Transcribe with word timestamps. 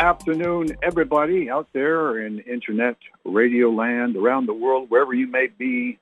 Afternoon, 0.00 0.78
everybody 0.82 1.50
out 1.50 1.68
there 1.74 2.24
in 2.24 2.40
internet, 2.40 2.96
radio 3.22 3.68
land, 3.68 4.16
around 4.16 4.46
the 4.46 4.54
world, 4.54 4.88
wherever 4.88 5.12
you 5.12 5.26
may 5.26 5.48
be 5.58 5.98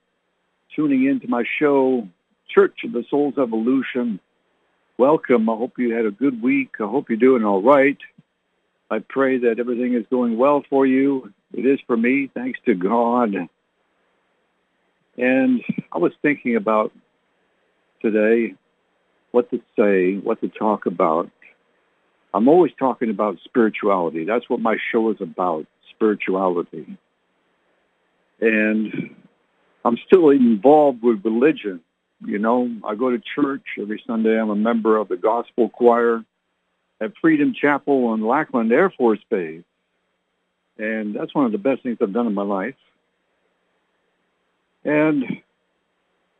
tuning 0.76 1.06
into 1.06 1.26
my 1.26 1.42
show, 1.58 2.06
Church 2.48 2.84
of 2.84 2.92
the 2.92 3.02
Soul's 3.10 3.34
Evolution. 3.38 4.20
Welcome. 4.98 5.50
I 5.50 5.56
hope 5.56 5.72
you 5.78 5.92
had 5.94 6.06
a 6.06 6.12
good 6.12 6.40
week. 6.40 6.76
I 6.78 6.84
hope 6.84 7.08
you're 7.08 7.18
doing 7.18 7.44
all 7.44 7.60
right. 7.60 7.98
I 8.88 9.00
pray 9.00 9.36
that 9.38 9.58
everything 9.58 9.94
is 9.94 10.06
going 10.10 10.38
well 10.38 10.62
for 10.70 10.86
you. 10.86 11.32
It 11.52 11.66
is 11.66 11.80
for 11.84 11.96
me, 11.96 12.30
thanks 12.32 12.60
to 12.66 12.76
God. 12.76 13.34
And 15.16 15.60
I 15.92 15.98
was 15.98 16.12
thinking 16.22 16.54
about 16.54 16.92
today 18.00 18.54
what 19.32 19.50
to 19.50 19.60
say, 19.76 20.18
what 20.18 20.40
to 20.40 20.48
talk 20.48 20.86
about. 20.86 21.32
I'm 22.34 22.48
always 22.48 22.72
talking 22.78 23.10
about 23.10 23.38
spirituality. 23.44 24.24
That's 24.24 24.48
what 24.48 24.60
my 24.60 24.76
show 24.92 25.10
is 25.10 25.20
about, 25.20 25.66
spirituality. 25.90 26.98
And 28.40 29.16
I'm 29.84 29.98
still 30.06 30.30
involved 30.30 31.02
with 31.02 31.24
religion. 31.24 31.80
You 32.24 32.38
know, 32.38 32.70
I 32.84 32.94
go 32.94 33.10
to 33.10 33.20
church 33.34 33.62
every 33.80 34.02
Sunday. 34.06 34.38
I'm 34.38 34.50
a 34.50 34.56
member 34.56 34.96
of 34.96 35.08
the 35.08 35.16
gospel 35.16 35.68
choir 35.68 36.24
at 37.00 37.12
Freedom 37.20 37.54
Chapel 37.58 38.06
on 38.06 38.26
Lackland 38.26 38.72
Air 38.72 38.90
Force 38.90 39.20
Base. 39.30 39.62
And 40.78 41.14
that's 41.14 41.34
one 41.34 41.46
of 41.46 41.52
the 41.52 41.58
best 41.58 41.82
things 41.82 41.98
I've 42.00 42.12
done 42.12 42.26
in 42.26 42.34
my 42.34 42.42
life. 42.42 42.74
And 44.84 45.24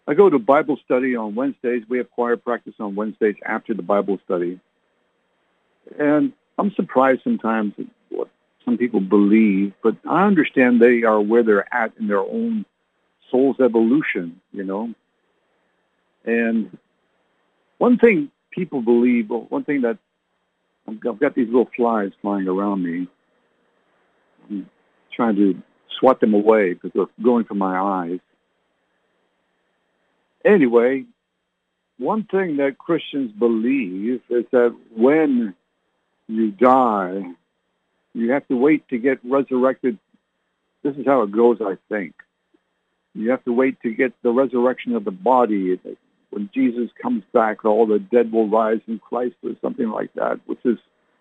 I 0.07 0.15
go 0.15 0.31
to 0.31 0.39
Bible 0.39 0.79
study 0.85 1.17
on 1.17 1.35
Wednesdays. 1.35 1.83
We 1.89 1.99
have 1.99 2.11
choir 2.11 2.37
practice 2.37 2.75
on 2.79 2.95
Wednesdays 2.95 3.37
after 3.45 3.75
the 3.75 3.83
Bible 3.83 4.19
study. 4.25 4.61
And 5.99 6.33
I'm 6.59 6.73
surprised 6.73 7.21
sometimes 7.23 7.75
at 7.79 7.87
what 8.11 8.29
some 8.65 8.77
people 8.77 9.01
believe, 9.01 9.73
but 9.83 9.97
I 10.09 10.27
understand 10.27 10.81
they 10.81 11.03
are 11.05 11.21
where 11.21 11.43
they're 11.43 11.73
at 11.73 11.93
in 11.99 12.09
their 12.09 12.19
own 12.19 12.65
soul's 13.31 13.61
evolution, 13.61 14.41
you 14.53 14.65
know. 14.65 14.93
And 16.25 16.77
one 17.79 17.99
thing 17.99 18.31
people 18.51 18.83
believe, 18.83 19.29
one 19.31 19.65
thing 19.65 19.83
that 19.83 19.99
I've 20.89 21.01
got 21.21 21.35
these 21.35 21.47
little 21.47 21.71
flies 21.77 22.11
flying 22.23 22.49
around 22.49 22.83
me. 22.83 23.09
I'm 24.49 24.69
trying 25.15 25.37
to 25.37 25.63
swat 25.99 26.21
them 26.21 26.35
away 26.35 26.75
because 26.75 26.93
they're 26.95 27.25
going 27.25 27.45
for 27.45 27.55
my 27.55 27.79
eyes. 27.79 28.21
Anyway, 30.45 31.05
one 31.99 32.25
thing 32.25 32.57
that 32.57 32.79
Christians 32.79 33.33
believe 33.33 34.21
is 34.31 34.45
that 34.53 34.75
when 34.97 35.55
you 36.29 36.51
die, 36.51 37.23
you 38.15 38.31
have 38.33 38.47
to 38.49 38.57
wait 38.57 38.87
to 38.89 38.99
get 38.99 39.19
resurrected. 39.25 39.99
This 40.83 40.97
is 40.97 41.07
how 41.07 41.23
it 41.23 41.33
goes, 41.33 41.59
I 41.61 41.77
think. 41.89 42.15
You 43.15 43.31
have 43.31 43.45
to 43.45 43.53
wait 43.53 43.81
to 43.83 43.93
get 43.93 44.13
the 44.23 44.31
resurrection 44.31 44.95
of 44.95 45.05
the 45.05 45.11
body. 45.11 45.81
When 46.31 46.51
Jesus 46.55 46.91
comes 47.03 47.25
back, 47.33 47.65
all 47.65 47.87
the 47.87 47.99
dead 47.99 48.31
will 48.31 48.49
rise 48.49 48.81
in 48.87 48.99
Christ 48.99 49.37
or 49.43 49.53
something 49.61 49.89
like 49.89 50.13
that, 50.15 50.41
which 50.47 50.61
is, 50.65 50.79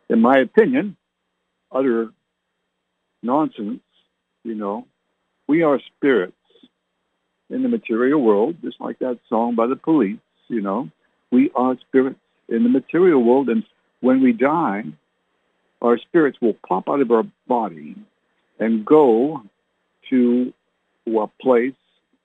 in 0.10 0.22
my 0.22 0.38
opinion, 0.40 0.98
utter 1.72 2.10
nonsense, 3.24 3.80
you 4.44 4.56
know. 4.56 4.86
We 5.48 5.64
are 5.64 5.80
spirits 5.96 6.34
in 7.50 7.64
the 7.64 7.70
material 7.70 8.22
world, 8.22 8.58
just 8.62 8.80
like 8.82 9.00
that 9.00 9.20
song 9.30 9.56
by 9.56 9.68
the 9.68 9.78
police, 9.78 10.20
you 10.50 10.62
know. 10.62 10.90
We 11.32 11.52
are 11.56 11.78
spirits 11.88 12.20
in 12.50 12.64
the 12.64 12.70
material 12.70 13.24
world, 13.24 13.50
and 13.50 13.64
when 14.02 14.22
we 14.22 14.34
die, 14.34 14.84
our 15.82 15.98
spirits 15.98 16.38
will 16.42 16.56
pop 16.68 16.90
out 16.90 17.02
of 17.02 17.12
our 17.12 17.24
body 17.48 17.96
and 18.60 18.86
go 18.86 19.42
to 20.10 20.54
a 21.08 21.28
place, 21.42 21.74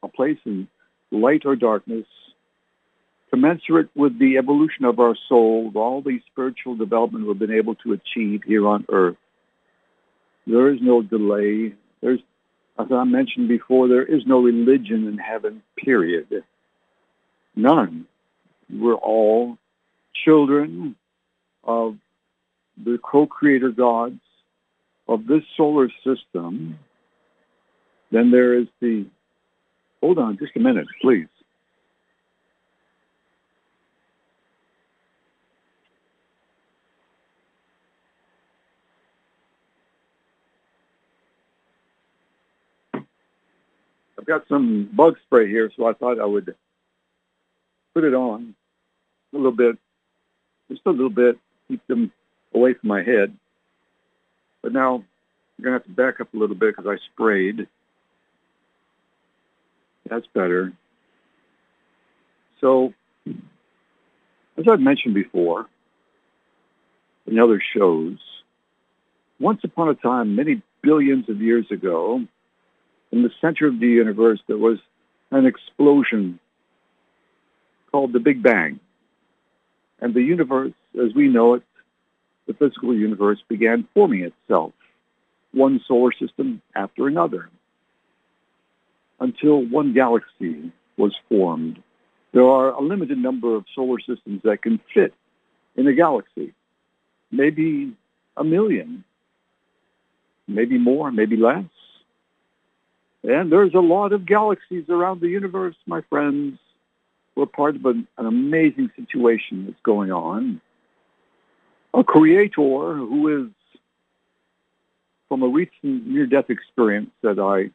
a 0.02 0.08
place 0.08 0.38
in 0.44 0.68
light 1.10 1.42
or 1.44 1.56
darkness, 1.56 2.06
commensurate 3.30 3.88
with 3.94 4.18
the 4.18 4.38
evolution 4.38 4.84
of 4.84 4.98
our 4.98 5.16
soul, 5.28 5.70
all 5.74 6.02
the 6.02 6.20
spiritual 6.30 6.76
development 6.76 7.26
we've 7.26 7.38
been 7.38 7.52
able 7.52 7.74
to 7.76 7.92
achieve 7.92 8.42
here 8.46 8.66
on 8.66 8.84
earth. 8.90 9.16
There 10.46 10.72
is 10.72 10.80
no 10.80 11.02
delay. 11.02 11.74
There's 12.00 12.20
as 12.78 12.86
I 12.90 13.04
mentioned 13.04 13.48
before, 13.48 13.86
there 13.86 14.04
is 14.04 14.22
no 14.26 14.40
religion 14.40 15.06
in 15.06 15.18
heaven, 15.18 15.62
period. 15.76 16.42
None. 17.54 18.06
We're 18.70 18.94
all 18.94 19.58
children 20.24 20.96
of 21.64 21.96
the 22.82 22.98
co-creator 23.02 23.70
gods 23.70 24.20
of 25.08 25.26
this 25.26 25.42
solar 25.56 25.88
system. 26.04 26.78
Then 28.10 28.30
there 28.30 28.58
is 28.58 28.66
the, 28.80 29.06
hold 30.00 30.18
on 30.18 30.38
just 30.38 30.56
a 30.56 30.60
minute, 30.60 30.86
please. 31.00 31.28
I've 44.18 44.26
got 44.26 44.46
some 44.46 44.88
bug 44.94 45.16
spray 45.26 45.48
here, 45.48 45.70
so 45.76 45.86
I 45.86 45.94
thought 45.94 46.20
I 46.20 46.24
would 46.24 46.54
put 47.92 48.04
it 48.04 48.14
on 48.14 48.54
a 49.32 49.36
little 49.36 49.50
bit, 49.50 49.76
just 50.70 50.82
a 50.86 50.90
little 50.90 51.10
bit, 51.10 51.38
keep 51.68 51.86
them 51.86 52.12
away 52.54 52.74
from 52.74 52.88
my 52.88 53.02
head. 53.02 53.36
But 54.62 54.72
now 54.72 54.96
I'm 54.96 55.64
going 55.64 55.72
to 55.72 55.78
have 55.78 55.84
to 55.84 55.90
back 55.90 56.20
up 56.20 56.32
a 56.34 56.36
little 56.36 56.56
bit 56.56 56.76
because 56.76 56.90
I 56.90 56.98
sprayed. 57.12 57.66
That's 60.08 60.26
better. 60.34 60.72
So, 62.60 62.92
as 63.26 64.68
I've 64.68 64.80
mentioned 64.80 65.14
before 65.14 65.66
in 67.26 67.38
other 67.38 67.62
shows, 67.74 68.18
once 69.40 69.60
upon 69.64 69.88
a 69.88 69.94
time, 69.94 70.36
many 70.36 70.62
billions 70.82 71.28
of 71.28 71.40
years 71.40 71.66
ago, 71.70 72.22
in 73.10 73.22
the 73.22 73.30
center 73.40 73.66
of 73.66 73.78
the 73.80 73.86
universe, 73.86 74.40
there 74.46 74.56
was 74.56 74.78
an 75.30 75.46
explosion 75.46 76.38
called 77.90 78.12
the 78.12 78.20
Big 78.20 78.42
Bang. 78.42 78.80
And 80.02 80.14
the 80.14 80.20
universe, 80.20 80.72
as 81.00 81.14
we 81.14 81.28
know 81.28 81.54
it, 81.54 81.62
the 82.48 82.54
physical 82.54 82.92
universe 82.92 83.38
began 83.48 83.86
forming 83.94 84.22
itself, 84.22 84.72
one 85.52 85.80
solar 85.86 86.10
system 86.12 86.60
after 86.74 87.06
another, 87.06 87.48
until 89.20 89.64
one 89.64 89.94
galaxy 89.94 90.72
was 90.96 91.14
formed. 91.28 91.80
There 92.32 92.48
are 92.48 92.72
a 92.72 92.80
limited 92.82 93.16
number 93.16 93.54
of 93.54 93.64
solar 93.76 94.00
systems 94.00 94.42
that 94.42 94.62
can 94.62 94.80
fit 94.92 95.14
in 95.76 95.86
a 95.86 95.92
galaxy, 95.92 96.52
maybe 97.30 97.96
a 98.36 98.42
million, 98.42 99.04
maybe 100.48 100.78
more, 100.78 101.12
maybe 101.12 101.36
less. 101.36 101.64
And 103.22 103.52
there's 103.52 103.74
a 103.74 103.78
lot 103.78 104.12
of 104.12 104.26
galaxies 104.26 104.86
around 104.88 105.20
the 105.20 105.28
universe, 105.28 105.76
my 105.86 106.00
friends. 106.10 106.58
We're 107.34 107.46
part 107.46 107.76
of 107.76 107.84
an, 107.86 108.06
an 108.18 108.26
amazing 108.26 108.90
situation 108.96 109.66
that's 109.66 109.80
going 109.82 110.12
on. 110.12 110.60
A 111.94 112.04
creator 112.04 112.94
who 112.96 113.44
is 113.44 113.50
from 115.28 115.42
a 115.42 115.48
recent 115.48 116.06
near-death 116.06 116.50
experience 116.50 117.10
that 117.22 117.38
I 117.38 117.70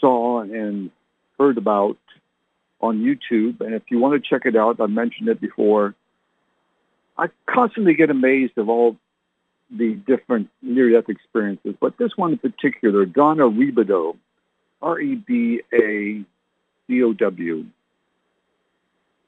saw 0.00 0.40
and 0.40 0.90
heard 1.38 1.58
about 1.58 1.98
on 2.80 2.98
YouTube. 2.98 3.60
And 3.60 3.74
if 3.74 3.82
you 3.90 3.98
want 3.98 4.22
to 4.22 4.28
check 4.28 4.46
it 4.46 4.56
out, 4.56 4.80
I 4.80 4.86
mentioned 4.86 5.28
it 5.28 5.40
before. 5.40 5.94
I 7.16 7.28
constantly 7.46 7.94
get 7.94 8.10
amazed 8.10 8.58
of 8.58 8.68
all 8.68 8.96
the 9.70 9.94
different 9.94 10.48
near-death 10.62 11.08
experiences, 11.08 11.74
but 11.80 11.96
this 11.98 12.16
one 12.16 12.32
in 12.32 12.38
particular, 12.38 13.04
Donna 13.06 13.44
Rebadow, 13.44 14.16
R-E-B-A-D-O-W. 16.90 17.66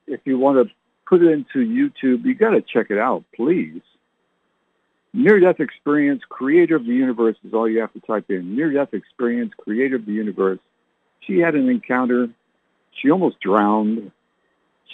If 0.07 0.21
you 0.25 0.39
want 0.39 0.67
to 0.67 0.75
put 1.07 1.23
it 1.23 1.31
into 1.31 1.59
YouTube, 1.59 2.25
you 2.25 2.35
got 2.35 2.51
to 2.51 2.63
check 2.63 2.87
it 2.91 2.99
out, 2.99 3.25
please. 3.35 3.81
Near-death 5.15 5.61
experience, 5.61 6.23
creator 6.29 6.77
of 6.77 6.87
the 6.87 6.95
universe 6.95 7.37
is 7.45 7.53
all 7.55 7.69
you 7.69 7.81
have 7.81 7.93
to 7.93 8.01
type 8.01 8.31
in. 8.31 8.57
Near-death 8.57 8.95
experience, 8.95 9.53
creator 9.59 9.97
of 9.97 10.07
the 10.07 10.13
universe. 10.13 10.59
She 11.21 11.39
had 11.39 11.55
an 11.55 11.69
encounter. 11.69 12.29
She 13.01 13.11
almost 13.11 13.39
drowned. 13.41 14.11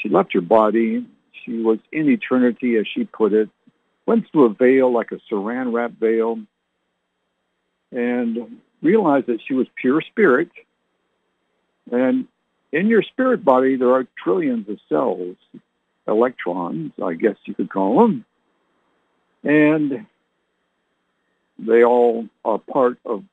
She 0.02 0.08
left 0.08 0.34
her 0.34 0.40
body. 0.40 1.06
She 1.44 1.62
was 1.62 1.78
in 1.92 2.08
eternity, 2.08 2.76
as 2.76 2.86
she 2.92 3.04
put 3.04 3.32
it 3.32 3.48
went 4.08 4.24
through 4.32 4.46
a 4.46 4.54
veil 4.54 4.90
like 4.90 5.12
a 5.12 5.20
saran 5.30 5.70
wrap 5.70 5.92
veil 6.00 6.38
and 7.92 8.58
realized 8.80 9.26
that 9.26 9.38
she 9.46 9.52
was 9.52 9.66
pure 9.76 10.00
spirit. 10.00 10.48
And 11.92 12.26
in 12.72 12.88
your 12.88 13.02
spirit 13.02 13.44
body, 13.44 13.76
there 13.76 13.92
are 13.92 14.06
trillions 14.22 14.68
of 14.68 14.78
cells, 14.88 15.36
electrons, 16.06 16.92
I 17.02 17.14
guess 17.14 17.36
you 17.44 17.54
could 17.54 17.70
call 17.70 18.02
them. 18.02 18.24
And 19.44 20.06
they 21.58 21.84
all 21.84 22.28
are 22.44 22.58
part 22.58 22.98
of 23.04 23.24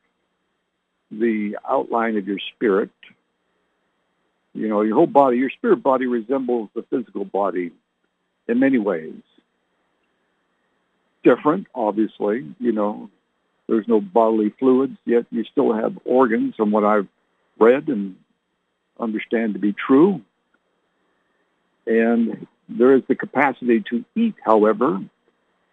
the 1.12 1.58
outline 1.68 2.18
of 2.18 2.28
your 2.28 2.40
spirit. 2.56 2.92
You 4.54 4.70
know, 4.70 4.82
your 4.82 4.96
whole 4.96 5.08
body, 5.08 5.38
your 5.38 5.50
spirit 5.50 5.84
body 5.84 6.06
resembles 6.06 6.70
the 6.74 6.84
physical 6.84 7.26
body 7.26 7.72
in 8.48 8.60
many 8.60 8.78
ways. 8.78 9.22
Different, 11.24 11.68
obviously, 11.76 12.56
you 12.60 12.72
know, 12.72 13.10
there's 13.68 13.88
no 13.88 14.00
bodily 14.00 14.54
fluids, 14.60 14.98
yet 15.06 15.26
you 15.32 15.44
still 15.44 15.74
have 15.74 15.98
organs 16.06 16.56
from 16.56 16.72
what 16.72 16.84
I've 16.84 17.08
read 17.60 17.88
and 17.88 18.16
understand 19.00 19.54
to 19.54 19.60
be 19.60 19.74
true. 19.74 20.22
And 21.86 22.48
there 22.68 22.96
is 22.96 23.04
the 23.08 23.16
capacity 23.16 23.84
to 23.90 24.04
eat, 24.16 24.36
however, 24.44 25.00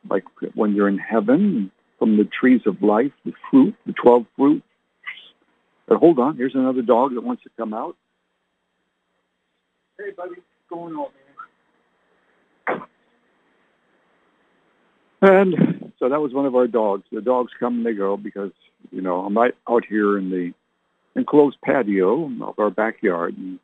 like 0.09 0.25
when 0.55 0.75
you're 0.75 0.89
in 0.89 0.99
heaven, 0.99 1.71
from 1.99 2.17
the 2.17 2.25
trees 2.25 2.63
of 2.67 2.83
life, 2.83 3.13
the 3.25 3.33
fruit, 3.49 3.77
the 3.87 3.93
12 3.93 4.27
fruits. 4.37 4.67
But 5.87 5.99
hold 5.99 6.19
on, 6.19 6.37
here's 6.37 6.55
another 6.55 6.83
dog 6.83 7.15
that 7.15 7.23
wants 7.23 7.45
to 7.45 7.51
come 7.57 7.73
out. 7.73 7.97
Hey, 9.99 10.11
buddy, 10.17 10.31
what's 10.31 10.41
going 10.69 10.95
on, 10.95 11.11
man? 12.67 12.81
And 15.23 15.93
so 16.01 16.09
that 16.09 16.21
was 16.21 16.33
one 16.33 16.47
of 16.47 16.57
our 16.57 16.67
dogs. 16.67 17.05
The 17.13 17.21
dogs 17.21 17.53
come 17.61 17.77
and 17.77 17.87
they 17.87 17.93
go 17.93 18.17
because, 18.17 18.51
you 18.91 19.01
know, 19.01 19.21
I'm 19.21 19.37
right 19.39 19.55
out 19.71 19.85
here 19.89 20.19
in 20.19 20.29
the 20.29 20.53
enclosed 21.17 21.59
patio 21.65 22.31
of 22.43 22.59
our 22.59 22.71
backyard. 22.71 23.37
And 23.37 23.59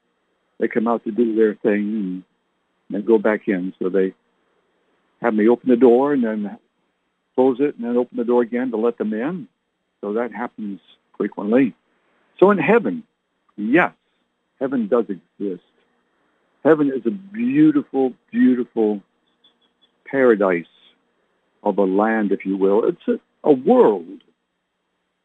they 0.59 0.69
come 0.69 0.89
out 0.89 1.05
to 1.05 1.11
do 1.11 1.35
their 1.35 1.55
thing 1.55 1.83
and 1.83 2.25
then 2.91 3.05
go 3.05 3.19
back 3.19 3.49
in. 3.49 3.75
So 3.79 3.89
they 3.89 4.15
have 5.21 5.35
me 5.35 5.49
open 5.49 5.69
the 5.69 5.77
door 5.77 6.13
and 6.13 6.25
then 6.25 6.59
close 7.35 7.59
it 7.61 7.77
and 7.77 7.85
then 7.85 7.97
open 7.97 8.17
the 8.17 8.25
door 8.25 8.43
again 8.43 8.71
to 8.71 8.77
let 8.77 8.99
them 8.99 9.13
in. 9.13 9.49
So 10.01 10.13
that 10.15 10.33
happens 10.33 10.81
frequently. 11.17 11.75
So 12.39 12.51
in 12.51 12.59
heaven, 12.59 13.03
yes, 13.57 13.93
heaven 14.61 14.89
does 14.89 15.07
exist. 15.09 15.65
Heaven 16.65 16.93
is 16.95 17.07
a 17.07 17.11
beautiful, 17.11 18.13
beautiful 18.31 19.03
paradise 20.05 20.67
of 21.63 21.79
a 21.79 21.85
land, 21.85 22.33
if 22.33 22.45
you 22.45 22.57
will. 22.57 22.85
It's 22.85 23.09
a, 23.09 23.19
a 23.49 23.53
world. 23.53 24.23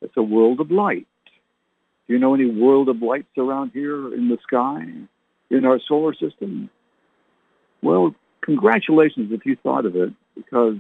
It's 0.02 0.18
a 0.18 0.24
world 0.24 0.60
of 0.60 0.72
light. 0.72 1.08
Do 2.08 2.14
you 2.14 2.20
know 2.20 2.34
any 2.34 2.50
world 2.50 2.90
of 2.90 3.02
lights 3.02 3.38
around 3.38 3.72
here 3.74 4.14
in 4.14 4.30
the 4.30 4.38
sky, 4.44 4.84
in 5.50 5.66
our 5.66 5.80
solar 5.88 6.14
system? 6.14 6.70
Well, 7.82 8.14
congratulations 8.42 9.32
if 9.32 9.46
you 9.46 9.56
thought 9.56 9.86
of 9.86 9.96
it, 9.96 10.14
because 10.36 10.76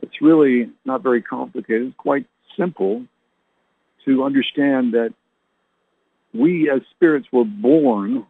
it's 0.00 0.20
really 0.20 0.70
not 0.84 1.02
very 1.02 1.22
complicated. 1.22 1.88
It's 1.88 1.96
quite 1.96 2.26
simple 2.56 3.04
to 4.04 4.22
understand 4.22 4.94
that 4.94 5.12
we 6.32 6.70
as 6.70 6.82
spirits 6.94 7.26
were 7.32 7.44
born, 7.44 8.26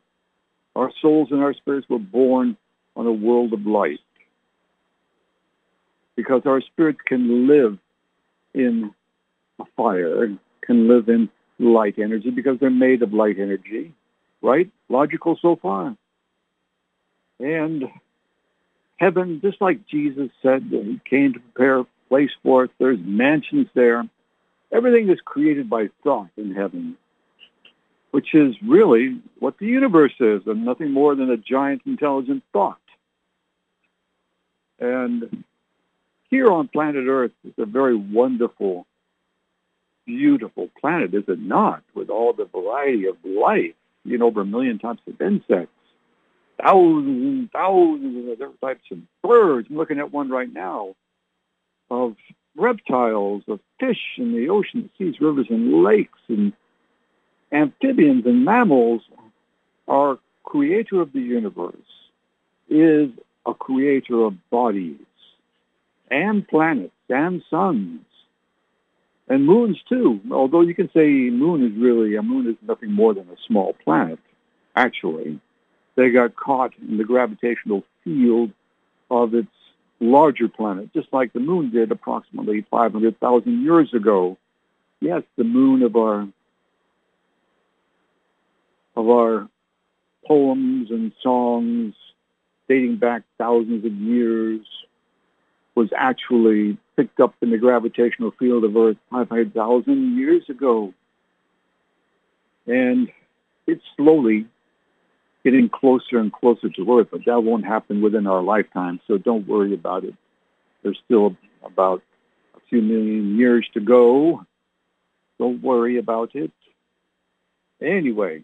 our 0.77 0.91
souls 1.03 1.29
and 1.31 1.43
our 1.43 1.55
spirits 1.55 1.89
were 1.89 1.99
born 1.99 2.57
on 2.97 3.07
a 3.07 3.13
world 3.13 3.53
of 3.53 3.67
light. 3.67 4.01
Because 6.17 6.43
our 6.47 6.61
spirits 6.61 7.01
can 7.07 7.49
live 7.49 7.79
in 8.55 8.95
a 9.59 9.65
fire, 9.77 10.29
can 10.63 10.89
live 10.89 11.09
in 11.09 11.29
light 11.59 11.99
energy 11.99 12.31
because 12.31 12.59
they're 12.59 12.71
made 12.71 13.03
of 13.03 13.13
light 13.13 13.39
energy, 13.39 13.93
right? 14.43 14.71
Logical 14.89 15.39
so 15.41 15.57
far. 15.57 15.97
And 17.41 17.85
heaven, 18.97 19.41
just 19.41 19.61
like 19.61 19.87
Jesus 19.87 20.31
said 20.43 20.71
that 20.71 20.85
he 20.85 21.01
came 21.09 21.33
to 21.35 21.41
prepare 21.41 21.81
a 21.81 21.87
place 22.09 22.31
for 22.43 22.65
us. 22.65 22.71
There's 22.79 22.99
mansions 23.03 23.67
there. 23.75 24.09
Everything 24.73 25.09
is 25.09 25.19
created 25.25 25.69
by 25.69 25.89
thought 26.03 26.31
in 26.37 26.55
heaven, 26.55 26.97
which 28.11 28.35
is 28.35 28.55
really 28.63 29.21
what 29.39 29.59
the 29.59 29.67
universe 29.67 30.15
is, 30.21 30.43
and 30.47 30.65
nothing 30.65 30.91
more 30.91 31.15
than 31.15 31.31
a 31.31 31.37
giant 31.37 31.83
intelligent 31.87 32.43
thought. 32.53 32.79
And 34.79 35.45
here 36.31 36.51
on 36.51 36.69
planet 36.69 37.05
Earth 37.07 37.33
is 37.45 37.55
a 37.59 37.67
very 37.67 37.95
wonderful, 37.95 38.87
beautiful 40.07 40.69
planet, 40.81 41.15
is 41.15 41.25
it 41.29 41.39
not? 41.39 41.83
With 41.95 42.11
all 42.11 42.33
the 42.33 42.47
variety 42.47 43.07
of 43.07 43.17
life, 43.25 43.75
you 44.05 44.19
know, 44.19 44.27
over 44.27 44.43
a 44.43 44.47
million 44.47 44.79
types 44.79 45.03
of 45.07 45.21
insects 45.21 45.71
thousands 46.63 47.07
and 47.07 47.51
thousands 47.51 48.31
of 48.31 48.39
different 48.39 48.61
types 48.61 48.85
of 48.91 48.99
birds. 49.23 49.69
I'm 49.71 49.77
looking 49.77 49.99
at 49.99 50.13
one 50.13 50.31
right 50.31 50.53
now 50.53 50.95
of 51.91 52.17
reptiles, 52.57 53.43
of 53.49 53.61
fish 53.81 54.01
in 54.17 54.33
the 54.33 54.49
ocean, 54.49 54.91
seas, 54.97 55.21
rivers, 55.21 55.47
and 55.51 55.83
lakes, 55.83 56.19
and 56.29 56.53
amphibians 57.53 58.27
and 58.27 58.45
mammals. 58.45 59.03
Our 59.89 60.19
creator 60.45 61.01
of 61.01 61.13
the 61.13 61.21
universe 61.21 61.75
is 62.69 63.11
a 63.47 63.55
creator 63.55 64.23
of 64.25 64.51
bodies 64.51 64.97
and 66.11 66.47
planets 66.47 66.93
and 67.09 67.43
suns 67.51 68.01
and 69.29 69.47
moons 69.47 69.79
too. 69.89 70.21
Although 70.31 70.63
you 70.63 70.75
can 70.75 70.91
say 70.95 71.31
moon 71.31 71.65
is 71.65 71.73
really, 71.77 72.17
a 72.17 72.23
moon 72.23 72.49
is 72.49 72.57
nothing 72.67 72.93
more 72.93 73.15
than 73.15 73.29
a 73.29 73.37
small 73.47 73.75
planet, 73.85 74.19
actually 74.77 75.41
they 75.97 76.11
got 76.11 76.37
caught 76.37 76.73
in 76.79 76.99
the 76.99 77.05
gravitational 77.05 77.85
field 78.03 78.51
of 79.11 79.35
its 79.35 79.49
larger 80.01 80.49
planet, 80.49 80.93
just 80.93 81.09
like 81.13 81.33
the 81.33 81.41
moon 81.41 81.71
did 81.71 81.91
approximately 81.93 82.67
500,000 82.71 83.63
years 83.63 83.93
ago. 83.95 84.37
Yes, 85.01 85.23
the 85.37 85.45
moon 85.45 85.83
of 85.83 85.97
our 85.97 86.29
of 88.97 89.09
our 89.09 89.49
poems 90.27 90.91
and 90.91 91.13
songs 91.21 91.95
dating 92.69 92.97
back 92.97 93.23
thousands 93.39 93.85
of 93.85 93.93
years 93.93 94.61
was 95.75 95.89
actually 95.97 96.77
picked 96.97 97.21
up 97.21 97.35
in 97.41 97.51
the 97.51 97.59
gravitational 97.59 98.33
field 98.39 98.65
of 98.65 98.77
Earth 98.77 98.97
500,000 99.11 100.17
years 100.17 100.43
ago. 100.49 100.95
And 102.67 103.11
it's 103.67 103.83
slowly 103.97 104.47
getting 105.45 105.69
closer 105.69 106.19
and 106.19 106.33
closer 106.33 106.71
to 106.71 106.99
Earth, 106.99 107.09
but 107.11 107.25
that 107.27 107.41
won't 107.43 107.65
happen 107.65 108.01
within 108.01 108.27
our 108.27 108.43
lifetime, 108.43 109.01
so 109.07 109.19
don't 109.19 109.47
worry 109.47 109.75
about 109.75 110.05
it. 110.05 110.15
There's 110.83 110.99
still 111.05 111.37
about 111.63 112.03
a 112.57 112.61
few 112.69 112.81
million 112.81 113.37
years 113.37 113.69
to 113.75 113.81
go. 113.81 114.47
Don't 115.39 115.63
worry 115.63 115.99
about 115.99 116.35
it. 116.35 116.53
Anyway, 117.83 118.43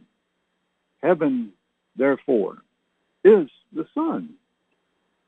heaven, 1.03 1.53
therefore, 1.97 2.59
is 3.25 3.49
the 3.73 3.87
sun. 3.95 4.35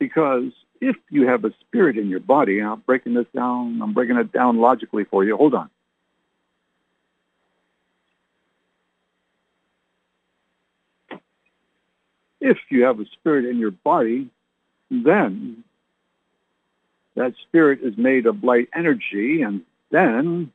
Because 0.02 0.50
if 0.80 0.96
you 1.10 1.28
have 1.28 1.44
a 1.44 1.52
spirit 1.60 1.96
in 1.96 2.08
your 2.08 2.18
body, 2.18 2.58
and 2.58 2.68
I'm 2.68 2.80
breaking 2.80 3.14
this 3.14 3.28
down, 3.32 3.80
I'm 3.80 3.92
breaking 3.92 4.16
it 4.16 4.32
down 4.32 4.58
logically 4.58 5.04
for 5.04 5.22
you. 5.22 5.36
Hold 5.36 5.54
on. 5.54 5.70
If 12.40 12.58
you 12.68 12.82
have 12.82 12.98
a 12.98 13.04
spirit 13.12 13.44
in 13.44 13.58
your 13.58 13.70
body, 13.70 14.28
then 14.90 15.62
that 17.14 17.34
spirit 17.42 17.78
is 17.84 17.96
made 17.96 18.26
of 18.26 18.42
light 18.42 18.70
energy, 18.74 19.42
and 19.42 19.62
then 19.92 20.50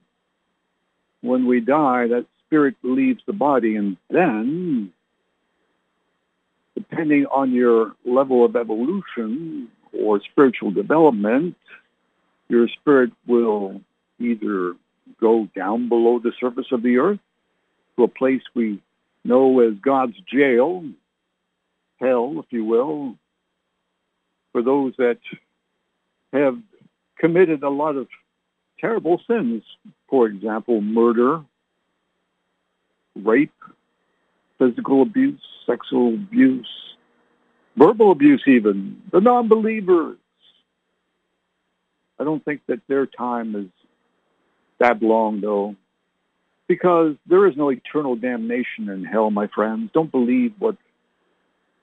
when 1.21 1.45
we 1.47 1.61
die, 1.61 2.07
that 2.09 2.25
spirit 2.45 2.75
leaves 2.83 3.23
the 3.25 3.31
body, 3.31 3.77
and 3.77 3.95
then, 4.09 4.91
depending 6.77 7.25
on 7.25 7.51
your 7.51 7.93
level 8.05 8.45
of 8.45 8.55
evolution 8.55 9.67
or 9.91 10.21
spiritual 10.31 10.69
development, 10.69 11.55
your 12.49 12.67
spirit 12.67 13.11
will 13.25 13.81
either 14.19 14.75
go 15.19 15.47
down 15.55 15.89
below 15.89 16.19
the 16.19 16.31
surface 16.39 16.67
of 16.71 16.83
the 16.83 16.97
earth 16.97 17.19
to 17.95 18.03
a 18.03 18.07
place 18.07 18.43
we 18.53 18.79
know 19.23 19.59
as 19.61 19.73
God's 19.81 20.17
jail, 20.31 20.83
hell, 21.99 22.35
if 22.37 22.45
you 22.51 22.63
will, 22.63 23.15
for 24.51 24.61
those 24.61 24.93
that 24.97 25.17
have 26.31 26.59
committed 27.17 27.63
a 27.63 27.69
lot 27.69 27.95
of 27.95 28.07
terrible 28.79 29.19
sins. 29.27 29.63
For 30.09 30.27
example, 30.27 30.79
murder, 30.81 31.41
rape, 33.15 33.51
physical 34.59 35.01
abuse, 35.01 35.41
sexual 35.65 36.13
abuse, 36.13 36.69
verbal 37.75 38.11
abuse 38.11 38.43
even, 38.47 39.01
the 39.11 39.21
non-believers. 39.21 40.17
I 42.19 42.23
don't 42.23 42.43
think 42.43 42.61
that 42.67 42.81
their 42.87 43.05
time 43.05 43.55
is 43.55 43.67
that 44.79 45.01
long, 45.01 45.41
though, 45.41 45.75
because 46.67 47.15
there 47.27 47.47
is 47.47 47.55
no 47.55 47.69
eternal 47.69 48.15
damnation 48.15 48.89
in 48.89 49.03
hell, 49.05 49.29
my 49.31 49.47
friends. 49.47 49.91
Don't 49.93 50.11
believe 50.11 50.53
what 50.59 50.77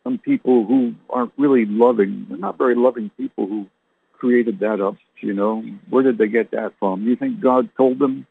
some 0.02 0.18
people 0.18 0.66
who 0.66 0.94
aren't 1.08 1.32
really 1.38 1.64
loving, 1.64 2.26
they're 2.28 2.38
not 2.38 2.58
very 2.58 2.74
loving 2.74 3.10
people 3.16 3.46
who 3.46 3.66
created 4.12 4.60
that 4.60 4.80
up 4.80 4.96
You 5.24 5.32
know, 5.32 5.64
where 5.88 6.02
did 6.02 6.18
they 6.18 6.28
get 6.28 6.50
that 6.50 6.74
from? 6.78 7.06
You 7.06 7.16
think 7.16 7.40
God 7.40 7.70
told 7.76 7.98
them, 7.98 8.26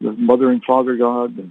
the 0.00 0.12
Mother 0.12 0.50
and 0.50 0.62
Father 0.64 0.96
God, 0.96 1.50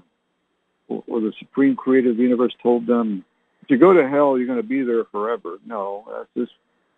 or, 0.88 1.22
the 1.22 1.34
Supreme 1.39 1.75
Creator 1.75 2.12
of 2.12 2.18
the 2.18 2.24
universe 2.24 2.54
told 2.62 2.86
them, 2.86 3.25
if 3.63 3.70
you 3.70 3.77
go 3.77 3.94
to 3.94 4.08
hell, 4.08 4.38
you're 4.38 4.48
going 4.48 4.62
to 4.62 4.63
be 4.63 4.84
there 4.84 5.06
forever. 5.06 5.58
No, 5.65 6.06
that's 6.12 6.30
just 6.38 6.51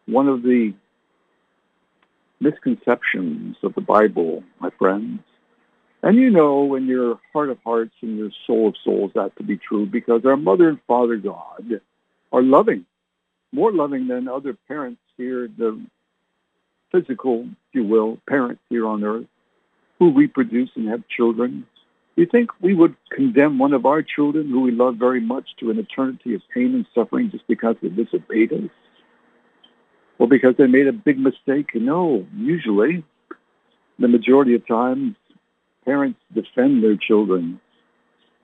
one 0.06 0.28
of 0.28 0.44
the 0.44 0.74
misconceptions 2.40 3.56
of 3.64 3.74
the 3.74 3.82
Bible, 3.82 4.44
my 4.60 4.70
friends. 4.78 5.20
And 6.04 6.18
you 6.18 6.30
know 6.30 6.76
in 6.76 6.86
your 6.86 7.20
heart 7.34 7.50
of 7.50 7.58
hearts 7.66 7.96
and 8.02 8.18
your 8.18 8.30
soul 8.46 8.70
of 8.70 8.76
souls 8.84 9.12
that 9.16 9.36
to 9.38 9.44
be 9.44 9.58
true 9.58 9.86
because 9.86 10.26
our 10.26 10.38
mother 10.38 10.70
and 10.70 10.80
father 10.88 11.18
God 11.18 11.82
are 12.32 12.44
loving, 12.44 12.86
more 13.52 13.72
loving 13.72 14.08
than 14.08 14.28
other 14.28 14.56
parents 14.68 15.02
here, 15.18 15.48
the 15.58 15.82
physical, 16.92 17.44
if 17.46 17.74
you 17.74 17.84
will, 17.84 18.20
parents 18.28 18.62
here 18.70 18.88
on 18.88 19.04
earth 19.04 19.26
who 20.00 20.14
reproduce 20.14 20.70
and 20.76 20.88
have 20.88 21.08
children. 21.08 21.66
Do 22.18 22.24
you 22.24 22.30
think 22.30 22.50
we 22.60 22.74
would 22.74 22.96
condemn 23.12 23.60
one 23.60 23.74
of 23.74 23.86
our 23.86 24.02
children 24.02 24.50
who 24.50 24.62
we 24.62 24.72
love 24.72 24.96
very 24.96 25.22
much 25.22 25.56
to 25.60 25.70
an 25.70 25.78
eternity 25.78 26.34
of 26.34 26.42
pain 26.52 26.74
and 26.74 26.88
suffering 26.96 27.30
just 27.30 27.46
because 27.48 27.76
they 27.80 27.90
disobeyed 27.90 28.52
us? 28.52 28.72
Or 30.18 30.28
because 30.28 30.56
they 30.58 30.66
made 30.66 30.88
a 30.88 30.94
big 30.94 31.20
mistake? 31.20 31.76
No, 31.76 32.26
usually, 32.36 33.04
the 34.00 34.08
majority 34.08 34.56
of 34.56 34.66
times, 34.66 35.16
parents 35.86 36.20
defend 36.34 36.84
their 36.84 36.96
children 36.96 37.62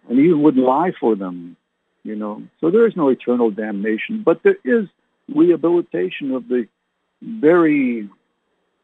and 0.08 0.20
even 0.20 0.44
would 0.44 0.56
lie 0.56 0.92
for 1.00 1.15
them, 1.15 1.58
you 2.03 2.15
know. 2.15 2.44
So 2.62 2.70
there 2.70 2.86
is 2.86 2.96
no 2.96 3.10
eternal 3.10 3.50
damnation, 3.50 4.22
but 4.24 4.44
there 4.44 4.58
is 4.63 4.88
rehabilitation 5.34 6.30
of 6.36 6.48
the 6.48 6.68
very 7.24 8.08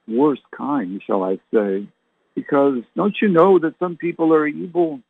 worst 0.08 0.42
kind, 0.50 1.00
shall 1.06 1.24
I 1.24 1.38
say. 1.54 1.88
Because 2.36 2.84
don't 2.96 3.16
you 3.22 3.28
know 3.28 3.60
that 3.60 3.78
some 3.80 3.98
people 3.98 4.34
are 4.34 4.48
evil 4.48 5.02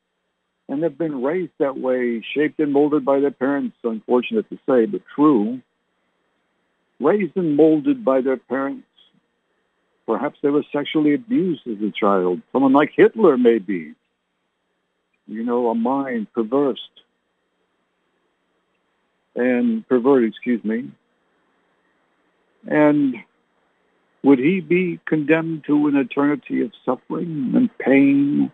and 0.67 0.83
have 0.83 0.97
been 0.97 1.23
raised 1.23 1.51
that 1.59 1.77
way, 1.77 2.23
shaped 2.35 2.59
and 2.59 2.71
molded 2.71 3.03
by 3.03 3.19
their 3.19 3.31
parents, 3.31 3.75
unfortunate 3.83 4.49
to 4.49 4.57
say, 4.67 4.85
but 4.85 5.01
true. 5.15 5.61
Raised 6.99 7.35
and 7.35 7.55
molded 7.55 8.05
by 8.05 8.21
their 8.21 8.37
parents. 8.37 8.85
Perhaps 10.05 10.39
they 10.41 10.49
were 10.49 10.63
sexually 10.71 11.13
abused 11.13 11.61
as 11.67 11.81
a 11.81 11.91
child. 11.91 12.41
Someone 12.51 12.73
like 12.73 12.91
Hitler, 12.95 13.37
maybe. 13.37 13.93
You 15.27 15.43
know, 15.43 15.69
a 15.69 15.75
mind 15.75 16.31
perverse. 16.33 16.81
And 19.35 19.87
perverted, 19.87 20.29
excuse 20.29 20.63
me. 20.63 20.91
And 22.67 23.15
would 24.29 24.37
he 24.37 24.59
be 24.59 24.99
condemned 25.07 25.63
to 25.65 25.87
an 25.87 25.95
eternity 25.95 26.61
of 26.61 26.71
suffering 26.85 27.51
and 27.55 27.75
pain 27.79 28.51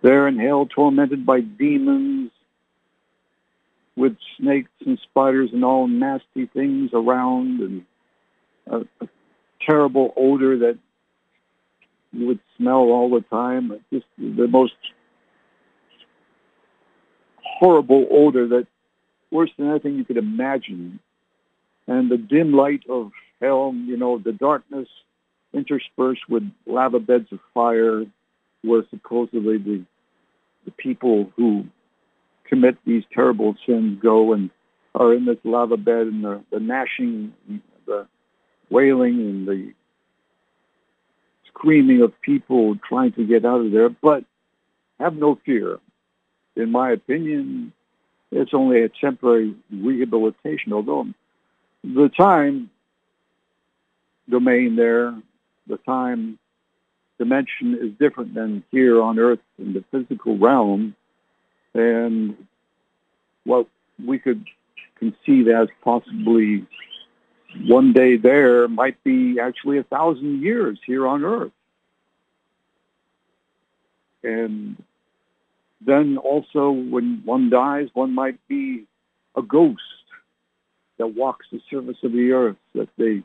there 0.00 0.26
in 0.26 0.38
hell, 0.38 0.64
tormented 0.64 1.26
by 1.26 1.40
demons 1.40 2.30
with 3.94 4.16
snakes 4.38 4.70
and 4.86 4.98
spiders 5.10 5.50
and 5.52 5.66
all 5.66 5.86
nasty 5.86 6.46
things 6.46 6.92
around 6.94 7.60
and 7.60 7.84
a, 8.68 9.04
a 9.04 9.08
terrible 9.68 10.14
odor 10.16 10.60
that 10.60 10.78
you 12.12 12.26
would 12.28 12.40
smell 12.56 12.88
all 12.88 13.10
the 13.10 13.20
time. 13.28 13.70
Just 13.92 14.06
the 14.16 14.48
most 14.48 14.72
horrible 17.42 18.06
odor 18.10 18.48
that 18.48 18.66
worse 19.30 19.50
than 19.58 19.68
anything 19.68 19.96
you 19.96 20.06
could 20.06 20.16
imagine. 20.16 21.00
And 21.86 22.10
the 22.10 22.16
dim 22.16 22.54
light 22.54 22.84
of 22.88 23.10
hell, 23.42 23.74
you 23.74 23.98
know, 23.98 24.16
the 24.18 24.32
darkness 24.32 24.88
interspersed 25.58 26.28
with 26.28 26.50
lava 26.66 27.00
beds 27.00 27.28
of 27.32 27.40
fire 27.52 28.04
where 28.62 28.82
supposedly 28.90 29.58
the, 29.58 29.84
the 30.64 30.70
people 30.72 31.32
who 31.36 31.64
commit 32.44 32.76
these 32.84 33.04
terrible 33.12 33.54
sins 33.66 33.98
go 34.00 34.32
and 34.32 34.50
are 34.94 35.12
in 35.12 35.24
this 35.26 35.38
lava 35.44 35.76
bed 35.76 36.06
and 36.06 36.24
the, 36.24 36.42
the 36.50 36.60
gnashing, 36.60 37.32
the 37.86 38.06
wailing 38.70 39.20
and 39.20 39.48
the 39.48 39.72
screaming 41.48 42.02
of 42.02 42.20
people 42.22 42.76
trying 42.88 43.12
to 43.12 43.26
get 43.26 43.44
out 43.44 43.60
of 43.60 43.72
there. 43.72 43.88
But 43.88 44.24
have 44.98 45.14
no 45.14 45.38
fear. 45.44 45.78
In 46.56 46.72
my 46.72 46.90
opinion, 46.92 47.72
it's 48.32 48.52
only 48.52 48.82
a 48.82 48.88
temporary 48.88 49.54
rehabilitation, 49.70 50.72
although 50.72 51.06
the 51.84 52.08
time 52.08 52.70
domain 54.28 54.76
there 54.76 55.14
the 55.68 55.76
time 55.78 56.38
dimension 57.18 57.78
is 57.80 57.92
different 57.98 58.34
than 58.34 58.64
here 58.70 59.02
on 59.02 59.18
Earth 59.18 59.40
in 59.58 59.72
the 59.72 59.84
physical 59.90 60.38
realm. 60.38 60.94
And 61.74 62.36
what 63.44 63.66
we 64.04 64.18
could 64.18 64.44
conceive 64.98 65.48
as 65.48 65.68
possibly 65.82 66.66
one 67.66 67.92
day 67.92 68.16
there 68.16 68.68
might 68.68 69.02
be 69.04 69.38
actually 69.40 69.78
a 69.78 69.84
thousand 69.84 70.42
years 70.42 70.78
here 70.86 71.06
on 71.06 71.24
Earth. 71.24 71.52
And 74.22 74.82
then 75.80 76.18
also 76.18 76.70
when 76.70 77.22
one 77.24 77.50
dies, 77.50 77.88
one 77.94 78.14
might 78.14 78.38
be 78.48 78.84
a 79.36 79.42
ghost 79.42 79.80
that 80.98 81.14
walks 81.14 81.46
the 81.52 81.60
surface 81.70 81.96
of 82.02 82.12
the 82.12 82.32
earth 82.32 82.56
that 82.74 82.88
they 82.98 83.22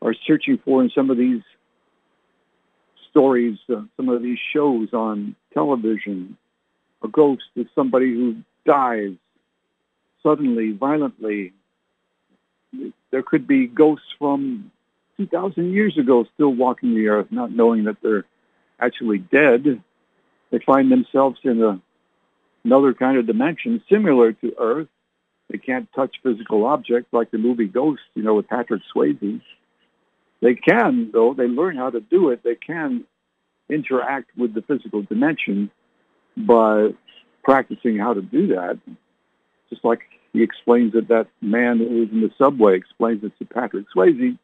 are 0.00 0.14
searching 0.26 0.58
for 0.64 0.82
in 0.82 0.90
some 0.90 1.10
of 1.10 1.18
these 1.18 1.42
stories, 3.14 3.58
uh, 3.70 3.82
some 3.96 4.08
of 4.08 4.22
these 4.22 4.38
shows 4.52 4.88
on 4.92 5.36
television. 5.52 6.36
A 7.04 7.08
ghost 7.08 7.44
is 7.54 7.66
somebody 7.72 8.12
who 8.12 8.36
dies 8.66 9.12
suddenly, 10.20 10.72
violently. 10.72 11.52
There 13.12 13.22
could 13.22 13.46
be 13.46 13.68
ghosts 13.68 14.06
from 14.18 14.72
2,000 15.16 15.72
years 15.72 15.96
ago 15.96 16.26
still 16.34 16.52
walking 16.52 16.96
the 16.96 17.06
earth, 17.06 17.28
not 17.30 17.52
knowing 17.52 17.84
that 17.84 17.98
they're 18.02 18.24
actually 18.80 19.18
dead. 19.18 19.80
They 20.50 20.58
find 20.66 20.90
themselves 20.90 21.38
in 21.44 21.62
a, 21.62 21.80
another 22.64 22.94
kind 22.94 23.18
of 23.18 23.28
dimension 23.28 23.80
similar 23.88 24.32
to 24.32 24.54
Earth. 24.58 24.88
They 25.50 25.58
can't 25.58 25.88
touch 25.94 26.16
physical 26.22 26.64
objects 26.64 27.12
like 27.12 27.30
the 27.30 27.38
movie 27.38 27.68
Ghost, 27.68 28.00
you 28.14 28.24
know, 28.24 28.34
with 28.34 28.48
Patrick 28.48 28.82
Swayze. 28.94 29.40
They 30.40 30.54
can, 30.54 31.10
though, 31.12 31.34
they 31.34 31.46
learn 31.46 31.76
how 31.76 31.90
to 31.90 32.00
do 32.00 32.30
it. 32.30 32.42
They 32.44 32.54
can 32.54 33.04
interact 33.68 34.30
with 34.36 34.54
the 34.54 34.62
physical 34.62 35.02
dimension 35.02 35.70
by 36.36 36.90
practicing 37.42 37.98
how 37.98 38.14
to 38.14 38.22
do 38.22 38.48
that. 38.48 38.78
Just 39.70 39.84
like 39.84 40.00
he 40.32 40.42
explains 40.42 40.92
that 40.92 41.08
that 41.08 41.28
man 41.40 41.78
who 41.78 42.00
was 42.00 42.08
in 42.10 42.20
the 42.20 42.30
subway 42.36 42.76
explains 42.76 43.24
it 43.24 43.32
to 43.38 43.44
Patrick 43.44 43.86
Swayze. 43.94 44.38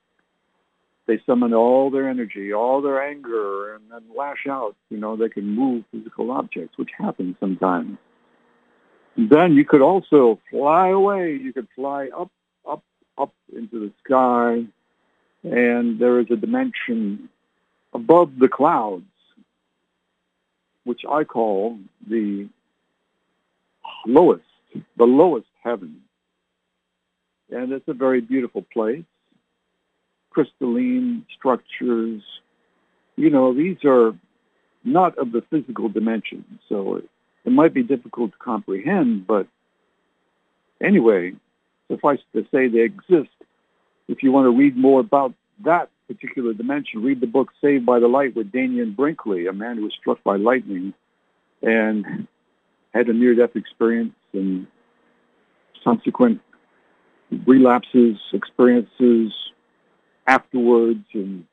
They 1.06 1.20
summon 1.26 1.52
all 1.52 1.90
their 1.90 2.08
energy, 2.08 2.52
all 2.52 2.82
their 2.82 3.02
anger, 3.02 3.74
and 3.74 3.90
then 3.90 4.02
lash 4.16 4.46
out. 4.48 4.76
You 4.90 4.98
know, 4.98 5.16
they 5.16 5.28
can 5.28 5.44
move 5.44 5.84
physical 5.90 6.30
objects, 6.30 6.78
which 6.78 6.90
happens 6.96 7.36
sometimes. 7.40 7.98
Then 9.16 9.54
you 9.54 9.64
could 9.64 9.82
also 9.82 10.38
fly 10.50 10.88
away. 10.88 11.32
You 11.32 11.52
could 11.52 11.66
fly 11.74 12.10
up, 12.16 12.30
up, 12.66 12.84
up 13.18 13.34
into 13.52 13.80
the 13.80 13.92
sky 14.04 14.66
and 15.42 15.98
there 15.98 16.20
is 16.20 16.26
a 16.30 16.36
dimension 16.36 17.28
above 17.92 18.38
the 18.38 18.48
clouds, 18.48 19.04
which 20.84 21.02
I 21.10 21.24
call 21.24 21.78
the 22.08 22.48
lowest, 24.06 24.44
the 24.96 25.04
lowest 25.04 25.48
heaven. 25.62 26.02
And 27.50 27.72
it's 27.72 27.88
a 27.88 27.94
very 27.94 28.20
beautiful 28.20 28.64
place, 28.72 29.04
crystalline 30.30 31.26
structures. 31.36 32.22
You 33.16 33.30
know, 33.30 33.52
these 33.54 33.78
are 33.84 34.14
not 34.84 35.18
of 35.18 35.32
the 35.32 35.42
physical 35.50 35.88
dimension, 35.88 36.44
so 36.68 36.96
it, 36.96 37.08
it 37.44 37.52
might 37.52 37.74
be 37.74 37.82
difficult 37.82 38.32
to 38.32 38.38
comprehend, 38.38 39.26
but 39.26 39.46
anyway, 40.82 41.32
suffice 41.90 42.20
to 42.34 42.46
say 42.52 42.68
they 42.68 42.80
exist 42.80 43.30
if 44.10 44.24
you 44.24 44.32
want 44.32 44.46
to 44.46 44.50
read 44.50 44.76
more 44.76 44.98
about 44.98 45.32
that 45.64 45.88
particular 46.08 46.52
dimension, 46.52 47.02
read 47.02 47.20
the 47.20 47.28
book 47.28 47.52
Saved 47.60 47.86
by 47.86 48.00
the 48.00 48.08
Light 48.08 48.34
with 48.34 48.50
Dannion 48.50 48.96
Brinkley, 48.96 49.46
a 49.46 49.52
man 49.52 49.76
who 49.76 49.84
was 49.84 49.94
struck 49.98 50.22
by 50.24 50.36
lightning 50.36 50.92
and 51.62 52.26
had 52.92 53.06
a 53.06 53.12
near-death 53.12 53.54
experience 53.54 54.14
and 54.32 54.66
subsequent 55.84 56.40
relapses, 57.46 58.18
experiences 58.32 59.32
afterwards. 60.26 61.04
And, 61.14 61.46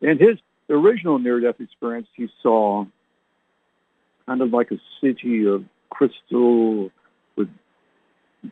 and 0.00 0.18
his 0.18 0.38
original 0.70 1.18
near-death 1.18 1.60
experience, 1.60 2.08
he 2.16 2.28
saw 2.42 2.86
kind 4.26 4.40
of 4.40 4.54
like 4.54 4.70
a 4.70 4.78
city 5.02 5.46
of 5.46 5.64
crystal 5.90 6.90
with 7.36 7.48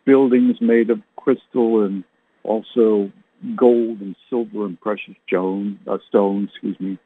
buildings 0.04 0.60
made 0.60 0.90
of 0.90 1.00
crystal 1.16 1.82
and 1.82 2.04
also 2.46 3.10
gold 3.54 4.00
and 4.00 4.16
silver 4.30 4.64
and 4.64 4.80
precious 4.80 5.14
stone, 5.26 5.78
uh, 5.86 5.98
stones, 6.08 6.48
excuse 6.52 6.78
me. 6.80 6.98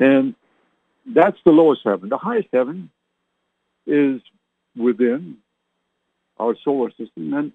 And 0.00 0.34
that's 1.06 1.38
the 1.44 1.52
lowest 1.52 1.82
heaven. 1.84 2.08
The 2.08 2.18
highest 2.18 2.48
heaven 2.52 2.90
is 3.86 4.20
within 4.76 5.38
our 6.38 6.54
solar 6.64 6.90
system, 6.90 7.32
and 7.32 7.52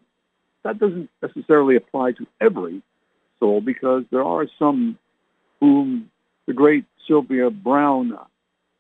that 0.64 0.80
doesn't 0.80 1.10
necessarily 1.22 1.76
apply 1.76 2.14
to 2.14 2.26
every 2.40 2.82
soul 3.40 3.62
because 3.62 4.04
there 4.12 4.24
are 4.24 4.48
some 4.58 4.98
whom 5.60 6.10
the 6.48 6.54
great 6.54 6.86
Sylvia 7.08 7.50
Browne, 7.50 8.18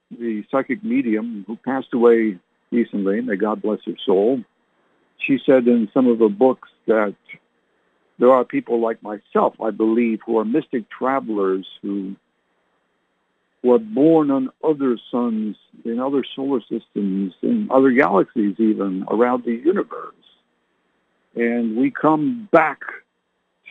the 0.10 0.44
psychic 0.51 0.84
medium 0.84 1.44
who 1.48 1.56
passed 1.58 1.94
away 1.94 2.40
recently, 2.72 3.22
may 3.22 3.36
God 3.36 3.62
bless 3.62 3.80
her 3.86 3.94
soul, 4.06 4.44
she 5.25 5.40
said 5.46 5.68
in 5.68 5.90
some 5.94 6.08
of 6.08 6.20
her 6.20 6.30
books 6.30 6.70
that 6.88 7.16
there 8.22 8.32
are 8.32 8.46
people 8.46 8.80
like 8.80 9.01
myself, 9.01 9.56
I 9.60 9.72
believe, 9.72 10.20
who 10.24 10.38
are 10.38 10.46
mystic 10.46 10.88
travelers 10.92 11.66
who 11.82 12.16
were 13.63 13.80
born 13.80 14.30
on 14.30 14.51
other 14.63 15.00
suns, 15.12 15.56
in 15.84 16.00
other 16.00 16.24
solar 16.36 16.62
systems, 16.62 17.34
in 17.42 17.68
other 17.72 17.90
galaxies 17.90 18.54
even, 18.60 19.06
around 19.10 19.44
the 19.44 19.54
universe. 19.54 20.13
And 21.36 21.75
we 21.75 21.90
come 21.90 22.48
back 22.51 22.82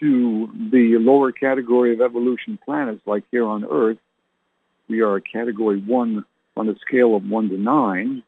to 0.00 0.50
the 0.73 0.97
lower 0.99 1.30
category 1.30 1.92
of 1.92 2.00
evolution 2.00 2.59
planets 2.64 3.02
like 3.07 3.23
here 3.30 3.47
on 3.47 3.64
Earth. 3.64 3.99
We 4.88 5.02
are 5.02 5.14
a 5.14 5.23
category 5.23 5.80
one 5.80 6.25
on 6.57 6.69
a 6.69 6.75
scale 6.85 7.14
of 7.14 7.23
one 7.23 7.50
to 7.50 7.57
nine. 7.57 8.25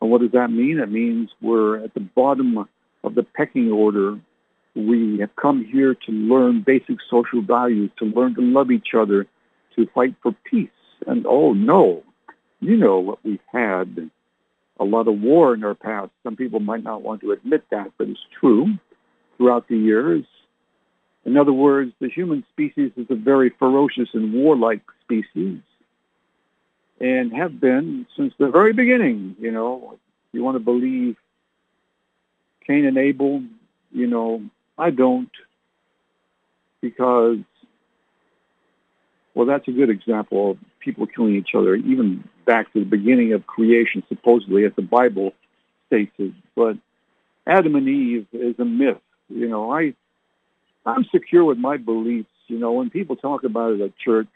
And 0.00 0.08
what 0.08 0.20
does 0.20 0.30
that 0.32 0.52
mean? 0.52 0.78
It 0.78 0.88
means 0.88 1.30
we're 1.42 1.82
at 1.82 1.94
the 1.94 2.00
bottom 2.00 2.68
of 3.02 3.14
the 3.16 3.24
pecking 3.24 3.72
order. 3.72 4.20
We 4.74 5.18
have 5.20 5.34
come 5.36 5.64
here 5.64 5.94
to 5.94 6.12
learn 6.12 6.62
basic 6.62 6.96
social 7.08 7.42
values, 7.42 7.90
to 7.98 8.06
learn 8.06 8.34
to 8.34 8.40
love 8.40 8.70
each 8.70 8.94
other, 8.96 9.26
to 9.76 9.86
fight 9.94 10.14
for 10.22 10.34
peace. 10.44 10.68
And 11.06 11.26
oh 11.26 11.52
no, 11.52 12.02
you 12.60 12.76
know 12.76 12.98
what 12.98 13.24
we've 13.24 13.38
had 13.52 14.10
a 14.80 14.84
lot 14.84 15.06
of 15.06 15.20
war 15.20 15.54
in 15.54 15.62
our 15.64 15.74
past. 15.74 16.10
Some 16.22 16.36
people 16.36 16.60
might 16.60 16.82
not 16.82 17.02
want 17.02 17.20
to 17.20 17.32
admit 17.32 17.64
that, 17.70 17.92
but 17.96 18.08
it's 18.08 18.20
true 18.40 18.74
throughout 19.36 19.68
the 19.68 19.76
years. 19.76 20.24
In 21.24 21.36
other 21.36 21.52
words, 21.52 21.92
the 22.00 22.08
human 22.08 22.44
species 22.52 22.92
is 22.96 23.06
a 23.08 23.14
very 23.14 23.50
ferocious 23.50 24.08
and 24.12 24.32
warlike 24.32 24.82
species 25.02 25.60
and 27.00 27.32
have 27.32 27.60
been 27.60 28.06
since 28.16 28.34
the 28.38 28.48
very 28.48 28.72
beginning. 28.72 29.36
You 29.38 29.50
know, 29.50 29.98
you 30.32 30.42
want 30.42 30.56
to 30.56 30.60
believe 30.60 31.16
Cain 32.66 32.84
and 32.84 32.98
Abel, 32.98 33.42
you 33.92 34.06
know, 34.06 34.42
I 34.76 34.90
don't 34.90 35.30
because, 36.80 37.38
well, 39.34 39.46
that's 39.46 39.66
a 39.68 39.72
good 39.72 39.90
example 39.90 40.52
of 40.52 40.58
people 40.80 41.06
killing 41.06 41.34
each 41.34 41.54
other, 41.56 41.74
even 41.74 42.24
back 42.46 42.72
to 42.72 42.80
the 42.80 42.84
beginning 42.84 43.32
of 43.32 43.46
creation, 43.46 44.02
supposedly, 44.08 44.64
as 44.64 44.72
the 44.76 44.82
Bible 44.82 45.32
states 45.86 46.12
it. 46.18 46.32
But 46.54 46.76
Adam 47.46 47.74
and 47.74 47.88
Eve 47.88 48.26
is 48.32 48.58
a 48.58 48.64
myth. 48.64 48.98
You 49.28 49.48
know, 49.48 49.72
I, 49.72 49.94
I'm 50.84 51.04
secure 51.10 51.44
with 51.44 51.58
my 51.58 51.78
beliefs. 51.78 52.28
You 52.48 52.58
know, 52.58 52.72
when 52.72 52.90
people 52.90 53.16
talk 53.16 53.44
about 53.44 53.72
it 53.72 53.80
at 53.80 53.96
church, 53.96 54.28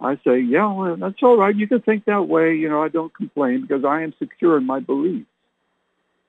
I 0.00 0.14
say, 0.24 0.40
yeah, 0.40 0.72
well, 0.72 0.96
that's 0.96 1.22
all 1.22 1.36
right. 1.36 1.54
You 1.54 1.66
can 1.66 1.82
think 1.82 2.04
that 2.04 2.28
way. 2.28 2.54
You 2.54 2.68
know, 2.68 2.82
I 2.82 2.88
don't 2.88 3.14
complain 3.14 3.62
because 3.62 3.84
I 3.84 4.02
am 4.02 4.14
secure 4.18 4.56
in 4.56 4.64
my 4.64 4.80
beliefs. 4.80 5.26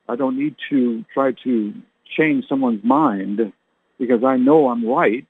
I 0.09 0.15
don't 0.15 0.37
need 0.37 0.55
to 0.71 1.05
try 1.13 1.33
to 1.43 1.73
change 2.11 2.45
someone's 2.47 2.83
mind 2.83 3.53
because 3.99 4.23
I 4.23 4.37
know 4.37 4.69
I'm 4.69 4.87
right. 4.87 5.25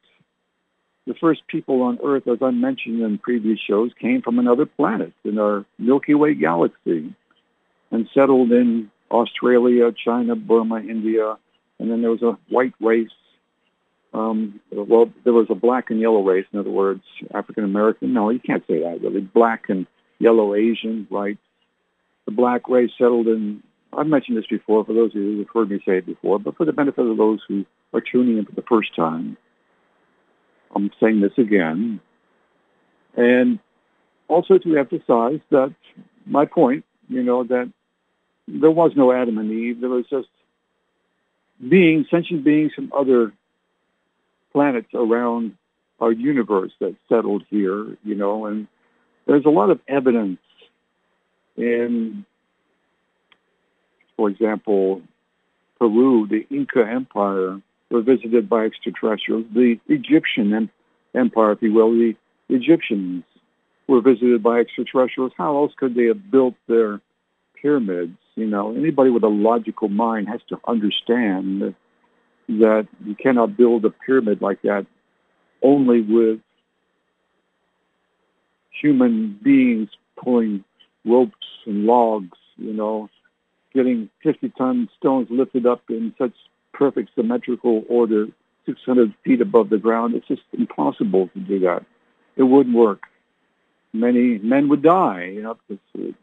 The 1.07 1.13
first 1.15 1.47
people 1.47 1.81
on 1.81 1.99
Earth, 2.03 2.27
as 2.27 2.37
I 2.41 2.51
mentioned 2.51 3.01
in 3.01 3.17
previous 3.17 3.59
shows, 3.59 3.91
came 3.99 4.21
from 4.21 4.39
another 4.39 4.65
planet 4.65 5.13
in 5.23 5.39
our 5.39 5.65
Milky 5.79 6.13
Way 6.13 6.35
galaxy 6.35 7.13
and 7.89 8.07
settled 8.13 8.51
in 8.51 8.91
Australia, 9.09 9.91
China, 9.91 10.35
Burma, 10.35 10.77
India, 10.77 11.37
and 11.79 11.91
then 11.91 12.01
there 12.01 12.11
was 12.11 12.21
a 12.21 12.37
white 12.49 12.73
race 12.79 13.09
um, 14.13 14.59
well, 14.71 15.09
there 15.23 15.33
was 15.33 15.47
a 15.49 15.55
black 15.55 15.89
and 15.89 15.99
yellow 15.99 16.21
race. 16.21 16.45
In 16.51 16.59
other 16.59 16.69
words, 16.69 17.03
African 17.33 17.63
American. 17.63 18.13
No, 18.13 18.29
you 18.29 18.39
can't 18.39 18.65
say 18.67 18.81
that 18.81 19.01
really. 19.01 19.21
Black 19.21 19.69
and 19.69 19.87
yellow 20.19 20.53
Asian, 20.53 21.07
right? 21.09 21.37
The 22.25 22.31
black 22.31 22.67
race 22.67 22.91
settled 22.97 23.27
in. 23.27 23.63
I've 23.93 24.07
mentioned 24.07 24.37
this 24.37 24.47
before 24.47 24.85
for 24.85 24.93
those 24.93 25.11
of 25.11 25.21
you 25.21 25.37
who've 25.37 25.49
heard 25.53 25.69
me 25.69 25.79
say 25.85 25.97
it 25.97 26.05
before, 26.05 26.39
but 26.39 26.55
for 26.55 26.65
the 26.65 26.73
benefit 26.73 27.05
of 27.05 27.17
those 27.17 27.39
who 27.47 27.65
are 27.93 28.01
tuning 28.01 28.37
in 28.37 28.45
for 28.45 28.55
the 28.55 28.63
first 28.63 28.95
time, 28.95 29.37
I'm 30.75 30.91
saying 30.99 31.21
this 31.21 31.37
again. 31.37 31.99
And 33.15 33.59
also 34.27 34.57
to 34.57 34.77
emphasize 34.77 35.39
that 35.49 35.75
my 36.25 36.45
point, 36.45 36.85
you 37.09 37.21
know, 37.21 37.43
that 37.43 37.71
there 38.47 38.71
was 38.71 38.91
no 38.95 39.11
Adam 39.11 39.37
and 39.37 39.51
Eve. 39.51 39.81
There 39.81 39.89
was 39.89 40.05
just 40.09 40.29
beings, 41.67 42.07
sentient 42.09 42.43
beings 42.43 42.71
from 42.73 42.91
other 42.95 43.33
planets 44.51 44.89
around 44.93 45.55
our 45.99 46.11
universe 46.11 46.71
that 46.79 46.95
settled 47.07 47.43
here, 47.49 47.97
you 48.03 48.15
know, 48.15 48.45
and 48.45 48.67
there's 49.27 49.45
a 49.45 49.49
lot 49.49 49.69
of 49.69 49.79
evidence 49.87 50.39
in, 51.55 52.25
for 54.21 54.29
example, 54.29 55.01
Peru, 55.79 56.27
the 56.27 56.45
Inca 56.55 56.87
Empire 56.87 57.59
were 57.89 58.03
visited 58.03 58.47
by 58.47 58.65
extraterrestrials. 58.65 59.45
The 59.51 59.79
Egyptian 59.87 60.69
Empire, 61.15 61.53
if 61.53 61.61
you 61.63 61.73
will, 61.73 61.89
the 61.89 62.15
Egyptians 62.49 63.23
were 63.87 63.99
visited 63.99 64.43
by 64.43 64.59
extraterrestrials. 64.59 65.31
How 65.35 65.57
else 65.57 65.71
could 65.75 65.95
they 65.95 66.05
have 66.05 66.29
built 66.29 66.53
their 66.67 67.01
pyramids? 67.59 68.15
You 68.35 68.45
know, 68.45 68.75
anybody 68.75 69.09
with 69.09 69.23
a 69.23 69.27
logical 69.27 69.89
mind 69.89 70.27
has 70.27 70.41
to 70.49 70.59
understand 70.67 71.73
that 72.47 72.87
you 73.03 73.15
cannot 73.15 73.57
build 73.57 73.85
a 73.85 73.89
pyramid 73.89 74.39
like 74.39 74.61
that 74.61 74.85
only 75.63 76.01
with 76.01 76.41
human 78.69 79.39
beings 79.41 79.89
pulling 80.15 80.63
ropes 81.05 81.47
and 81.65 81.87
logs, 81.87 82.37
you 82.57 82.73
know, 82.73 83.09
getting 83.73 84.09
50-ton 84.23 84.89
stones 84.97 85.27
lifted 85.29 85.65
up 85.65 85.83
in 85.89 86.13
such 86.17 86.33
perfect 86.73 87.11
symmetrical 87.15 87.83
order 87.89 88.27
600 88.65 89.13
feet 89.23 89.41
above 89.41 89.69
the 89.69 89.77
ground. 89.77 90.13
It's 90.15 90.27
just 90.27 90.41
impossible 90.53 91.29
to 91.33 91.39
do 91.39 91.59
that. 91.61 91.85
It 92.35 92.43
wouldn't 92.43 92.75
work. 92.75 93.03
Many 93.93 94.37
men 94.39 94.69
would 94.69 94.83
die, 94.83 95.31
you 95.33 95.41
know, 95.41 95.57
because, 95.67 95.83
uh, 95.97 96.13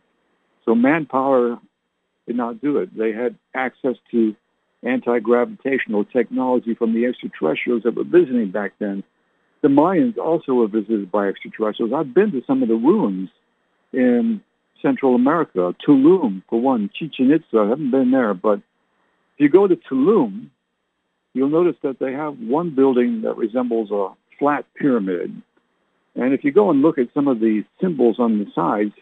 so 0.65 0.75
manpower 0.75 1.59
did 2.27 2.37
not 2.37 2.61
do 2.61 2.79
it. 2.79 2.97
They 2.97 3.13
had 3.13 3.37
access 3.55 3.97
to 4.11 4.35
anti-gravitational 4.83 6.05
technology 6.05 6.75
from 6.75 6.95
the 6.95 7.07
extraterrestrials 7.07 7.83
that 7.83 7.95
were 7.95 8.05
visiting 8.05 8.51
back 8.51 8.73
then. 8.79 9.03
The 9.61 9.69
Mayans 9.69 10.17
also 10.19 10.55
were 10.55 10.69
visited 10.69 11.11
by 11.11 11.29
extraterrestrials. 11.29 11.93
I've 11.93 12.15
been 12.15 12.31
to 12.33 12.43
some 12.47 12.63
of 12.63 12.69
the 12.69 12.77
ruins 12.77 13.31
in 13.93 14.41
Central 14.83 15.15
America, 15.15 15.75
Tulum, 15.87 16.43
for 16.49 16.61
one, 16.61 16.91
Chichen 16.95 17.31
Itza. 17.31 17.59
I 17.59 17.69
haven't 17.69 17.91
been 17.91 18.11
there, 18.11 18.35
but 18.35 18.59
if 18.59 19.39
you 19.39 19.49
go 19.49 19.67
to 19.67 19.77
Tulum, 19.77 20.49
you'll 21.35 21.49
notice 21.49 21.77
that 21.83 21.99
they 21.99 22.13
have 22.13 22.39
one 22.39 22.75
building 22.75 23.23
that 23.23 23.37
resembles 23.37 23.91
a 23.91 24.15
flat 24.39 24.65
pyramid. 24.75 25.43
And 26.15 26.35
if 26.35 26.45
you 26.45 26.53
go 26.53 26.71
and 26.71 26.83
look 26.83 26.99
at 26.99 27.09
some 27.15 27.29
of 27.29 27.41
the 27.41 27.65
symbols 27.81 28.17
on 28.19 28.39
the 28.39 28.47
sides, 28.55 28.95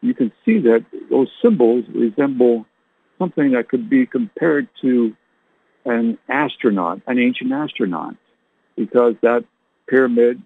you 0.00 0.14
can 0.14 0.32
see 0.44 0.58
that 0.60 0.84
those 1.10 1.28
symbols 1.42 1.84
resemble 1.94 2.66
something 3.18 3.52
that 3.52 3.68
could 3.68 3.90
be 3.90 4.06
compared 4.06 4.68
to 4.82 5.14
an 5.84 6.18
astronaut, 6.28 7.00
an 7.06 7.18
ancient 7.18 7.52
astronaut, 7.52 8.14
because 8.76 9.14
that 9.22 9.44
pyramid 9.88 10.42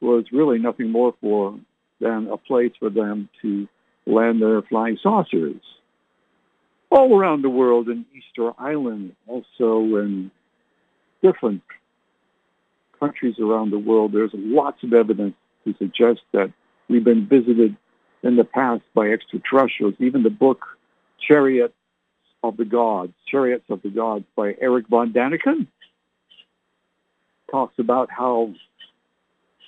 was 0.00 0.24
really 0.32 0.58
nothing 0.58 0.90
more 0.90 1.14
for 1.20 1.58
than 2.00 2.28
a 2.28 2.36
place 2.36 2.72
for 2.78 2.90
them 2.90 3.28
to 3.40 3.66
land 4.06 4.40
their 4.40 4.62
flying 4.62 4.98
saucers. 5.02 5.60
All 6.90 7.18
around 7.18 7.42
the 7.42 7.50
world, 7.50 7.88
in 7.88 8.06
Easter 8.14 8.52
Island, 8.58 9.14
also 9.26 9.80
in 9.96 10.30
different 11.22 11.62
countries 12.98 13.38
around 13.38 13.70
the 13.70 13.78
world, 13.78 14.12
there's 14.12 14.30
lots 14.32 14.82
of 14.82 14.92
evidence 14.92 15.34
to 15.64 15.74
suggest 15.78 16.20
that 16.32 16.52
we've 16.88 17.04
been 17.04 17.26
visited 17.26 17.76
in 18.22 18.36
the 18.36 18.44
past 18.44 18.82
by 18.94 19.10
extraterrestrials. 19.10 19.94
Even 19.98 20.22
the 20.22 20.30
book 20.30 20.64
Chariot 21.18 21.74
of 22.42 22.56
the 22.56 22.64
Gods, 22.64 23.12
Chariots 23.26 23.64
of 23.68 23.82
the 23.82 23.90
Gods 23.90 24.24
by 24.36 24.54
Eric 24.60 24.86
von 24.88 25.12
Daniken 25.12 25.66
talks 27.50 27.78
about 27.78 28.10
how 28.10 28.52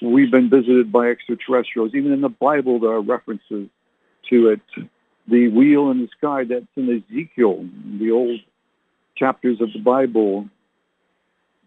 we've 0.01 0.31
been 0.31 0.49
visited 0.49 0.93
by 0.93 1.09
extraterrestrials. 1.09 1.95
Even 1.95 2.13
in 2.13 2.21
the 2.21 2.29
Bible, 2.29 2.79
there 2.79 2.91
are 2.91 3.01
references 3.01 3.69
to 4.31 4.49
it. 4.49 4.61
The 5.27 5.49
wheel 5.49 5.91
in 5.91 6.01
the 6.01 6.09
sky, 6.17 6.45
that's 6.45 6.65
in 6.77 6.89
Ezekiel, 6.89 7.67
the 7.99 8.11
old 8.11 8.41
chapters 9.17 9.61
of 9.61 9.73
the 9.73 9.81
Bible 9.81 10.49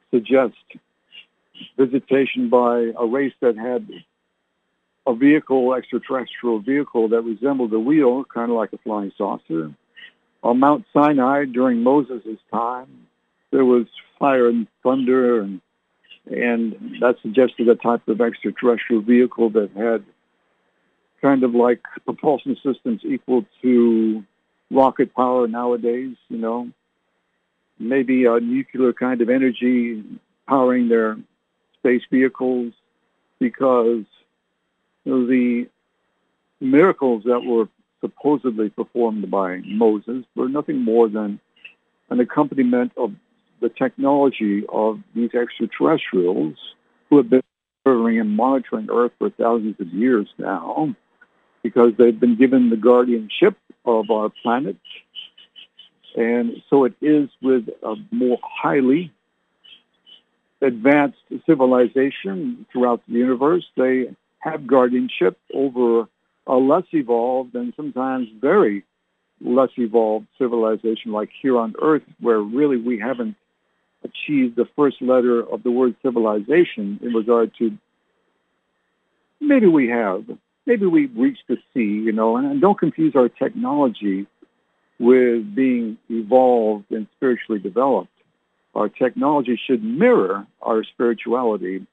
suggest 0.10 0.56
visitation 1.78 2.50
by 2.50 2.92
a 2.98 3.06
race 3.06 3.34
that 3.42 3.58
had 3.58 3.88
a 5.06 5.14
vehicle, 5.14 5.74
extraterrestrial 5.74 6.60
vehicle 6.60 7.10
that 7.10 7.22
resembled 7.22 7.74
a 7.74 7.80
wheel, 7.80 8.24
kind 8.26 8.52
of 8.52 8.58
like 8.58 8.74
a 8.74 8.78
flying 8.80 9.12
saucer. 9.18 9.72
On 10.44 10.60
Mount 10.60 10.86
Sinai 10.94 11.46
during 11.46 11.84
Moses' 11.84 12.38
time, 12.52 13.08
there 13.52 13.66
was 13.66 13.86
fire 14.18 14.48
and 14.48 14.68
thunder, 14.84 15.42
and 15.42 15.62
and 16.26 16.98
that 17.02 17.18
suggested 17.22 17.68
a 17.68 17.76
type 17.76 18.08
of 18.08 18.22
extraterrestrial 18.22 19.02
vehicle 19.02 19.50
that 19.52 19.72
had 19.76 20.04
kind 21.22 21.44
of 21.44 21.54
like 21.54 21.82
propulsion 22.06 22.56
systems 22.64 23.02
equal 23.04 23.46
to 23.62 24.24
rocket 24.72 25.14
power 25.14 25.48
nowadays. 25.48 26.16
You 26.30 26.38
know, 26.38 26.72
maybe 27.80 28.26
a 28.26 28.40
nuclear 28.40 28.94
kind 28.94 29.22
of 29.22 29.30
energy 29.30 30.04
powering 30.48 30.90
their 30.90 31.18
space 31.80 32.04
vehicles, 32.12 32.74
because 33.40 34.04
the 35.06 35.68
miracles 36.60 37.24
that 37.26 37.42
were 37.44 37.68
supposedly 38.02 38.70
performed 38.70 39.30
by 39.32 39.62
Moses 39.66 40.26
were 40.36 40.50
nothing 40.50 40.80
more 40.84 41.08
than 41.08 41.40
an 42.10 42.20
accompaniment 42.20 42.92
of 42.98 43.14
the 43.62 43.70
technology 43.70 44.64
of 44.70 45.00
these 45.16 45.34
extraterrestrials 45.34 46.56
who 47.10 47.18
have 47.18 47.30
been 47.30 47.42
observing 47.86 48.20
and 48.20 48.36
monitoring 48.36 48.90
Earth 48.92 49.12
for 49.18 49.30
thousands 49.30 49.80
of 49.80 49.88
years 49.88 50.28
now 50.38 50.96
because 51.64 51.94
they've 51.98 52.20
been 52.20 52.36
given 52.36 52.70
the 52.70 52.78
guardianship 52.78 53.58
of 53.86 54.10
our 54.10 54.30
planet. 54.42 54.78
And 56.16 56.62
so 56.70 56.86
it 56.86 56.94
is 57.02 57.30
with 57.42 57.70
a 57.84 57.96
more 58.12 58.40
highly 58.44 59.12
advanced 60.62 61.20
civilization 61.46 62.66
throughout 62.72 63.02
the 63.08 63.14
universe. 63.14 63.66
They 63.76 64.14
have 64.40 64.68
guardianship 64.68 65.38
over 65.54 66.08
a 66.48 66.56
less 66.56 66.84
evolved 66.92 67.56
and 67.56 67.74
sometimes 67.76 68.28
very 68.40 68.84
less 69.40 69.70
evolved 69.78 70.28
civilization 70.38 71.12
like 71.12 71.30
here 71.42 71.58
on 71.58 71.74
Earth, 71.82 72.04
where 72.20 72.40
really 72.40 72.78
we 72.78 73.00
haven't 73.00 73.36
achieved 74.04 74.56
the 74.56 74.68
first 74.76 75.02
letter 75.02 75.42
of 75.42 75.64
the 75.64 75.72
word 75.72 75.96
civilization 76.02 77.00
in 77.02 77.14
regard 77.14 77.52
to 77.58 77.78
maybe 79.40 79.68
we 79.68 79.90
have. 79.90 80.26
Maybe 80.66 80.86
we've 80.86 81.16
reached 81.16 81.44
the 81.48 81.58
C, 81.74 81.82
you 81.82 82.12
know, 82.12 82.38
and, 82.38 82.62
don't 82.62 82.78
confuse 82.78 83.16
our 83.16 83.30
technology 83.30 84.28
with 85.00 85.56
being 85.56 85.98
evolved 86.10 86.92
and 86.92 87.08
spiritually 87.16 87.60
developed. 87.60 88.12
Our 88.76 88.88
technology 88.88 89.60
should 89.68 89.84
mirror 89.84 90.46
our 90.62 90.84
spirituality 90.84 91.86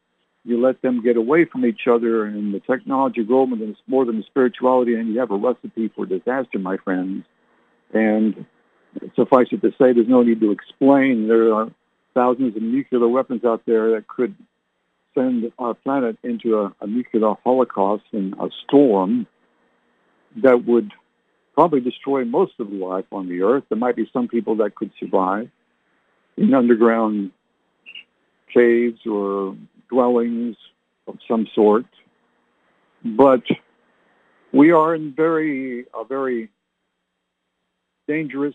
you 0.48 0.58
let 0.58 0.80
them 0.80 1.02
get 1.02 1.18
away 1.18 1.44
from 1.44 1.66
each 1.66 1.82
other 1.86 2.24
and 2.24 2.54
the 2.54 2.60
technology 2.60 3.22
grow 3.22 3.46
more 3.86 4.06
than 4.06 4.18
the 4.18 4.24
spirituality 4.24 4.94
and 4.94 5.12
you 5.12 5.20
have 5.20 5.30
a 5.30 5.36
recipe 5.36 5.88
for 5.94 6.06
disaster, 6.06 6.58
my 6.58 6.78
friends. 6.78 7.24
And 7.92 8.46
suffice 9.14 9.48
it 9.52 9.60
to 9.60 9.70
say, 9.72 9.92
there's 9.92 10.08
no 10.08 10.22
need 10.22 10.40
to 10.40 10.50
explain. 10.50 11.28
There 11.28 11.52
are 11.52 11.70
thousands 12.14 12.56
of 12.56 12.62
nuclear 12.62 13.06
weapons 13.08 13.44
out 13.44 13.62
there 13.66 13.90
that 13.92 14.08
could 14.08 14.34
send 15.18 15.52
our 15.58 15.74
planet 15.74 16.16
into 16.22 16.58
a, 16.58 16.74
a 16.80 16.86
nuclear 16.86 17.34
holocaust 17.44 18.04
and 18.12 18.34
a 18.34 18.48
storm 18.64 19.26
that 20.36 20.64
would 20.64 20.92
probably 21.54 21.80
destroy 21.80 22.24
most 22.24 22.52
of 22.60 22.70
the 22.70 22.76
life 22.76 23.06
on 23.10 23.28
the 23.28 23.42
earth. 23.42 23.64
There 23.68 23.78
might 23.78 23.96
be 23.96 24.08
some 24.12 24.28
people 24.28 24.56
that 24.56 24.74
could 24.74 24.92
survive 25.00 25.50
in 26.36 26.54
underground 26.54 27.32
caves 28.54 29.00
or 29.06 29.56
dwellings 29.90 30.56
of 31.06 31.18
some 31.26 31.48
sort. 31.54 31.86
But 33.04 33.42
we 34.52 34.70
are 34.70 34.94
in 34.94 35.12
very 35.14 35.86
a 35.94 36.04
very 36.04 36.48
dangerous 38.06 38.54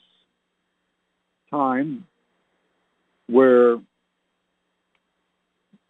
time 1.51 2.07
where 3.27 3.79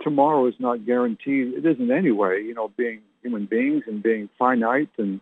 tomorrow 0.03 0.45
is 0.47 0.55
not 0.59 0.85
guaranteed. 0.85 1.53
It 1.53 1.65
isn't 1.65 1.91
anyway, 1.91 2.43
you 2.43 2.53
know, 2.53 2.69
being 2.77 3.01
human 3.21 3.45
beings 3.45 3.83
and 3.87 4.03
being 4.03 4.29
finite 4.37 4.89
and 4.97 5.21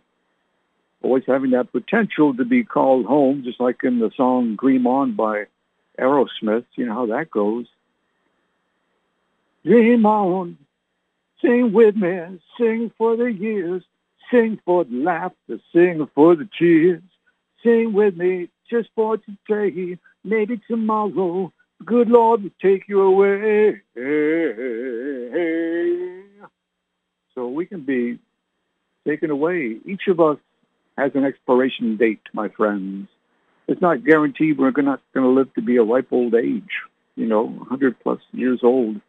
always 1.02 1.24
having 1.26 1.50
that 1.50 1.72
potential 1.72 2.34
to 2.34 2.44
be 2.44 2.64
called 2.64 3.06
home, 3.06 3.42
just 3.44 3.60
like 3.60 3.82
in 3.84 3.98
the 3.98 4.10
song 4.16 4.56
Dream 4.56 4.86
On 4.86 5.12
by 5.14 5.46
Aerosmith. 5.98 6.64
You 6.74 6.86
know 6.86 6.94
how 6.94 7.06
that 7.06 7.30
goes. 7.30 7.66
Dream 9.64 10.04
on, 10.06 10.58
sing 11.40 11.72
with 11.72 11.94
me, 11.94 12.40
sing 12.58 12.90
for 12.98 13.16
the 13.16 13.32
years, 13.32 13.82
sing 14.30 14.58
for 14.64 14.84
the 14.84 14.96
laughter, 14.96 15.60
sing 15.72 16.08
for 16.14 16.34
the 16.34 16.48
tears. 16.58 17.02
Sing 17.62 17.92
with 17.92 18.16
me 18.16 18.48
just 18.68 18.88
for 18.96 19.18
today, 19.18 19.98
maybe 20.24 20.60
tomorrow, 20.66 21.52
good 21.84 22.08
Lord 22.08 22.42
will 22.42 22.50
take 22.60 22.88
you 22.88 23.02
away. 23.02 23.80
So 27.34 27.48
we 27.48 27.66
can 27.66 27.80
be 27.80 28.18
taken 29.06 29.30
away. 29.30 29.78
Each 29.84 30.06
of 30.08 30.20
us 30.20 30.38
has 30.96 31.12
an 31.14 31.24
expiration 31.24 31.96
date, 31.96 32.20
my 32.32 32.48
friends. 32.48 33.08
It's 33.68 33.80
not 33.80 34.04
guaranteed 34.04 34.58
we're 34.58 34.70
not 34.70 35.00
going 35.14 35.24
to 35.24 35.28
live 35.28 35.52
to 35.54 35.62
be 35.62 35.76
a 35.76 35.82
ripe 35.82 36.08
old 36.10 36.34
age, 36.34 36.70
you 37.16 37.26
know, 37.26 37.42
100 37.44 37.98
plus 38.00 38.20
years 38.32 38.60
old. 38.62 39.00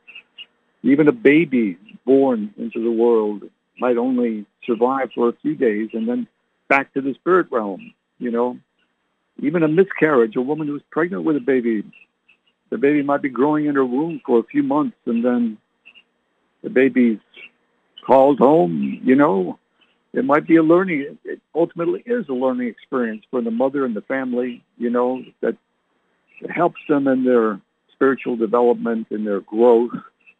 Even 0.83 1.07
a 1.07 1.13
baby 1.13 1.77
born 2.05 2.53
into 2.57 2.83
the 2.83 2.91
world 2.91 3.43
might 3.79 3.97
only 3.97 4.45
survive 4.65 5.09
for 5.13 5.29
a 5.29 5.33
few 5.41 5.55
days 5.55 5.89
and 5.93 6.07
then 6.07 6.27
back 6.69 6.93
to 6.93 7.01
the 7.01 7.13
spirit 7.15 7.47
realm, 7.51 7.93
you 8.19 8.31
know. 8.31 8.57
Even 9.41 9.63
a 9.63 9.67
miscarriage, 9.67 10.35
a 10.35 10.41
woman 10.41 10.67
who's 10.67 10.83
pregnant 10.91 11.23
with 11.23 11.35
a 11.35 11.41
baby, 11.41 11.83
the 12.73 12.79
baby 12.79 13.03
might 13.03 13.21
be 13.21 13.29
growing 13.29 13.67
in 13.67 13.75
her 13.75 13.85
womb 13.85 14.19
for 14.25 14.39
a 14.39 14.43
few 14.43 14.63
months 14.63 14.97
and 15.05 15.23
then 15.23 15.59
the 16.63 16.71
baby's 16.71 17.19
called 18.03 18.39
home, 18.39 18.99
you 19.03 19.15
know. 19.15 19.59
It 20.11 20.25
might 20.25 20.47
be 20.47 20.55
a 20.55 20.63
learning, 20.63 21.19
it 21.23 21.39
ultimately 21.53 22.01
is 22.07 22.27
a 22.29 22.33
learning 22.33 22.69
experience 22.69 23.25
for 23.29 23.41
the 23.41 23.51
mother 23.51 23.85
and 23.85 23.95
the 23.95 24.01
family, 24.01 24.63
you 24.79 24.89
know, 24.89 25.23
that 25.41 25.55
helps 26.49 26.81
them 26.89 27.07
in 27.07 27.23
their 27.23 27.61
spiritual 27.91 28.37
development 28.37 29.05
and 29.11 29.25
their 29.25 29.41
growth 29.41 29.91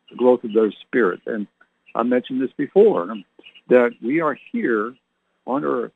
the 0.10 0.16
growth 0.16 0.44
of 0.44 0.54
their 0.54 0.72
spirit. 0.72 1.22
And 1.28 1.46
I 1.94 2.02
mentioned 2.02 2.42
this 2.42 2.52
before, 2.58 3.16
that 3.70 3.92
we 4.02 4.22
are 4.22 4.38
here 4.52 4.96
on 5.46 5.64
earth. 5.64 5.92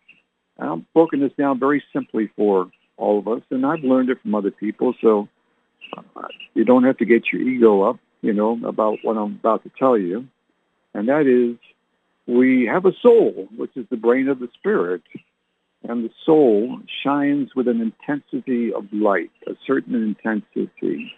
And 0.60 0.70
I'm 0.70 0.88
broken 0.94 1.20
this 1.20 1.34
down 1.36 1.60
very 1.60 1.84
simply 1.92 2.30
for 2.36 2.70
all 2.96 3.18
of 3.18 3.28
us, 3.28 3.42
and 3.50 3.66
I've 3.66 3.84
learned 3.84 4.12
it 4.12 4.22
from 4.22 4.36
other 4.36 4.52
people, 4.52 4.94
so 5.02 5.30
you 6.54 6.66
don't 6.66 6.84
have 6.84 6.98
to 6.98 7.06
get 7.06 7.32
your 7.32 7.42
ego 7.42 7.84
up, 7.84 8.00
you 8.22 8.34
know, 8.34 8.60
about 8.66 9.00
what 9.04 9.18
I'm 9.18 9.34
about 9.34 9.64
to 9.64 9.72
tell 9.78 9.98
you. 9.98 10.28
And 10.94 11.08
that 11.10 11.28
is, 11.28 11.58
we 12.26 12.66
have 12.66 12.86
a 12.86 12.94
soul, 13.02 13.48
which 13.56 13.72
is 13.76 13.86
the 13.90 13.98
brain 13.98 14.28
of 14.28 14.40
the 14.40 14.50
spirit, 14.56 15.02
and 15.88 16.04
the 16.04 16.12
soul 16.26 16.80
shines 17.04 17.56
with 17.56 17.68
an 17.68 17.82
intensity 17.82 18.74
of 18.74 18.86
light, 18.92 19.32
a 19.48 19.56
certain 19.66 19.96
intensity. 19.96 21.14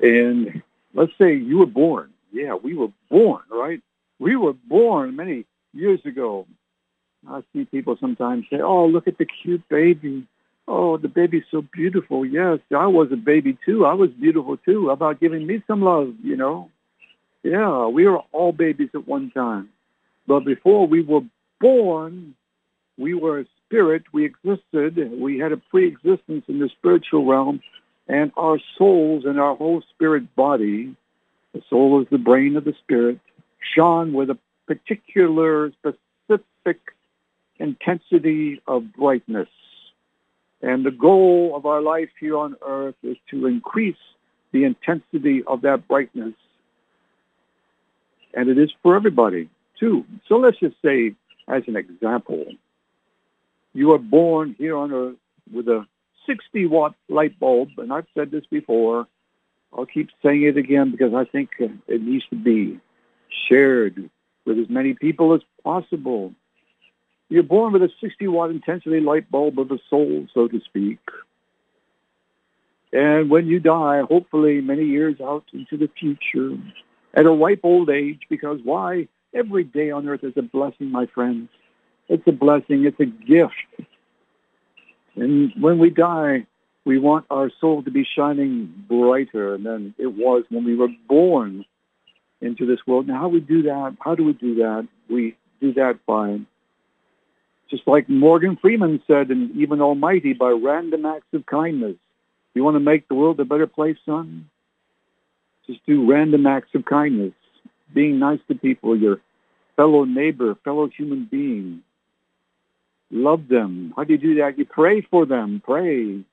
And 0.00 0.62
let's 0.94 1.12
say 1.18 1.34
you 1.34 1.58
were 1.58 1.66
born. 1.66 2.10
Yeah, 2.32 2.54
we 2.54 2.74
were 2.74 2.92
born, 3.10 3.42
right? 3.50 3.80
We 4.18 4.36
were 4.36 4.52
born 4.52 5.16
many 5.16 5.46
years 5.72 6.00
ago. 6.04 6.46
I 7.28 7.42
see 7.52 7.64
people 7.64 7.96
sometimes 8.00 8.44
say, 8.50 8.60
oh, 8.60 8.86
look 8.86 9.08
at 9.08 9.18
the 9.18 9.26
cute 9.26 9.66
baby. 9.68 10.26
Oh, 10.70 10.98
the 10.98 11.08
baby's 11.08 11.44
so 11.50 11.62
beautiful. 11.62 12.26
Yes, 12.26 12.58
I 12.76 12.86
was 12.86 13.10
a 13.10 13.16
baby 13.16 13.56
too. 13.64 13.86
I 13.86 13.94
was 13.94 14.10
beautiful 14.10 14.58
too. 14.58 14.88
How 14.88 14.92
about 14.92 15.18
giving 15.18 15.46
me 15.46 15.62
some 15.66 15.80
love, 15.80 16.14
you 16.22 16.36
know? 16.36 16.70
Yeah, 17.42 17.86
we 17.86 18.06
were 18.06 18.18
all 18.32 18.52
babies 18.52 18.90
at 18.94 19.08
one 19.08 19.30
time. 19.30 19.70
But 20.26 20.40
before 20.40 20.86
we 20.86 21.02
were 21.02 21.22
born, 21.58 22.34
we 22.98 23.14
were 23.14 23.40
a 23.40 23.46
spirit. 23.64 24.02
We 24.12 24.26
existed. 24.26 25.10
We 25.18 25.38
had 25.38 25.52
a 25.52 25.56
pre-existence 25.56 26.44
in 26.48 26.58
the 26.58 26.68
spiritual 26.68 27.24
realm 27.24 27.62
and 28.08 28.32
our 28.36 28.58
souls 28.76 29.24
and 29.26 29.38
our 29.38 29.54
whole 29.54 29.82
spirit 29.94 30.34
body, 30.34 30.96
the 31.52 31.62
soul 31.68 32.00
is 32.02 32.08
the 32.10 32.18
brain 32.18 32.56
of 32.56 32.64
the 32.64 32.74
spirit, 32.82 33.20
shone 33.74 34.12
with 34.12 34.30
a 34.30 34.38
particular 34.66 35.70
specific 35.72 36.80
intensity 37.58 38.60
of 38.66 38.92
brightness. 38.94 39.48
And 40.60 40.84
the 40.84 40.90
goal 40.90 41.54
of 41.54 41.66
our 41.66 41.80
life 41.80 42.10
here 42.18 42.36
on 42.36 42.56
earth 42.66 42.96
is 43.02 43.16
to 43.30 43.46
increase 43.46 43.96
the 44.52 44.64
intensity 44.64 45.42
of 45.44 45.62
that 45.62 45.86
brightness. 45.86 46.34
And 48.34 48.48
it 48.48 48.58
is 48.58 48.72
for 48.82 48.96
everybody, 48.96 49.48
too. 49.78 50.04
So 50.28 50.36
let's 50.36 50.58
just 50.58 50.76
say, 50.84 51.14
as 51.46 51.62
an 51.66 51.76
example, 51.76 52.44
you 53.72 53.92
are 53.92 53.98
born 53.98 54.54
here 54.58 54.76
on 54.76 54.92
earth 54.92 55.16
with 55.52 55.68
a 55.68 55.86
60 56.26 56.66
watt 56.66 56.94
light 57.08 57.38
bulb, 57.38 57.70
and 57.78 57.92
I've 57.92 58.06
said 58.14 58.30
this 58.30 58.44
before, 58.50 59.06
I'll 59.72 59.86
keep 59.86 60.10
saying 60.22 60.42
it 60.42 60.56
again 60.56 60.90
because 60.90 61.14
I 61.14 61.24
think 61.24 61.50
it 61.58 62.02
needs 62.02 62.24
to 62.30 62.36
be 62.36 62.80
shared 63.48 64.10
with 64.44 64.58
as 64.58 64.68
many 64.68 64.94
people 64.94 65.34
as 65.34 65.40
possible. 65.62 66.34
You're 67.28 67.42
born 67.42 67.72
with 67.72 67.82
a 67.82 67.90
60 68.00 68.28
watt 68.28 68.50
intensity 68.50 69.00
light 69.00 69.30
bulb 69.30 69.58
of 69.58 69.68
the 69.68 69.78
soul, 69.90 70.26
so 70.32 70.48
to 70.48 70.60
speak. 70.60 70.98
And 72.92 73.28
when 73.28 73.46
you 73.46 73.60
die, 73.60 74.02
hopefully 74.08 74.60
many 74.60 74.84
years 74.84 75.20
out 75.20 75.44
into 75.52 75.76
the 75.76 75.90
future, 75.98 76.56
at 77.14 77.26
a 77.26 77.30
ripe 77.30 77.60
old 77.62 77.90
age, 77.90 78.22
because 78.30 78.60
why? 78.64 79.08
Every 79.34 79.64
day 79.64 79.90
on 79.90 80.08
earth 80.08 80.24
is 80.24 80.32
a 80.36 80.42
blessing, 80.42 80.90
my 80.90 81.06
friends. 81.06 81.50
It's 82.08 82.26
a 82.26 82.32
blessing. 82.32 82.84
It's 82.86 82.98
a 82.98 83.04
gift. 83.04 83.52
And 85.16 85.52
when 85.60 85.78
we 85.78 85.90
die, 85.90 86.46
we 86.86 86.98
want 86.98 87.26
our 87.30 87.50
soul 87.60 87.82
to 87.82 87.90
be 87.90 88.06
shining 88.16 88.72
brighter 88.88 89.58
than 89.58 89.94
it 89.98 90.14
was 90.14 90.44
when 90.48 90.64
we 90.64 90.74
were 90.74 90.88
born 91.06 91.66
into 92.40 92.64
this 92.64 92.78
world. 92.86 93.06
Now, 93.08 93.20
how 93.20 93.28
we 93.28 93.40
do 93.40 93.62
that? 93.64 93.96
How 94.00 94.14
do 94.14 94.24
we 94.24 94.32
do 94.32 94.54
that? 94.56 94.88
We 95.10 95.36
do 95.60 95.74
that 95.74 95.98
by, 96.06 96.40
just 97.70 97.86
like 97.86 98.08
Morgan 98.08 98.56
Freeman 98.60 99.02
said, 99.06 99.30
and 99.30 99.60
Evan 99.60 99.80
Almighty, 99.80 100.32
by 100.32 100.50
random 100.50 101.04
acts 101.06 101.32
of 101.32 101.46
kindness. 101.46 101.96
You 102.54 102.64
want 102.64 102.76
to 102.76 102.80
make 102.80 103.08
the 103.08 103.14
world 103.14 103.38
a 103.40 103.44
better 103.44 103.66
place, 103.66 103.96
son? 104.04 104.48
Just 105.66 105.84
do 105.86 106.10
random 106.10 106.46
acts 106.46 106.74
of 106.74 106.84
kindness, 106.86 107.34
being 107.94 108.18
nice 108.18 108.40
to 108.48 108.54
people, 108.54 108.96
your 108.96 109.20
fellow 109.76 110.04
neighbor, 110.04 110.56
fellow 110.64 110.88
human 110.88 111.28
being. 111.30 111.82
Love 113.10 113.48
them. 113.48 113.92
How 113.96 114.04
do 114.04 114.14
you 114.14 114.18
do 114.18 114.34
that? 114.36 114.58
You 114.58 114.64
pray 114.64 115.02
for 115.02 115.26
them. 115.26 115.62
Pray. 115.64 116.24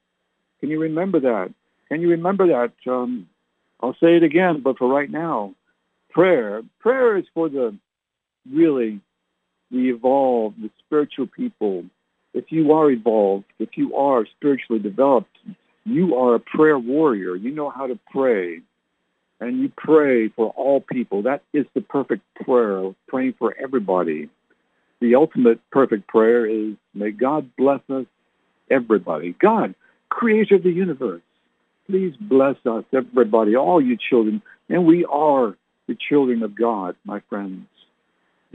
Can 0.59 0.69
you 0.69 0.79
remember 0.79 1.19
that? 1.19 1.53
Can 1.89 2.01
you 2.01 2.09
remember 2.09 2.47
that? 2.47 2.91
Um, 2.91 3.27
I'll 3.81 3.95
say 4.01 4.15
it 4.15 4.23
again, 4.23 4.61
but 4.63 4.77
for 4.77 4.87
right 4.87 5.09
now, 5.09 5.53
prayer. 6.09 6.61
Prayer 6.79 7.17
is 7.17 7.25
for 7.33 7.49
the 7.49 7.77
really 8.51 9.01
the 9.71 9.89
evolved, 9.89 10.61
the 10.61 10.69
spiritual 10.85 11.27
people. 11.27 11.85
If 12.33 12.51
you 12.51 12.73
are 12.73 12.91
evolved, 12.91 13.45
if 13.59 13.77
you 13.77 13.95
are 13.95 14.25
spiritually 14.25 14.81
developed, 14.81 15.37
you 15.85 16.15
are 16.15 16.35
a 16.35 16.39
prayer 16.39 16.77
warrior. 16.77 17.35
You 17.35 17.51
know 17.51 17.69
how 17.69 17.87
to 17.87 17.99
pray. 18.11 18.61
And 19.39 19.59
you 19.59 19.71
pray 19.75 20.29
for 20.29 20.51
all 20.55 20.81
people. 20.81 21.23
That 21.23 21.43
is 21.53 21.65
the 21.73 21.81
perfect 21.81 22.23
prayer, 22.43 22.93
praying 23.07 23.35
for 23.37 23.55
everybody. 23.61 24.29
The 25.01 25.15
ultimate 25.15 25.59
perfect 25.71 26.07
prayer 26.07 26.45
is, 26.45 26.75
may 26.93 27.11
God 27.11 27.49
bless 27.57 27.81
us, 27.89 28.05
everybody. 28.69 29.35
God, 29.39 29.75
creator 30.09 30.55
of 30.55 30.63
the 30.63 30.71
universe, 30.71 31.21
please 31.87 32.15
bless 32.19 32.55
us, 32.65 32.85
everybody, 32.93 33.55
all 33.55 33.81
you 33.81 33.97
children. 33.97 34.41
And 34.69 34.85
we 34.85 35.05
are 35.05 35.55
the 35.87 35.95
children 36.09 36.41
of 36.43 36.55
God, 36.55 36.95
my 37.03 37.21
friends. 37.29 37.67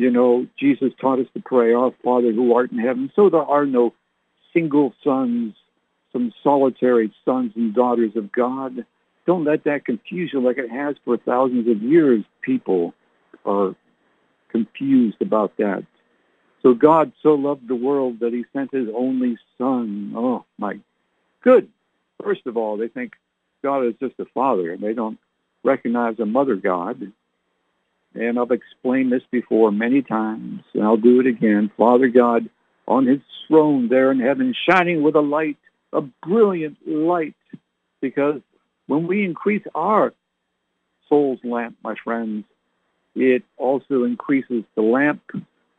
You 0.00 0.10
know, 0.10 0.46
Jesus 0.58 0.92
taught 1.00 1.18
us 1.18 1.26
to 1.34 1.42
pray, 1.44 1.74
Our 1.74 1.92
Father 2.02 2.32
who 2.32 2.54
art 2.54 2.72
in 2.72 2.78
heaven. 2.78 3.12
So 3.14 3.28
there 3.28 3.42
are 3.42 3.66
no 3.66 3.92
single 4.52 4.94
sons 5.04 5.54
some 6.12 6.32
solitary 6.42 7.12
sons 7.24 7.52
and 7.54 7.74
daughters 7.74 8.16
of 8.16 8.32
God. 8.32 8.84
Don't 9.26 9.44
let 9.44 9.64
that 9.64 9.84
confuse 9.84 10.32
you 10.32 10.40
like 10.40 10.58
it 10.58 10.70
has 10.70 10.96
for 11.04 11.16
thousands 11.16 11.68
of 11.68 11.82
years. 11.82 12.24
People 12.40 12.94
are 13.44 13.74
confused 14.48 15.20
about 15.20 15.56
that. 15.58 15.84
So 16.62 16.74
God 16.74 17.12
so 17.22 17.34
loved 17.34 17.68
the 17.68 17.74
world 17.74 18.20
that 18.20 18.32
he 18.32 18.44
sent 18.52 18.72
his 18.72 18.88
only 18.94 19.38
son. 19.56 20.12
Oh, 20.16 20.44
my. 20.58 20.78
Good. 21.42 21.68
First 22.22 22.46
of 22.46 22.56
all, 22.56 22.76
they 22.76 22.88
think 22.88 23.14
God 23.62 23.86
is 23.86 23.94
just 24.00 24.14
a 24.18 24.26
father. 24.34 24.72
And 24.72 24.82
they 24.82 24.92
don't 24.92 25.18
recognize 25.64 26.18
a 26.18 26.26
mother 26.26 26.56
God. 26.56 27.12
And 28.14 28.38
I've 28.38 28.50
explained 28.50 29.12
this 29.12 29.22
before 29.30 29.70
many 29.70 30.02
times, 30.02 30.62
and 30.74 30.82
I'll 30.82 30.96
do 30.96 31.20
it 31.20 31.26
again. 31.26 31.70
Father 31.76 32.08
God 32.08 32.48
on 32.88 33.06
his 33.06 33.20
throne 33.46 33.88
there 33.88 34.10
in 34.10 34.18
heaven, 34.18 34.54
shining 34.68 35.02
with 35.02 35.14
a 35.14 35.20
light 35.20 35.56
a 35.92 36.00
brilliant 36.00 36.76
light 36.86 37.34
because 38.00 38.40
when 38.86 39.06
we 39.06 39.24
increase 39.24 39.62
our 39.74 40.12
soul's 41.08 41.40
lamp, 41.44 41.76
my 41.82 41.94
friends, 42.02 42.44
it 43.14 43.42
also 43.56 44.04
increases 44.04 44.64
the 44.76 44.82
lamp 44.82 45.22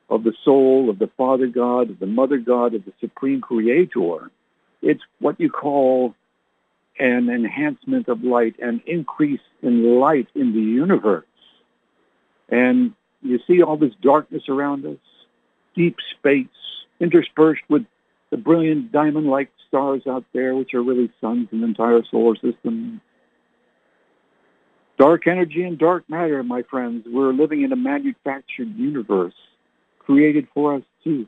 of 0.09 0.23
the 0.23 0.33
soul 0.43 0.89
of 0.89 0.99
the 0.99 1.09
Father 1.17 1.47
God, 1.47 1.89
of 1.89 1.99
the 1.99 2.05
Mother 2.05 2.37
God, 2.37 2.73
of 2.73 2.83
the 2.83 2.93
Supreme 2.99 3.41
Creator. 3.41 4.29
It's 4.81 5.01
what 5.19 5.39
you 5.39 5.49
call 5.49 6.15
an 6.99 7.29
enhancement 7.29 8.09
of 8.09 8.23
light, 8.23 8.55
an 8.59 8.81
increase 8.85 9.39
in 9.61 9.99
light 9.99 10.27
in 10.35 10.53
the 10.53 10.59
universe. 10.59 11.25
And 12.51 12.93
you 13.21 13.39
see 13.47 13.61
all 13.61 13.77
this 13.77 13.93
darkness 14.01 14.43
around 14.49 14.85
us, 14.85 14.97
deep 15.75 15.95
space, 16.17 16.47
interspersed 16.99 17.63
with 17.69 17.85
the 18.29 18.37
brilliant 18.37 18.91
diamond-like 18.91 19.49
stars 19.67 20.03
out 20.07 20.25
there, 20.33 20.53
which 20.53 20.73
are 20.73 20.83
really 20.83 21.11
suns 21.21 21.47
the 21.51 21.63
entire 21.63 22.01
solar 22.11 22.35
system. 22.35 23.01
Dark 24.97 25.27
energy 25.27 25.63
and 25.63 25.79
dark 25.79 26.07
matter, 26.09 26.43
my 26.43 26.61
friends. 26.63 27.05
We're 27.07 27.33
living 27.33 27.63
in 27.63 27.71
a 27.71 27.75
manufactured 27.75 28.75
universe 28.75 29.33
created 29.99 30.47
for 30.53 30.75
us 30.75 30.83
to 31.05 31.27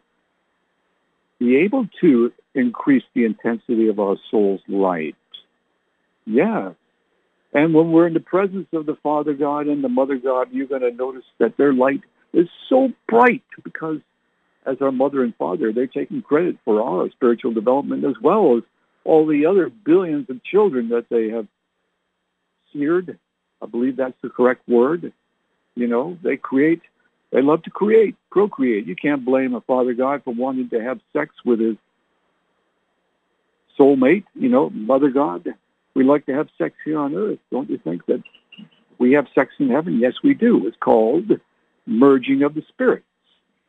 be 1.40 1.58
able 1.58 1.88
to 2.02 2.32
increase 2.54 3.04
the 3.14 3.26
intensity 3.26 3.88
of 3.88 4.00
our 4.00 4.18
soul's 4.30 4.62
light. 4.68 5.16
Yes. 6.26 6.74
And 7.54 7.74
when 7.74 7.92
we're 7.92 8.08
in 8.08 8.14
the 8.14 8.20
presence 8.20 8.68
of 8.74 8.86
the 8.86 8.98
Father 9.04 9.34
God 9.34 9.68
and 9.68 9.84
the 9.84 9.90
Mother 9.90 10.18
God, 10.18 10.50
you're 10.52 10.68
going 10.68 10.82
to 10.82 10.92
notice 10.92 11.26
that 11.40 11.56
their 11.58 11.74
light 11.74 12.02
is 12.34 12.48
so 12.68 12.92
bright 13.08 13.44
because 13.64 14.00
as 14.66 14.78
our 14.82 14.92
mother 14.92 15.24
and 15.24 15.36
father, 15.36 15.72
they're 15.72 15.88
taking 15.88 16.22
credit 16.22 16.58
for 16.66 16.82
our 16.82 17.10
spiritual 17.12 17.54
development 17.54 18.06
as 18.06 18.16
well 18.22 18.58
as 18.58 18.64
all 19.04 19.28
the 19.28 19.46
other 19.46 19.70
billions 19.70 20.30
of 20.30 20.44
children 20.44 20.90
that 20.90 21.10
they 21.10 21.30
have 21.30 21.48
seared. 22.72 23.20
I 23.62 23.66
believe 23.66 23.98
that's 23.98 24.20
the 24.22 24.30
correct 24.30 24.68
word. 24.68 25.14
You 25.76 25.88
know, 25.88 26.18
they 26.24 26.38
create, 26.38 26.82
they 27.32 27.42
love 27.42 27.64
to 27.64 27.70
create, 27.70 28.16
procreate. 28.32 28.88
You 28.88 28.96
can't 28.96 29.26
blame 29.26 29.54
a 29.54 29.62
father 29.62 29.94
God 29.94 30.24
for 30.24 30.34
wanting 30.34 30.70
to 30.70 30.82
have 30.82 31.00
sex 31.12 31.36
with 31.46 31.60
his 31.60 31.76
soulmate, 33.78 34.26
you 34.36 34.50
know, 34.50 34.70
mother 34.70 35.10
God. 35.10 35.54
We 35.96 36.04
like 36.04 36.26
to 36.26 36.34
have 36.34 36.48
sex 36.58 36.76
here 36.84 36.98
on 37.00 37.14
earth. 37.16 37.40
Don't 37.52 37.70
you 37.70 37.78
think 37.78 38.06
that 38.08 38.24
we 38.98 39.14
have 39.14 39.28
sex 39.36 39.54
in 39.60 39.70
heaven? 39.70 40.00
Yes, 40.00 40.14
we 40.24 40.34
do. 40.34 40.68
It's 40.68 40.78
called 40.80 41.32
merging 41.86 42.44
of 42.44 42.56
the 42.56 42.64
spirits. 42.70 43.06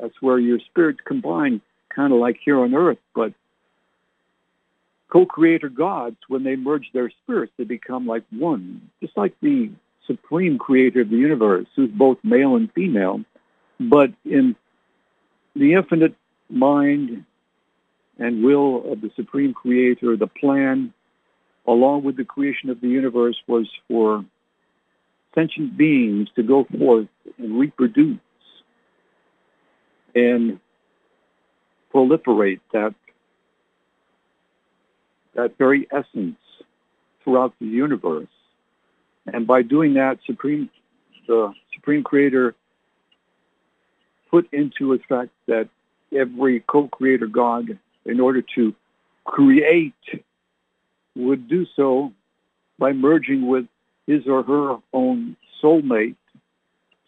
That's 0.00 0.20
where 0.20 0.38
your 0.38 0.58
spirits 0.60 1.00
combine, 1.04 1.60
kind 1.94 2.12
of 2.12 2.18
like 2.18 2.38
here 2.44 2.58
on 2.60 2.74
earth. 2.74 2.98
But 3.14 3.34
co-creator 5.08 5.68
gods, 5.68 6.16
when 6.28 6.44
they 6.44 6.56
merge 6.56 6.90
their 6.92 7.10
spirits, 7.22 7.52
they 7.56 7.64
become 7.64 8.06
like 8.06 8.24
one, 8.30 8.90
just 9.00 9.16
like 9.16 9.34
the 9.40 9.70
supreme 10.06 10.58
creator 10.58 11.02
of 11.02 11.10
the 11.10 11.16
universe, 11.16 11.66
who's 11.76 11.90
both 11.90 12.18
male 12.22 12.56
and 12.56 12.72
female. 12.72 13.22
But 13.78 14.12
in 14.24 14.56
the 15.56 15.74
infinite 15.74 16.14
mind 16.48 17.24
and 18.18 18.44
will 18.44 18.92
of 18.92 19.00
the 19.00 19.10
supreme 19.16 19.54
creator, 19.54 20.16
the 20.16 20.26
plan, 20.26 20.92
along 21.66 22.05
with 22.05 22.16
the 22.16 22.24
creation 22.24 22.70
of 22.70 22.81
the 22.81 22.88
universe, 22.88 23.37
was 23.46 23.68
for 23.88 24.24
sentient 25.35 25.77
beings 25.77 26.29
to 26.37 26.42
go 26.42 26.64
forth 26.79 27.09
and 27.38 27.59
reproduce 27.59 28.18
and 30.14 30.61
proliferate 31.92 32.61
that 32.72 32.94
that 35.35 35.59
very 35.59 35.88
essence 35.90 36.37
throughout 37.22 37.53
the 37.61 37.66
universe. 37.66 38.29
And 39.27 39.46
by 39.46 39.62
doing 39.62 39.94
that, 39.94 40.18
Supreme, 40.27 40.70
the 41.27 41.53
Supreme 41.74 42.05
Creator 42.05 42.55
put 44.31 44.53
into 44.53 44.92
effect 44.92 45.31
that 45.46 45.68
every 46.14 46.61
co-creator 46.61 47.27
God, 47.27 47.79
in 48.05 48.20
order 48.20 48.42
to 48.55 48.74
create, 49.24 49.94
would 51.16 51.48
do 51.48 51.66
so 51.77 52.12
by 52.79 52.92
merging 52.92 53.46
with 53.46 53.66
his 54.07 54.27
or 54.27 54.42
her 54.42 54.77
own 54.92 55.37
soulmate 55.62 56.16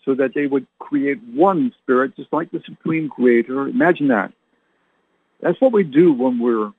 so 0.04 0.14
that 0.14 0.32
they 0.34 0.46
would 0.46 0.66
create 0.78 1.20
one 1.34 1.72
spirit, 1.82 2.16
just 2.16 2.32
like 2.32 2.50
the 2.52 2.62
Supreme 2.64 3.08
Creator. 3.08 3.68
Imagine 3.68 4.08
that. 4.08 4.32
That's 5.40 5.60
what 5.60 5.72
we 5.72 5.82
do 5.82 6.12
when 6.12 6.38
we're, 6.38 6.72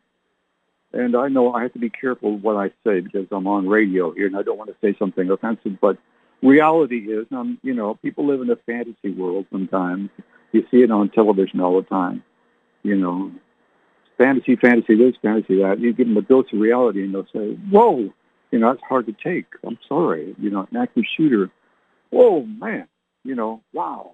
and 0.93 1.15
I 1.15 1.27
know 1.27 1.53
I 1.53 1.63
have 1.63 1.73
to 1.73 1.79
be 1.79 1.89
careful 1.89 2.37
what 2.37 2.55
I 2.55 2.69
say 2.85 3.01
because 3.01 3.27
I'm 3.31 3.47
on 3.47 3.67
radio 3.67 4.11
here 4.11 4.27
and 4.27 4.37
I 4.37 4.43
don't 4.43 4.57
want 4.57 4.69
to 4.69 4.75
say 4.81 4.97
something 4.97 5.29
offensive, 5.29 5.77
but 5.79 5.97
reality 6.41 7.11
is, 7.11 7.27
um, 7.31 7.59
you 7.61 7.73
know, 7.73 7.95
people 7.95 8.25
live 8.25 8.41
in 8.41 8.49
a 8.49 8.55
fantasy 8.55 9.11
world 9.11 9.45
sometimes. 9.51 10.09
You 10.53 10.65
see 10.71 10.81
it 10.81 10.91
on 10.91 11.09
television 11.09 11.59
all 11.59 11.75
the 11.75 11.87
time. 11.87 12.23
You 12.83 12.95
know, 12.95 13.31
fantasy, 14.17 14.55
fantasy 14.55 14.95
this, 14.95 15.15
fantasy 15.21 15.61
that. 15.61 15.79
You 15.79 15.93
give 15.93 16.07
them 16.07 16.17
a 16.17 16.21
dose 16.21 16.45
of 16.51 16.59
reality 16.59 17.03
and 17.03 17.13
they'll 17.13 17.27
say, 17.33 17.55
whoa, 17.69 18.13
You 18.51 18.59
know, 18.59 18.71
that's 18.71 18.83
hard 18.87 19.05
to 19.07 19.13
take. 19.13 19.45
I'm 19.65 19.77
sorry. 19.87 20.35
You 20.39 20.49
know, 20.49 20.67
an 20.71 20.77
active 20.77 21.03
shooter. 21.15 21.49
Oh 22.11 22.43
man. 22.43 22.87
You 23.23 23.35
know, 23.35 23.61
wow. 23.73 24.13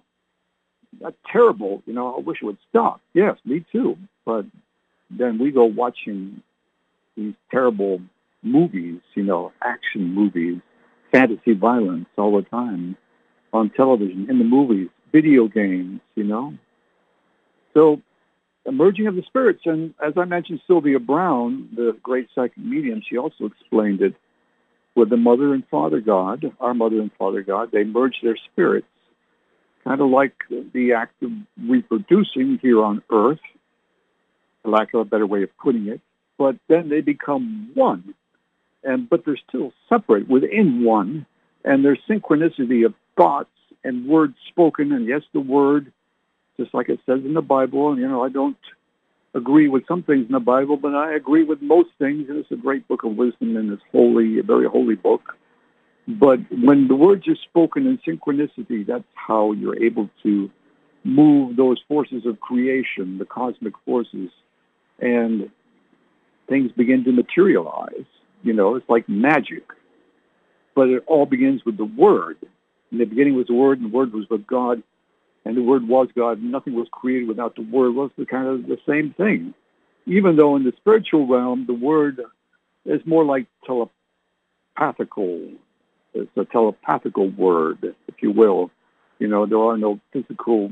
That's 1.01 1.15
terrible. 1.31 1.81
You 1.85 1.93
know, 1.93 2.15
I 2.15 2.19
wish 2.19 2.39
it 2.41 2.45
would 2.45 2.57
stop. 2.69 3.01
Yes, 3.13 3.37
me 3.45 3.65
too. 3.71 3.97
But 4.25 4.45
then 5.09 5.37
we 5.37 5.51
go 5.51 5.65
watching 5.65 6.41
these 7.15 7.33
terrible 7.51 8.01
movies, 8.41 8.99
you 9.15 9.23
know, 9.23 9.51
action 9.61 10.13
movies, 10.13 10.59
fantasy 11.11 11.53
violence 11.53 12.07
all 12.17 12.35
the 12.35 12.43
time 12.43 12.97
on 13.53 13.69
television, 13.69 14.27
in 14.29 14.39
the 14.39 14.45
movies, 14.45 14.89
video 15.11 15.47
games, 15.47 16.01
you 16.15 16.23
know. 16.23 16.53
So 17.73 18.01
emerging 18.65 19.08
of 19.08 19.15
the 19.15 19.23
spirits, 19.23 19.62
and 19.65 19.93
as 20.06 20.13
I 20.17 20.26
mentioned, 20.26 20.62
Sylvia 20.67 20.99
Browne, 20.99 21.69
the 21.76 21.97
great 22.02 22.30
psychic 22.34 22.58
medium, 22.58 23.02
she 23.08 23.17
also 23.17 23.45
explained 23.45 24.02
it 24.02 24.15
with 24.95 25.10
the 25.10 25.17
mother 25.17 25.54
and 25.54 25.67
father 25.69 26.02
God, 26.02 26.52
our 26.60 26.73
mother 26.73 26.99
and 26.99 27.12
father 27.17 27.41
God, 27.41 27.71
they 27.71 27.84
merge 27.84 28.21
their 28.21 28.38
spirits, 28.52 28.88
kind 29.84 30.02
of 30.02 30.10
like 30.10 30.34
the 30.73 30.93
act 30.93 31.21
of 31.23 31.32
reproducing 31.62 32.60
here 32.62 32.84
on 32.84 33.02
earth, 33.12 33.39
for 34.62 34.69
lack 34.69 34.93
of 34.93 35.02
a 35.02 35.06
better 35.06 35.28
way 35.28 35.43
of 35.43 35.49
putting 35.58 35.88
it, 35.88 36.02
but 36.38 36.56
then 36.67 36.89
they 36.89 37.02
become 37.02 37.71
one. 37.73 38.13
And 38.86 39.10
but 39.10 39.23
they're 39.26 39.39
still 39.47 39.71
separate 39.88 40.28
within 40.28 40.84
one, 40.84 41.26
and 41.63 41.86
there's 41.86 41.99
synchronicity 42.10 42.86
of 42.86 42.93
thoughts 43.15 43.49
and 43.86 44.08
words 44.08 44.36
spoken, 44.49 44.91
and 44.91 45.08
yes, 45.08 45.21
the 45.32 45.39
word, 45.39 45.92
just 46.57 46.73
like 46.73 46.89
it 46.89 46.99
says 47.05 47.19
in 47.25 47.33
the 47.33 47.41
Bible. 47.41 47.91
And 47.91 47.99
you 47.99 48.07
know, 48.07 48.23
I 48.23 48.29
don't 48.29 48.57
agree 49.33 49.67
with 49.67 49.87
some 49.87 50.03
things 50.03 50.25
in 50.27 50.31
the 50.31 50.39
Bible, 50.39 50.77
but 50.77 50.93
I 50.93 51.15
agree 51.15 51.43
with 51.43 51.61
most 51.61 51.89
things. 51.99 52.29
And 52.29 52.37
it's 52.37 52.51
a 52.51 52.55
great 52.55 52.87
book 52.87 53.03
of 53.03 53.15
wisdom, 53.15 53.57
and 53.57 53.71
it's 53.71 53.81
holy, 53.91 54.39
a 54.39 54.43
very 54.43 54.67
holy 54.67 54.95
book. 54.95 55.35
But 56.07 56.39
when 56.51 56.87
the 56.87 56.95
words 56.95 57.27
are 57.27 57.35
spoken 57.49 57.87
in 57.87 57.97
synchronicity, 57.99 58.85
that's 58.85 59.03
how 59.15 59.53
you're 59.53 59.81
able 59.81 60.09
to 60.23 60.49
move 61.03 61.55
those 61.55 61.81
forces 61.87 62.25
of 62.25 62.39
creation, 62.39 63.17
the 63.17 63.25
cosmic 63.25 63.73
forces, 63.85 64.29
and 64.99 65.49
things 66.47 66.71
begin 66.73 67.03
to 67.05 67.11
materialize. 67.11 68.05
You 68.43 68.53
know, 68.53 68.75
it's 68.75 68.89
like 68.89 69.07
magic. 69.07 69.63
But 70.75 70.89
it 70.89 71.03
all 71.07 71.25
begins 71.25 71.63
with 71.65 71.77
the 71.77 71.85
Word. 71.85 72.37
In 72.91 72.97
the 72.97 73.05
beginning 73.05 73.35
was 73.35 73.47
the 73.47 73.53
Word, 73.53 73.79
and 73.79 73.91
the 73.91 73.95
Word 73.95 74.13
was 74.13 74.25
with 74.29 74.45
God, 74.45 74.83
and 75.45 75.58
the 75.58 75.63
Word 75.63 75.88
was 75.88 76.08
God. 76.15 76.41
Nothing 76.41 76.75
was 76.75 76.88
created 76.91 77.27
without 77.27 77.56
the 77.56 77.63
Word. 77.63 77.95
Was 77.95 78.12
the 78.17 78.25
kind 78.25 78.47
of 78.47 78.67
the 78.67 78.77
same 78.88 79.13
thing. 79.13 79.53
Even 80.06 80.36
though 80.36 80.56
in 80.56 80.63
the 80.63 80.73
spiritual 80.77 81.27
realm, 81.27 81.65
the 81.65 81.73
Word 81.73 82.21
is 82.86 83.01
more 83.06 83.23
like 83.23 83.47
telepathical. 83.65 85.51
It's 86.13 86.32
a 86.38 86.45
telepathical 86.45 87.29
word, 87.29 87.95
if 88.08 88.15
you 88.21 88.32
will. 88.32 88.69
You 89.19 89.27
know, 89.27 89.45
there 89.45 89.60
are 89.60 89.77
no 89.77 89.99
physical 90.12 90.71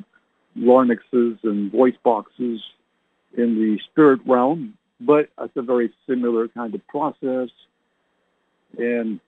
larynxes 0.55 1.37
and 1.43 1.71
voice 1.71 1.95
boxes 2.03 2.61
in 3.37 3.55
the 3.55 3.79
spirit 3.89 4.19
realm, 4.25 4.77
but 4.99 5.29
it's 5.39 5.55
a 5.55 5.61
very 5.61 5.91
similar 6.07 6.47
kind 6.49 6.75
of 6.75 6.85
process. 6.87 7.49
And 8.77 9.19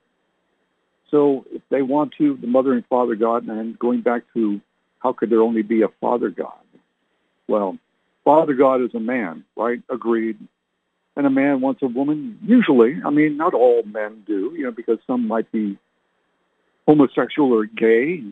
so 1.10 1.46
if 1.52 1.62
they 1.70 1.82
want 1.82 2.14
to, 2.18 2.38
the 2.38 2.48
mother 2.48 2.74
and 2.74 2.86
father 2.88 3.16
God, 3.16 3.48
and 3.48 3.78
going 3.80 4.02
back 4.02 4.24
to 4.34 4.62
how 5.04 5.14
could 5.14 5.30
there 5.30 5.42
only 5.42 5.62
be 5.62 5.82
a 5.82 5.90
father 6.00 6.30
God? 6.30 6.54
Well, 7.48 7.78
father 8.24 8.54
God 8.54 8.82
is 8.82 8.96
a 8.96 9.00
man, 9.00 9.44
right? 9.56 9.82
Agreed. 9.90 10.40
And 11.16 11.28
a 11.28 11.30
man 11.30 11.62
wants 11.62 11.84
a 11.84 11.88
woman, 11.88 12.40
usually. 12.44 13.00
I 13.06 13.10
mean, 13.12 13.38
not 13.38 13.54
all 13.54 13.84
men 13.84 14.24
do, 14.26 14.54
you 14.58 14.64
know, 14.64 14.72
because 14.72 14.98
some 15.06 15.28
might 15.28 15.52
be 15.52 15.78
homosexual 16.88 17.54
or 17.54 17.66
gay, 17.66 18.24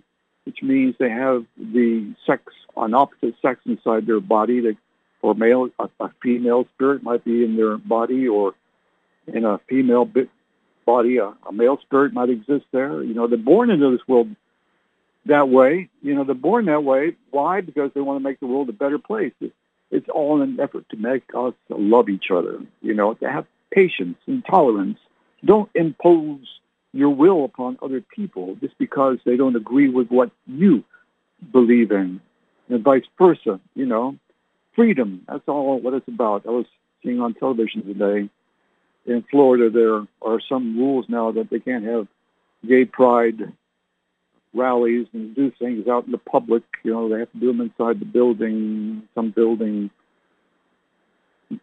which 0.46 0.64
means 0.64 0.96
they 0.98 1.10
have 1.10 1.46
the 1.58 2.16
sex, 2.26 2.42
an 2.76 2.94
opposite 2.94 3.36
sex 3.42 3.60
inside 3.66 4.08
their 4.08 4.20
body. 4.22 4.62
They 4.62 4.78
or 5.22 5.36
male, 5.36 5.70
a, 5.78 5.88
a 6.00 6.10
female 6.24 6.66
spirit 6.74 7.04
might 7.04 7.24
be 7.24 7.44
in 7.44 7.56
their 7.56 7.78
body, 7.78 8.28
or 8.28 8.56
in 9.28 9.46
a 9.46 9.60
female 9.70 10.06
bit 10.06 10.30
body, 10.86 11.18
a, 11.18 11.34
a 11.48 11.54
male 11.54 11.78
spirit 11.82 12.14
might 12.14 12.30
exist 12.30 12.66
there. 12.72 13.04
You 13.04 13.14
know, 13.14 13.28
they're 13.28 13.38
born 13.38 13.70
into 13.70 13.92
this 13.92 14.08
world 14.08 14.36
that 15.26 15.50
way. 15.50 15.90
You 16.02 16.16
know, 16.16 16.24
they're 16.24 16.36
born 16.36 16.66
that 16.66 16.84
way. 16.84 17.16
Why? 17.32 17.62
Because 17.62 17.92
they 17.94 18.02
want 18.02 18.20
to 18.20 18.24
make 18.24 18.40
the 18.40 18.48
world 18.48 18.70
a 18.70 18.74
better 18.74 19.00
place. 19.00 19.34
It's, 19.40 19.54
it's 19.92 20.10
all 20.10 20.42
an 20.42 20.60
effort 20.60 20.88
to 20.90 20.98
make 20.98 21.24
us 21.36 21.54
love 21.70 22.10
each 22.10 22.32
other. 22.32 22.60
You 22.82 22.94
know, 22.94 23.14
to 23.16 23.30
have 23.30 23.46
patience 23.72 24.18
and 24.28 24.46
tolerance. 24.46 25.00
Don't 25.44 25.70
impose 25.76 26.40
your 26.94 27.10
will 27.10 27.46
upon 27.46 27.78
other 27.82 28.02
people 28.02 28.56
just 28.56 28.78
because 28.78 29.18
they 29.26 29.38
don't 29.38 29.56
agree 29.56 29.90
with 29.90 30.10
what 30.10 30.32
you 30.46 30.84
believe 31.52 31.92
in, 31.92 32.22
and 32.70 32.84
vice 32.84 33.06
versa. 33.18 33.60
You 33.76 33.86
know, 33.86 34.18
freedom. 34.76 35.24
That's 35.28 35.48
all 35.48 35.80
what 35.80 35.94
it's 35.94 36.08
about. 36.08 36.46
I 36.46 36.52
was 36.52 36.66
seeing 37.04 37.20
on 37.20 37.34
television 37.34 37.84
today 37.84 38.30
in 39.06 39.24
Florida 39.30 39.70
there 39.70 40.06
are 40.22 40.40
some 40.48 40.78
rules 40.78 41.06
now 41.10 41.32
that 41.32 41.50
they 41.50 41.60
can't 41.60 41.86
have 41.86 42.08
gay 42.68 42.86
pride 42.86 43.54
rallies 44.54 45.08
and 45.14 45.36
do 45.36 45.52
things 45.60 45.88
out 45.88 46.06
in 46.06 46.12
the 46.12 46.18
public. 46.18 46.64
You 46.84 46.92
know, 46.92 47.10
they 47.10 47.20
have 47.20 47.32
to 47.32 47.40
do 47.40 47.48
them 47.48 47.62
inside 47.62 48.00
the 48.00 48.06
building, 48.06 49.04
some 49.16 49.32
building. 49.32 49.90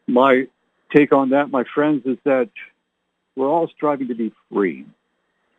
My 0.06 0.46
take 0.94 1.12
on 1.12 1.30
that, 1.30 1.50
my 1.50 1.64
friends, 1.74 2.02
is 2.06 2.18
that 2.24 2.50
we're 3.36 3.48
all 3.48 3.68
striving 3.68 4.08
to 4.08 4.14
be 4.14 4.32
free. 4.52 4.86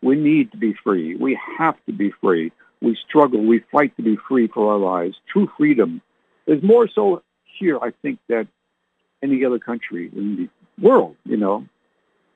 We 0.02 0.16
need 0.16 0.52
to 0.52 0.58
be 0.58 0.74
free. 0.84 1.16
We 1.16 1.40
have 1.58 1.76
to 1.86 1.94
be 1.94 2.12
free. 2.22 2.52
We 2.82 2.98
struggle. 3.08 3.42
We 3.42 3.64
fight 3.72 3.96
to 3.98 4.04
be 4.04 4.18
free 4.28 4.48
for 4.48 4.72
our 4.72 4.80
lives. 4.80 5.18
True 5.32 5.50
freedom 5.58 6.02
is 6.48 6.64
more 6.64 6.88
so 6.88 7.22
here, 7.60 7.78
I 7.82 7.92
think, 8.02 8.20
that 8.30 8.48
any 9.22 9.44
other 9.44 9.60
country 9.60 10.10
in 10.16 10.36
the 10.38 10.50
world, 10.82 11.16
you 11.26 11.38
know, 11.38 11.66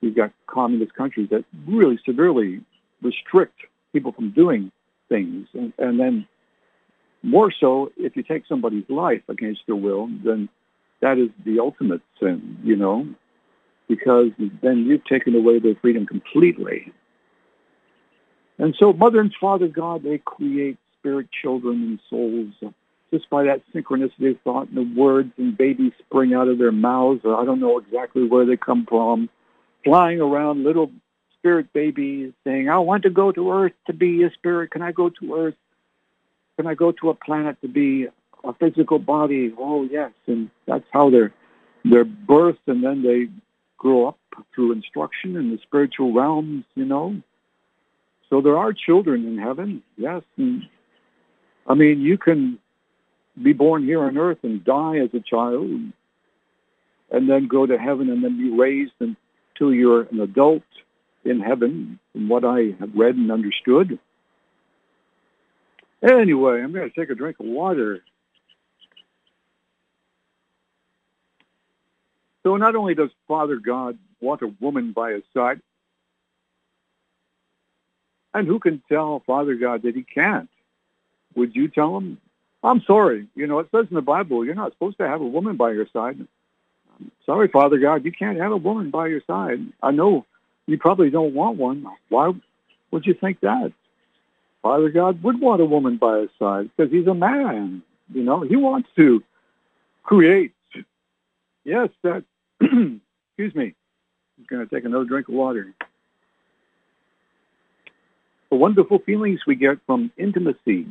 we've 0.02 0.14
got 0.14 0.32
communist 0.46 0.94
countries 0.94 1.30
that 1.30 1.44
really 1.66 1.98
severely 2.04 2.60
restrict 3.02 3.58
people 3.92 4.12
from 4.12 4.30
doing 4.30 4.70
things. 5.08 5.46
And, 5.54 5.72
and 5.78 5.98
then 5.98 6.26
more 7.22 7.52
so, 7.58 7.90
if 7.96 8.16
you 8.16 8.22
take 8.22 8.44
somebody's 8.46 8.88
life 8.88 9.22
against 9.28 9.62
their 9.66 9.76
will, 9.76 10.08
then 10.24 10.48
that 11.00 11.18
is 11.18 11.30
the 11.44 11.60
ultimate 11.60 12.02
sin, 12.20 12.58
you 12.62 12.76
know, 12.76 13.06
because 13.88 14.30
then 14.62 14.84
you've 14.86 15.04
taken 15.04 15.34
away 15.34 15.58
their 15.58 15.74
freedom 15.76 16.06
completely. 16.06 16.92
And 18.58 18.74
so 18.78 18.92
Mother 18.92 19.20
and 19.20 19.34
Father 19.40 19.68
God, 19.68 20.02
they 20.02 20.18
create 20.18 20.78
spirit 20.98 21.28
children 21.42 21.82
and 21.82 22.00
souls 22.08 22.72
just 23.10 23.28
by 23.30 23.44
that 23.44 23.62
synchronicity 23.72 24.30
of 24.30 24.40
thought 24.42 24.68
and 24.68 24.76
the 24.76 25.00
words 25.00 25.32
and 25.36 25.56
babies 25.56 25.92
spring 26.06 26.34
out 26.34 26.48
of 26.48 26.58
their 26.58 26.72
mouths. 26.72 27.20
Or 27.24 27.40
I 27.40 27.44
don't 27.44 27.60
know 27.60 27.78
exactly 27.78 28.26
where 28.26 28.44
they 28.44 28.56
come 28.56 28.86
from. 28.86 29.28
Flying 29.84 30.20
around 30.20 30.64
little 30.64 30.90
spirit 31.44 31.70
babies 31.74 32.32
saying, 32.42 32.70
I 32.70 32.78
want 32.78 33.02
to 33.02 33.10
go 33.10 33.30
to 33.30 33.52
Earth 33.52 33.74
to 33.86 33.92
be 33.92 34.22
a 34.22 34.30
spirit. 34.30 34.70
Can 34.70 34.80
I 34.80 34.92
go 34.92 35.10
to 35.10 35.34
Earth? 35.34 35.54
Can 36.56 36.66
I 36.66 36.72
go 36.72 36.90
to 36.90 37.10
a 37.10 37.14
planet 37.14 37.60
to 37.60 37.68
be 37.68 38.06
a 38.44 38.54
physical 38.54 38.98
body? 38.98 39.52
Oh, 39.58 39.82
yes. 39.84 40.12
And 40.26 40.48
that's 40.66 40.86
how 40.90 41.10
they're, 41.10 41.34
they're 41.84 42.06
birthed 42.06 42.66
and 42.66 42.82
then 42.82 43.02
they 43.02 43.28
grow 43.76 44.08
up 44.08 44.18
through 44.54 44.72
instruction 44.72 45.36
in 45.36 45.50
the 45.50 45.58
spiritual 45.62 46.14
realms, 46.14 46.64
you 46.76 46.86
know. 46.86 47.20
So 48.30 48.40
there 48.40 48.56
are 48.56 48.72
children 48.72 49.26
in 49.26 49.36
heaven, 49.36 49.82
yes. 49.98 50.22
And 50.38 50.62
I 51.66 51.74
mean, 51.74 52.00
you 52.00 52.16
can 52.16 52.58
be 53.42 53.52
born 53.52 53.84
here 53.84 54.02
on 54.02 54.16
earth 54.16 54.38
and 54.44 54.64
die 54.64 54.96
as 54.96 55.10
a 55.12 55.20
child 55.20 55.68
and 57.10 57.28
then 57.28 57.48
go 57.48 57.66
to 57.66 57.76
heaven 57.76 58.08
and 58.08 58.24
then 58.24 58.38
be 58.38 58.50
raised 58.50 58.92
until 59.00 59.74
you're 59.74 60.02
an 60.04 60.20
adult 60.20 60.62
in 61.24 61.40
heaven, 61.40 61.98
from 62.12 62.28
what 62.28 62.44
I 62.44 62.74
have 62.78 62.94
read 62.94 63.16
and 63.16 63.30
understood. 63.30 63.98
Anyway, 66.02 66.60
I'm 66.60 66.72
going 66.72 66.90
to 66.90 66.94
take 66.94 67.10
a 67.10 67.14
drink 67.14 67.40
of 67.40 67.46
water. 67.46 68.02
So 72.42 72.56
not 72.56 72.76
only 72.76 72.94
does 72.94 73.10
Father 73.26 73.56
God 73.56 73.98
want 74.20 74.42
a 74.42 74.52
woman 74.60 74.92
by 74.92 75.12
his 75.12 75.22
side, 75.32 75.60
and 78.34 78.46
who 78.46 78.58
can 78.58 78.82
tell 78.88 79.22
Father 79.26 79.54
God 79.54 79.82
that 79.82 79.94
he 79.94 80.02
can't? 80.02 80.50
Would 81.36 81.56
you 81.56 81.68
tell 81.68 81.96
him 81.96 82.18
I'm 82.64 82.80
sorry. 82.86 83.28
You 83.34 83.46
know, 83.46 83.58
it 83.58 83.68
says 83.70 83.86
in 83.90 83.94
the 83.94 84.00
Bible, 84.00 84.44
you're 84.44 84.54
not 84.54 84.72
supposed 84.72 84.96
to 84.96 85.06
have 85.06 85.20
a 85.20 85.26
woman 85.26 85.56
by 85.56 85.72
your 85.72 85.86
side. 85.92 86.18
I'm 86.18 87.12
sorry, 87.26 87.48
Father 87.48 87.78
God, 87.78 88.06
you 88.06 88.12
can't 88.12 88.40
have 88.40 88.52
a 88.52 88.56
woman 88.56 88.90
by 88.90 89.08
your 89.08 89.20
side. 89.26 89.60
I 89.82 89.90
know 89.90 90.24
you 90.66 90.78
probably 90.78 91.10
don't 91.10 91.34
want 91.34 91.58
one. 91.58 91.86
Why 92.08 92.32
would 92.90 93.06
you 93.06 93.14
think 93.14 93.40
that? 93.40 93.72
Father 94.62 94.88
God 94.88 95.22
would 95.22 95.40
want 95.40 95.60
a 95.60 95.66
woman 95.66 95.98
by 95.98 96.20
his 96.20 96.30
side 96.38 96.70
because 96.74 96.90
he's 96.90 97.06
a 97.06 97.14
man. 97.14 97.82
You 98.12 98.22
know, 98.22 98.40
he 98.40 98.56
wants 98.56 98.88
to 98.96 99.22
create. 100.02 100.52
Yes, 101.64 101.88
that, 102.02 102.24
excuse 102.60 103.54
me. 103.54 103.74
I'm 104.38 104.46
going 104.48 104.66
to 104.66 104.74
take 104.74 104.84
another 104.84 105.04
drink 105.04 105.28
of 105.28 105.34
water. 105.34 105.74
the 108.54 108.56
wonderful 108.56 109.00
feelings 109.00 109.40
we 109.46 109.56
get 109.56 109.78
from 109.84 110.12
intimacy, 110.16 110.86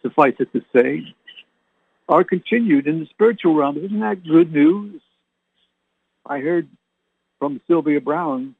suffice 0.00 0.34
it 0.38 0.52
to 0.52 0.62
say, 0.72 1.14
are 2.08 2.22
continued 2.22 2.86
in 2.86 3.00
the 3.00 3.06
spiritual 3.06 3.54
realm. 3.56 3.76
Isn't 3.78 4.00
that 4.00 4.22
good 4.22 4.52
news? 4.52 5.00
I 6.24 6.38
heard 6.38 6.68
from 7.38 7.60
Sylvia 7.66 8.00
Browne 8.00 8.54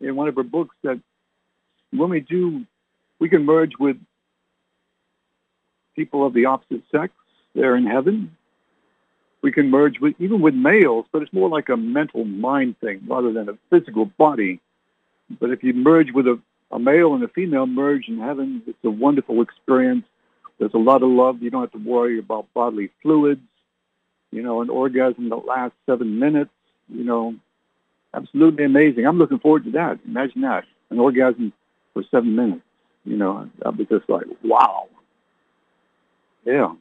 in 0.00 0.16
one 0.16 0.28
of 0.28 0.36
her 0.36 0.42
books 0.42 0.74
that 0.82 1.00
when 1.90 2.10
we 2.10 2.20
do, 2.20 2.64
we 3.18 3.28
can 3.28 3.44
merge 3.44 3.72
with 3.78 3.96
people 5.94 6.26
of 6.26 6.34
the 6.34 6.46
opposite 6.46 6.82
sex. 6.90 7.12
They're 7.54 7.76
in 7.76 7.86
heaven. 7.86 8.36
We 9.42 9.52
can 9.52 9.70
merge 9.70 10.00
with 10.00 10.14
even 10.18 10.40
with 10.40 10.54
males, 10.54 11.06
but 11.12 11.22
it's 11.22 11.32
more 11.32 11.48
like 11.48 11.68
a 11.68 11.76
mental 11.76 12.24
mind 12.24 12.80
thing 12.80 13.02
rather 13.06 13.32
than 13.32 13.48
a 13.48 13.58
physical 13.70 14.06
body. 14.06 14.60
But 15.38 15.50
if 15.50 15.62
you 15.62 15.74
merge 15.74 16.12
with 16.12 16.26
a, 16.26 16.40
a 16.70 16.78
male 16.78 17.14
and 17.14 17.22
a 17.22 17.28
female 17.28 17.66
merge 17.66 18.08
in 18.08 18.18
heaven, 18.18 18.62
it's 18.66 18.78
a 18.84 18.90
wonderful 18.90 19.42
experience. 19.42 20.06
There's 20.58 20.74
a 20.74 20.78
lot 20.78 21.02
of 21.02 21.10
love. 21.10 21.42
You 21.42 21.50
don't 21.50 21.62
have 21.62 21.72
to 21.72 21.88
worry 21.88 22.18
about 22.18 22.52
bodily 22.54 22.90
fluids. 23.02 23.42
You 24.30 24.42
know, 24.42 24.62
an 24.62 24.70
orgasm 24.70 25.28
that 25.28 25.46
lasts 25.46 25.76
seven 25.86 26.18
minutes. 26.18 26.50
You 26.88 27.04
know, 27.04 27.34
absolutely 28.14 28.64
amazing. 28.64 29.06
I'm 29.06 29.18
looking 29.18 29.38
forward 29.38 29.64
to 29.64 29.70
that. 29.72 29.98
Imagine 30.06 30.42
that, 30.42 30.64
an 30.90 30.98
orgasm 30.98 31.52
for 31.92 32.02
seven 32.10 32.34
minutes. 32.34 32.62
You 33.04 33.16
know, 33.16 33.48
I'll 33.64 33.72
be 33.72 33.84
just 33.84 34.08
like, 34.08 34.26
wow. 34.42 34.88
Yeah. 36.44 36.74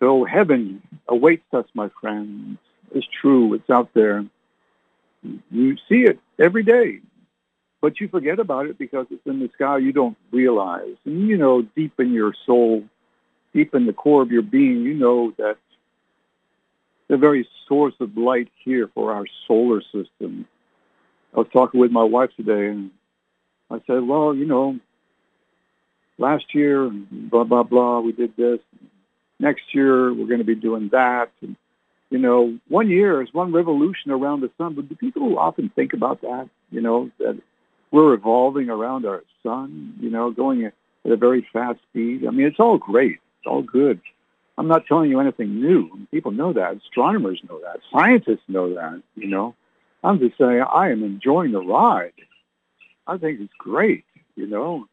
So 0.00 0.24
heaven 0.24 0.82
awaits 1.08 1.44
us, 1.52 1.66
my 1.74 1.90
friends. 2.00 2.58
It's 2.94 3.06
true. 3.20 3.54
It's 3.54 3.70
out 3.70 3.90
there. 3.94 4.24
You 5.50 5.76
see 5.88 6.02
it 6.02 6.18
every 6.38 6.64
day, 6.64 6.98
but 7.80 8.00
you 8.00 8.08
forget 8.08 8.40
about 8.40 8.66
it 8.66 8.78
because 8.78 9.06
it's 9.10 9.26
in 9.26 9.38
the 9.38 9.48
sky. 9.54 9.78
You 9.78 9.92
don't 9.92 10.16
realize. 10.32 10.96
And 11.04 11.28
you 11.28 11.36
know, 11.36 11.62
deep 11.62 12.00
in 12.00 12.12
your 12.12 12.34
soul, 12.44 12.84
deep 13.54 13.74
in 13.74 13.86
the 13.86 13.92
core 13.92 14.22
of 14.22 14.32
your 14.32 14.42
being, 14.42 14.82
you 14.82 14.94
know 14.94 15.32
that 15.38 15.58
the 17.12 17.18
very 17.18 17.46
source 17.68 17.92
of 18.00 18.16
light 18.16 18.48
here 18.64 18.88
for 18.94 19.12
our 19.12 19.26
solar 19.46 19.82
system. 19.82 20.46
I 21.34 21.40
was 21.40 21.46
talking 21.52 21.78
with 21.78 21.90
my 21.90 22.02
wife 22.02 22.30
today, 22.38 22.68
and 22.68 22.90
I 23.70 23.82
said, 23.86 24.02
well, 24.02 24.34
you 24.34 24.46
know, 24.46 24.78
last 26.16 26.54
year, 26.54 26.88
blah, 26.90 27.44
blah, 27.44 27.64
blah, 27.64 28.00
we 28.00 28.12
did 28.12 28.34
this. 28.38 28.60
Next 29.38 29.74
year, 29.74 30.14
we're 30.14 30.26
going 30.26 30.38
to 30.38 30.44
be 30.44 30.54
doing 30.54 30.88
that. 30.92 31.30
And, 31.42 31.54
you 32.08 32.16
know, 32.16 32.58
one 32.68 32.88
year 32.88 33.20
is 33.20 33.28
one 33.34 33.52
revolution 33.52 34.10
around 34.10 34.40
the 34.40 34.50
sun. 34.56 34.72
But 34.72 34.88
do 34.88 34.94
people 34.94 35.38
often 35.38 35.68
think 35.68 35.92
about 35.92 36.22
that, 36.22 36.48
you 36.70 36.80
know, 36.80 37.10
that 37.18 37.38
we're 37.90 38.14
evolving 38.14 38.70
around 38.70 39.04
our 39.04 39.22
sun, 39.42 39.96
you 40.00 40.08
know, 40.08 40.30
going 40.30 40.64
at 40.64 40.72
a 41.04 41.16
very 41.16 41.46
fast 41.52 41.78
speed? 41.90 42.26
I 42.26 42.30
mean, 42.30 42.46
it's 42.46 42.60
all 42.60 42.78
great. 42.78 43.20
It's 43.38 43.46
all 43.46 43.60
good. 43.60 44.00
I'm 44.58 44.68
not 44.68 44.86
telling 44.86 45.10
you 45.10 45.20
anything 45.20 45.60
new. 45.60 46.06
People 46.10 46.32
know 46.32 46.52
that. 46.52 46.76
Astronomers 46.76 47.40
know 47.48 47.60
that. 47.60 47.80
Scientists 47.92 48.44
know 48.48 48.74
that, 48.74 49.02
you 49.16 49.28
know. 49.28 49.54
I'm 50.04 50.18
just 50.18 50.36
saying 50.36 50.62
I 50.62 50.90
am 50.90 51.02
enjoying 51.04 51.52
the 51.52 51.60
ride. 51.60 52.12
I 53.06 53.16
think 53.18 53.40
it's 53.40 53.52
great, 53.58 54.04
you 54.36 54.46
know. 54.46 54.88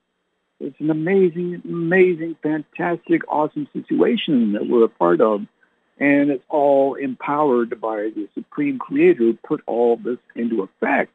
It's 0.60 0.80
an 0.80 0.90
amazing, 0.90 1.62
amazing, 1.66 2.36
fantastic, 2.44 3.22
awesome 3.28 3.68
situation 3.74 4.54
that 4.54 4.68
we're 4.68 4.86
a 4.86 4.90
part 4.90 5.22
of. 5.22 5.42
And 6.00 6.30
it's 6.30 6.44
all 6.48 6.96
empowered 6.96 7.82
by 7.82 8.12
the 8.16 8.28
Supreme 8.34 8.80
Creator 8.80 9.20
who 9.20 9.34
put 9.34 9.62
all 9.66 9.98
this 9.98 10.20
into 10.36 10.62
effect. 10.62 11.14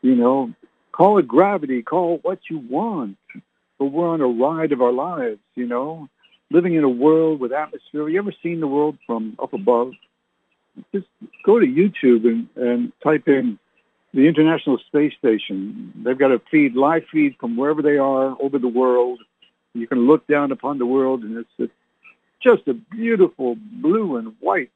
You 0.00 0.14
know, 0.14 0.54
call 0.92 1.18
it 1.18 1.28
gravity, 1.28 1.82
call 1.82 2.16
it 2.16 2.24
what 2.24 2.38
you 2.48 2.58
want. 2.58 3.18
But 3.78 3.86
we're 3.86 4.08
on 4.08 4.20
a 4.20 4.26
ride 4.26 4.72
of 4.72 4.80
our 4.82 4.92
lives, 4.92 5.40
you 5.54 5.66
know, 5.66 6.08
living 6.50 6.74
in 6.74 6.84
a 6.84 6.88
world 6.88 7.40
with 7.40 7.52
atmosphere. 7.52 8.02
Have 8.02 8.10
you 8.10 8.18
ever 8.18 8.32
seen 8.42 8.60
the 8.60 8.66
world 8.66 8.98
from 9.06 9.36
up 9.42 9.52
above? 9.52 9.92
Just 10.92 11.06
go 11.44 11.58
to 11.58 11.66
YouTube 11.66 12.24
and, 12.24 12.48
and 12.56 12.92
type 13.02 13.28
in 13.28 13.58
the 14.14 14.26
International 14.26 14.78
Space 14.86 15.12
Station. 15.18 15.92
They've 16.04 16.18
got 16.18 16.32
a 16.32 16.40
feed, 16.50 16.74
live 16.74 17.04
feed 17.12 17.36
from 17.38 17.56
wherever 17.56 17.82
they 17.82 17.98
are 17.98 18.36
over 18.40 18.58
the 18.58 18.68
world. 18.68 19.20
You 19.74 19.86
can 19.86 20.06
look 20.06 20.26
down 20.26 20.50
upon 20.50 20.78
the 20.78 20.86
world, 20.86 21.22
and 21.22 21.36
it's, 21.36 21.50
it's 21.58 21.72
just 22.42 22.66
a 22.68 22.74
beautiful 22.74 23.56
blue 23.56 24.16
and 24.16 24.34
white 24.40 24.70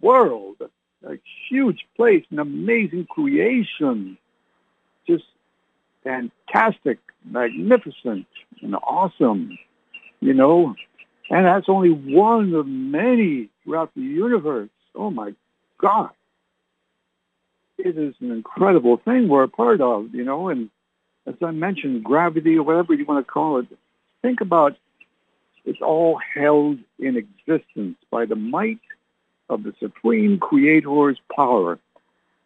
world, 0.00 0.56
a, 0.60 1.12
a 1.12 1.18
huge 1.48 1.86
place, 1.96 2.24
an 2.30 2.38
amazing 2.38 3.06
creation, 3.06 4.18
just 5.06 5.24
fantastic, 6.04 6.98
magnificent, 7.24 8.26
and 8.62 8.74
awesome, 8.76 9.58
you 10.20 10.34
know. 10.34 10.74
And 11.30 11.44
that's 11.44 11.68
only 11.68 11.90
one 11.90 12.54
of 12.54 12.66
many 12.66 13.50
throughout 13.62 13.94
the 13.94 14.02
universe. 14.02 14.70
Oh 14.94 15.10
my 15.10 15.34
God 15.78 16.10
it 17.78 17.96
is 17.96 18.14
an 18.20 18.30
incredible 18.32 18.96
thing 18.96 19.28
we're 19.28 19.44
a 19.44 19.48
part 19.48 19.80
of, 19.80 20.14
you 20.14 20.24
know, 20.24 20.48
and 20.48 20.70
as 21.26 21.34
I 21.42 21.52
mentioned, 21.52 22.04
gravity 22.04 22.56
or 22.56 22.62
whatever 22.64 22.94
you 22.94 23.04
want 23.04 23.24
to 23.24 23.32
call 23.32 23.58
it, 23.58 23.66
think 24.22 24.40
about 24.40 24.76
it's 25.64 25.80
all 25.80 26.18
held 26.34 26.78
in 26.98 27.16
existence 27.16 27.96
by 28.10 28.24
the 28.24 28.34
might 28.34 28.80
of 29.48 29.62
the 29.62 29.74
supreme 29.78 30.38
creator's 30.38 31.20
power. 31.34 31.78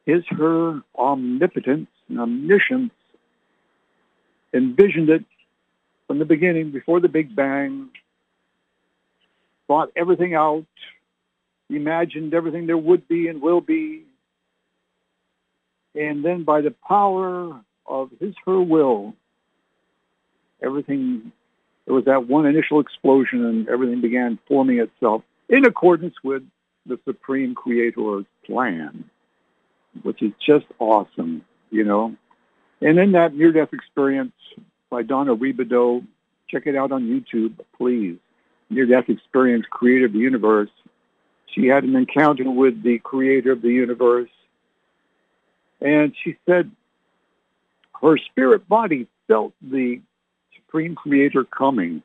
His, 0.05 0.25
her 0.31 0.83
omnipotence 0.97 1.89
and 2.09 2.21
omniscience 2.21 2.93
envisioned 4.53 5.09
it 5.09 5.25
from 6.07 6.19
the 6.19 6.25
beginning, 6.25 6.73
before 6.73 7.01
the 7.01 7.09
Big 7.09 7.35
Bang, 7.35 7.89
thought 9.73 9.91
everything 9.97 10.35
out, 10.35 10.67
imagined 11.71 12.35
everything 12.35 12.67
there 12.67 12.77
would 12.77 13.09
be 13.09 13.29
and 13.29 13.41
will 13.41 13.63
be, 13.63 14.03
and 15.95 16.23
then 16.23 16.45
by 16.45 16.61
the 16.61 16.75
power 16.87 17.59
of 17.87 18.11
his, 18.21 18.35
her 18.45 18.61
will, 18.61 19.15
everything, 20.63 21.33
there 21.87 21.95
was 21.95 22.05
that 22.05 22.29
one 22.29 22.45
initial 22.45 22.81
explosion 22.81 23.47
and 23.47 23.67
everything 23.71 24.03
began 24.03 24.39
forming 24.47 24.79
itself 24.79 25.23
in 25.49 25.65
accordance 25.65 26.17
with 26.23 26.43
the 26.85 26.99
Supreme 27.07 27.55
Creator's 27.55 28.27
plan, 28.45 29.05
which 30.03 30.21
is 30.21 30.33
just 30.47 30.67
awesome, 30.81 31.47
you 31.71 31.85
know. 31.85 32.15
And 32.83 32.99
in 32.99 33.13
that 33.13 33.35
near-death 33.35 33.73
experience 33.73 34.35
by 34.91 35.03
Donna 35.03 35.35
Ribideau, 35.35 36.05
check 36.51 36.67
it 36.67 36.77
out 36.77 36.93
on 36.93 37.05
YouTube, 37.05 37.55
please. 37.79 38.19
Near-death 38.73 39.09
experience, 39.09 39.67
creator 39.71 40.07
of 40.07 40.13
the 40.13 40.19
universe. 40.19 40.71
She 41.55 41.67
had 41.67 41.85
an 41.85 41.95
encounter 41.95 42.51
with 42.51 42.83
the 42.83 42.99
creator 42.99 43.53
of 43.53 43.63
the 43.63 43.69
universe 43.69 44.31
and 45.83 46.15
she 46.23 46.37
said 46.47 46.71
her 48.01 48.17
spirit 48.17 48.69
body 48.69 49.09
felt 49.27 49.53
the 49.61 50.01
supreme 50.55 50.95
creator 50.95 51.45
coming, 51.45 52.03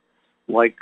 like 0.47 0.77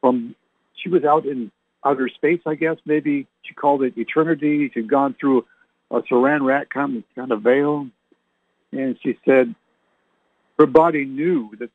from, 0.00 0.34
she 0.74 0.88
was 0.88 1.04
out 1.04 1.26
in 1.26 1.52
outer 1.84 2.08
space, 2.08 2.40
I 2.44 2.56
guess, 2.56 2.76
maybe 2.84 3.28
she 3.42 3.54
called 3.54 3.82
it 3.82 3.96
eternity. 3.96 4.70
She'd 4.74 4.90
gone 4.90 5.14
through 5.18 5.46
a 5.90 6.00
saran 6.02 6.44
wrap 6.44 6.70
kind 6.70 6.96
of, 6.96 7.04
kind 7.14 7.30
of 7.30 7.42
veil. 7.42 7.88
And 8.72 8.98
she 9.02 9.16
said 9.24 9.54
her 10.58 10.66
body 10.66 11.04
knew 11.04 11.50
that, 11.60 11.70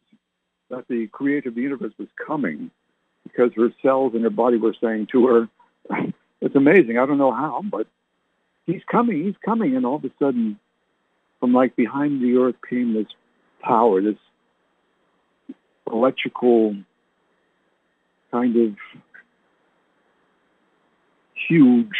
that 0.70 0.88
the 0.89 1.08
creator 1.08 1.50
of 1.50 1.56
the 1.56 1.62
universe 1.62 1.93
was 1.97 2.10
coming 2.28 2.70
because 3.24 3.52
her 3.56 3.70
cells 3.82 4.16
in 4.16 4.24
her 4.24 4.30
body 4.30 4.58
were 4.58 4.76
saying 4.82 5.08
to 5.12 5.28
her, 5.28 5.50
it's 6.42 6.56
amazing. 6.56 6.98
I 6.98 7.06
don't 7.06 7.18
know 7.18 7.32
how, 7.32 7.62
but 7.64 7.88
he's 8.66 8.82
coming, 8.90 9.24
he's 9.24 9.38
coming. 9.44 9.76
And 9.76 9.86
all 9.86 9.96
of 9.96 10.06
a 10.06 10.12
sudden, 10.20 10.60
from 11.40 11.54
like 11.54 11.76
behind 11.76 12.22
the 12.22 12.38
earth 12.38 12.56
came 12.70 12.94
this 12.94 13.08
power, 13.62 14.02
this 14.02 14.18
electrical 15.92 16.76
kind 18.32 18.56
of 18.56 18.76
huge, 21.48 21.96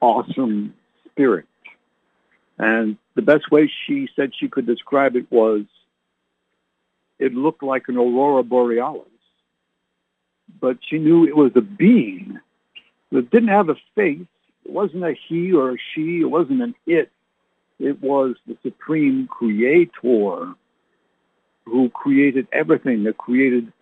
awesome 0.00 0.74
spirit. 1.06 1.46
And 2.58 2.96
the 3.14 3.22
best 3.22 3.50
way 3.50 3.70
she 3.86 4.08
said 4.16 4.32
she 4.38 4.48
could 4.48 4.66
describe 4.66 5.14
it 5.14 5.30
was 5.30 5.62
it 7.18 7.34
looked 7.34 7.62
like 7.62 7.88
an 7.88 7.96
aurora 7.96 8.42
borealis, 8.42 9.06
but 10.60 10.78
she 10.80 10.98
knew 10.98 11.26
it 11.26 11.36
was 11.36 11.52
a 11.54 11.60
being 11.60 12.38
that 13.12 13.30
didn't 13.30 13.48
have 13.48 13.68
a 13.68 13.76
face 13.94 14.26
it 14.68 14.74
wasn't 14.74 15.04
a 15.04 15.14
he 15.28 15.52
or 15.52 15.72
a 15.72 15.76
she. 15.94 16.20
It 16.20 16.30
wasn't 16.30 16.60
an 16.60 16.74
it. 16.86 17.10
It 17.78 18.02
was 18.02 18.36
the 18.46 18.56
supreme 18.62 19.26
creator 19.26 20.54
who 21.64 21.88
created 21.88 22.48
everything, 22.52 23.04
that 23.04 23.16
created, 23.16 23.72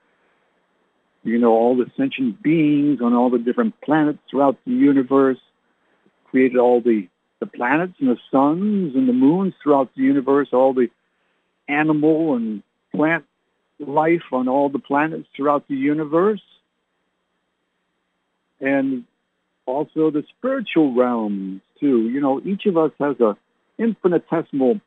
you 1.24 1.38
know, 1.38 1.52
all 1.52 1.76
the 1.76 1.90
sentient 1.96 2.40
beings 2.40 3.00
on 3.00 3.14
all 3.14 3.30
the 3.30 3.38
different 3.38 3.80
planets 3.80 4.18
throughout 4.30 4.58
the 4.64 4.72
universe, 4.72 5.38
created 6.30 6.58
all 6.58 6.80
the, 6.80 7.08
the 7.40 7.46
planets 7.46 7.94
and 7.98 8.10
the 8.10 8.18
suns 8.30 8.94
and 8.94 9.08
the 9.08 9.12
moons 9.12 9.54
throughout 9.60 9.90
the 9.96 10.02
universe, 10.02 10.48
all 10.52 10.72
the 10.72 10.88
animal 11.68 12.36
and 12.36 12.62
plant 12.94 13.24
life 13.80 14.32
on 14.32 14.46
all 14.46 14.68
the 14.68 14.78
planets 14.78 15.26
throughout 15.34 15.66
the 15.66 15.74
universe. 15.74 16.42
And 18.60 19.04
also 19.66 20.10
the 20.10 20.24
spiritual 20.38 20.94
realms 20.94 21.60
too. 21.78 22.08
You 22.08 22.20
know, 22.20 22.40
each 22.44 22.66
of 22.66 22.76
us 22.76 22.92
has 22.98 23.20
a 23.20 23.36
infinitesimal 23.78 24.80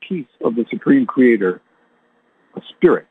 piece 0.00 0.26
of 0.44 0.56
the 0.56 0.64
Supreme 0.70 1.06
Creator, 1.06 1.60
a 2.56 2.60
spirit. 2.70 3.06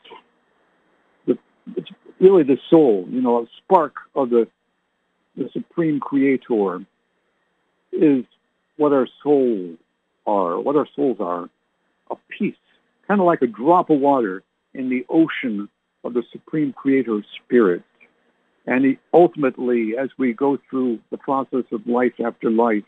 The, 1.25 1.37
it's 1.77 1.89
really 2.19 2.43
the 2.43 2.57
soul, 2.69 3.07
you 3.09 3.21
know, 3.21 3.43
a 3.43 3.45
spark 3.57 3.95
of 4.15 4.29
the 4.29 4.47
the 5.37 5.49
Supreme 5.53 5.99
Creator 5.99 6.85
is 7.93 8.25
what 8.77 8.91
our 8.91 9.07
souls 9.23 9.77
are, 10.25 10.59
what 10.59 10.75
our 10.75 10.87
souls 10.95 11.17
are, 11.19 11.49
a 12.09 12.15
piece, 12.37 12.55
kind 13.07 13.21
of 13.21 13.25
like 13.25 13.41
a 13.41 13.47
drop 13.47 13.89
of 13.89 13.99
water 13.99 14.43
in 14.73 14.89
the 14.89 15.05
ocean 15.09 15.69
of 16.03 16.13
the 16.13 16.23
Supreme 16.31 16.73
Creator 16.73 17.23
Spirit. 17.37 17.83
And 18.65 18.97
ultimately, 19.13 19.97
as 19.97 20.09
we 20.17 20.33
go 20.33 20.57
through 20.69 20.99
the 21.09 21.17
process 21.17 21.63
of 21.71 21.85
life 21.87 22.13
after 22.23 22.51
life 22.51 22.83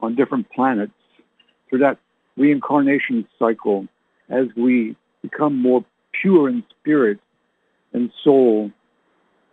on 0.00 0.14
different 0.14 0.50
planets, 0.50 0.92
through 1.68 1.78
that 1.80 1.98
reincarnation 2.36 3.26
cycle, 3.38 3.86
as 4.28 4.46
we 4.56 4.96
become 5.22 5.60
more 5.60 5.84
pure 6.20 6.48
in 6.48 6.62
spirit 6.78 7.18
and 7.92 8.10
soul, 8.22 8.70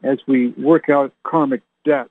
as 0.03 0.17
we 0.27 0.49
work 0.57 0.89
out 0.89 1.13
karmic 1.23 1.61
debts, 1.85 2.09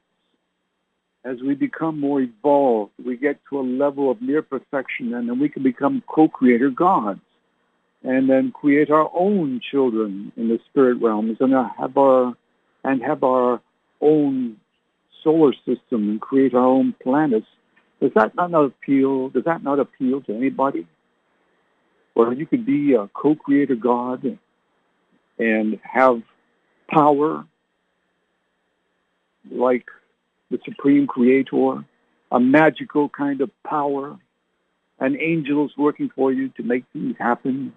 as 1.25 1.43
we 1.43 1.55
become 1.55 2.01
more 2.01 2.21
evolved, 2.21 2.93
we 3.05 3.17
get 3.17 3.39
to 3.51 3.59
a 3.59 3.63
level 3.63 4.11
of 4.11 4.23
near 4.23 4.41
perfection, 4.41 5.13
and 5.13 5.29
then 5.29 5.39
we 5.39 5.49
can 5.49 5.63
become 5.63 6.03
co-creator 6.07 6.71
gods, 6.71 7.21
and 8.03 8.31
then 8.31 8.53
create 8.53 8.91
our 8.91 9.11
own 9.15 9.61
children 9.71 10.33
in 10.37 10.49
the 10.49 10.59
spirit 10.71 11.03
realms, 11.03 11.37
and 11.41 11.53
have 11.53 11.97
our 11.99 12.35
and 12.85 13.03
have 13.03 13.23
our 13.25 13.61
own 14.01 14.57
solar 15.25 15.53
system 15.67 16.09
and 16.09 16.21
create 16.21 16.55
our 16.55 16.65
own 16.65 16.95
planets. 17.03 17.47
Does 18.01 18.13
that 18.15 18.35
not 18.37 18.55
appeal? 18.55 19.29
Does 19.31 19.45
that 19.45 19.63
not 19.63 19.81
appeal 19.81 20.21
to 20.23 20.35
anybody? 20.35 20.87
Where 22.15 22.33
you 22.33 22.47
could 22.47 22.65
be 22.65 22.95
a 22.95 23.09
co-creator 23.09 23.75
God 23.75 24.39
and 25.39 25.81
have 25.83 26.23
power 26.89 27.45
like 29.51 29.87
the 30.51 30.59
supreme 30.65 31.07
creator, 31.07 31.85
a 32.31 32.41
magical 32.41 33.09
kind 33.09 33.41
of 33.41 33.51
power, 33.63 34.19
and 35.01 35.17
angels 35.21 35.73
working 35.77 36.11
for 36.15 36.33
you 36.33 36.49
to 36.51 36.63
make 36.63 36.85
things 36.93 37.17
happen. 37.19 37.73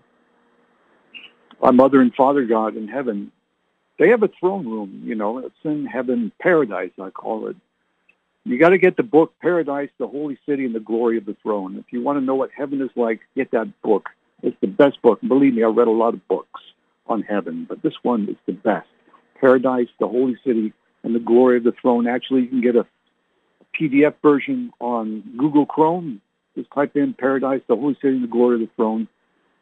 Our 1.62 1.72
mother 1.72 2.02
and 2.02 2.14
father 2.16 2.45
God 2.45 2.76
in 2.76 2.88
heaven, 2.88 3.32
they 4.02 4.10
have 4.10 4.24
a 4.24 4.30
throne 4.39 4.68
room, 4.68 5.04
you 5.06 5.14
know, 5.14 5.38
it's 5.38 5.54
in 5.64 5.86
heaven, 5.86 6.32
paradise, 6.41 6.89
I 6.99 7.12
call 7.12 7.47
it. 7.49 7.56
You 8.45 8.58
got 8.58 8.70
to 8.70 8.80
get 8.80 8.97
the 8.97 9.04
book, 9.04 9.36
Paradise, 9.39 9.89
the 9.99 10.08
Holy 10.08 10.39
City, 10.49 10.66
and 10.66 10.74
the 10.74 10.80
Glory 10.80 11.20
of 11.20 11.26
the 11.26 11.38
Throne. 11.43 11.78
If 11.78 11.86
you 11.93 12.02
want 12.02 12.18
to 12.18 12.26
know 12.26 12.34
what 12.34 12.49
heaven 12.58 12.82
is 12.82 12.89
like, 12.95 13.20
get 13.36 13.52
that 13.52 13.68
book. 13.84 14.10
It's 14.41 14.58
the 14.60 14.66
best 14.66 14.99
book. 15.04 15.20
Believe 15.22 15.54
me, 15.54 15.64
I 15.64 15.68
read 15.68 15.88
a 15.88 15.91
lot 15.91 16.16
of 16.16 16.28
books 16.28 16.62
on 17.06 17.22
heaven, 17.22 17.68
but 17.70 17.84
this 17.84 17.93
one 18.02 18.28
is 18.28 18.38
the 18.47 18.54
best. 18.54 18.88
Paradise, 19.39 19.89
the 19.99 20.08
Holy 20.08 20.36
City, 20.43 20.74
and 21.04 21.14
the 21.14 21.20
glory 21.20 21.58
of 21.58 21.64
the 21.64 21.74
throne. 21.80 22.08
Actually, 22.08 22.41
you 22.41 22.47
can 22.47 22.62
get 22.62 22.76
a 22.76 22.88
PDF 23.80 24.16
version 24.24 24.72
on 24.80 25.22
Google 25.38 25.68
Chrome. 25.68 26.22
Just 26.56 26.72
type 26.72 26.95
in 26.95 27.14
Paradise, 27.14 27.62
the 27.68 27.76
Holy 27.76 27.93
City, 28.02 28.16
and 28.16 28.24
the 28.24 28.28
glory 28.28 28.56
of 28.56 28.62
the 28.62 28.76
throne. 28.76 29.08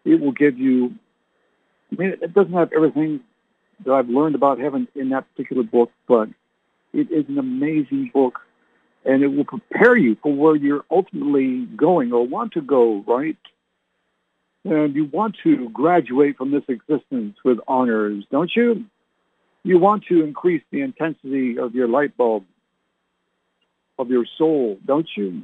It 0.06 0.22
will 0.22 0.32
give 0.32 0.58
you, 0.58 0.96
I 1.92 2.02
mean, 2.02 2.16
it 2.22 2.34
doesn't 2.34 2.54
have 2.54 2.72
everything 2.74 3.20
that 3.86 3.94
I've 3.94 4.10
learned 4.10 4.36
about 4.36 4.60
heaven 4.60 4.88
in 4.96 5.10
that 5.10 5.26
particular 5.32 5.64
book, 5.64 5.92
but 6.08 6.30
it 6.94 7.12
is 7.12 7.26
an 7.28 7.38
amazing 7.38 8.12
book 8.14 8.40
and 9.06 9.24
it 9.24 9.28
will 9.28 9.46
prepare 9.46 9.96
you 9.96 10.18
for 10.22 10.34
where 10.34 10.56
you're 10.56 10.84
ultimately 10.92 11.66
going 11.66 12.12
or 12.12 12.28
want 12.28 12.54
to 12.54 12.62
go, 12.62 13.04
right? 13.08 13.38
And 14.66 14.96
you 14.96 15.06
want 15.06 15.38
to 15.44 15.70
graduate 15.70 16.38
from 16.38 16.52
this 16.52 16.64
existence 16.68 17.38
with 17.46 17.60
honors, 17.68 18.26
don't 18.30 18.52
you? 18.56 18.86
You 19.64 19.80
want 19.80 20.06
to 20.10 20.24
increase 20.24 20.64
the 20.72 20.82
intensity 20.82 21.58
of 21.58 21.76
your 21.76 21.88
light 21.88 22.18
bulb, 22.18 22.46
of 23.98 24.10
your 24.10 24.26
soul, 24.38 24.78
don't 24.86 25.08
you? 25.16 25.44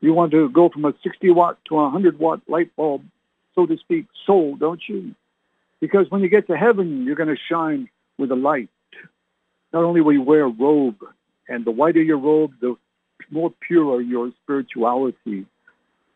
You 0.00 0.12
want 0.12 0.32
to 0.32 0.48
go 0.48 0.68
from 0.68 0.84
a 0.84 0.94
60 1.02 1.30
watt 1.30 1.58
to 1.68 1.78
a 1.78 1.82
100 1.84 2.18
watt 2.18 2.40
light 2.48 2.74
bulb, 2.74 3.04
so 3.54 3.66
to 3.66 3.76
speak, 3.78 4.06
soul, 4.26 4.56
don't 4.56 4.80
you? 4.88 5.14
Because 5.82 6.06
when 6.10 6.20
you 6.20 6.28
get 6.28 6.46
to 6.46 6.56
heaven, 6.56 7.04
you're 7.04 7.16
going 7.16 7.28
to 7.28 7.42
shine 7.50 7.88
with 8.16 8.30
a 8.30 8.36
light. 8.36 8.70
Not 9.72 9.82
only 9.82 10.00
will 10.00 10.12
you 10.12 10.22
wear 10.22 10.44
a 10.44 10.48
robe, 10.48 11.00
and 11.48 11.64
the 11.64 11.72
whiter 11.72 12.00
your 12.00 12.18
robe, 12.18 12.52
the 12.60 12.76
more 13.32 13.52
pure 13.66 14.00
your 14.00 14.30
spirituality, 14.44 15.44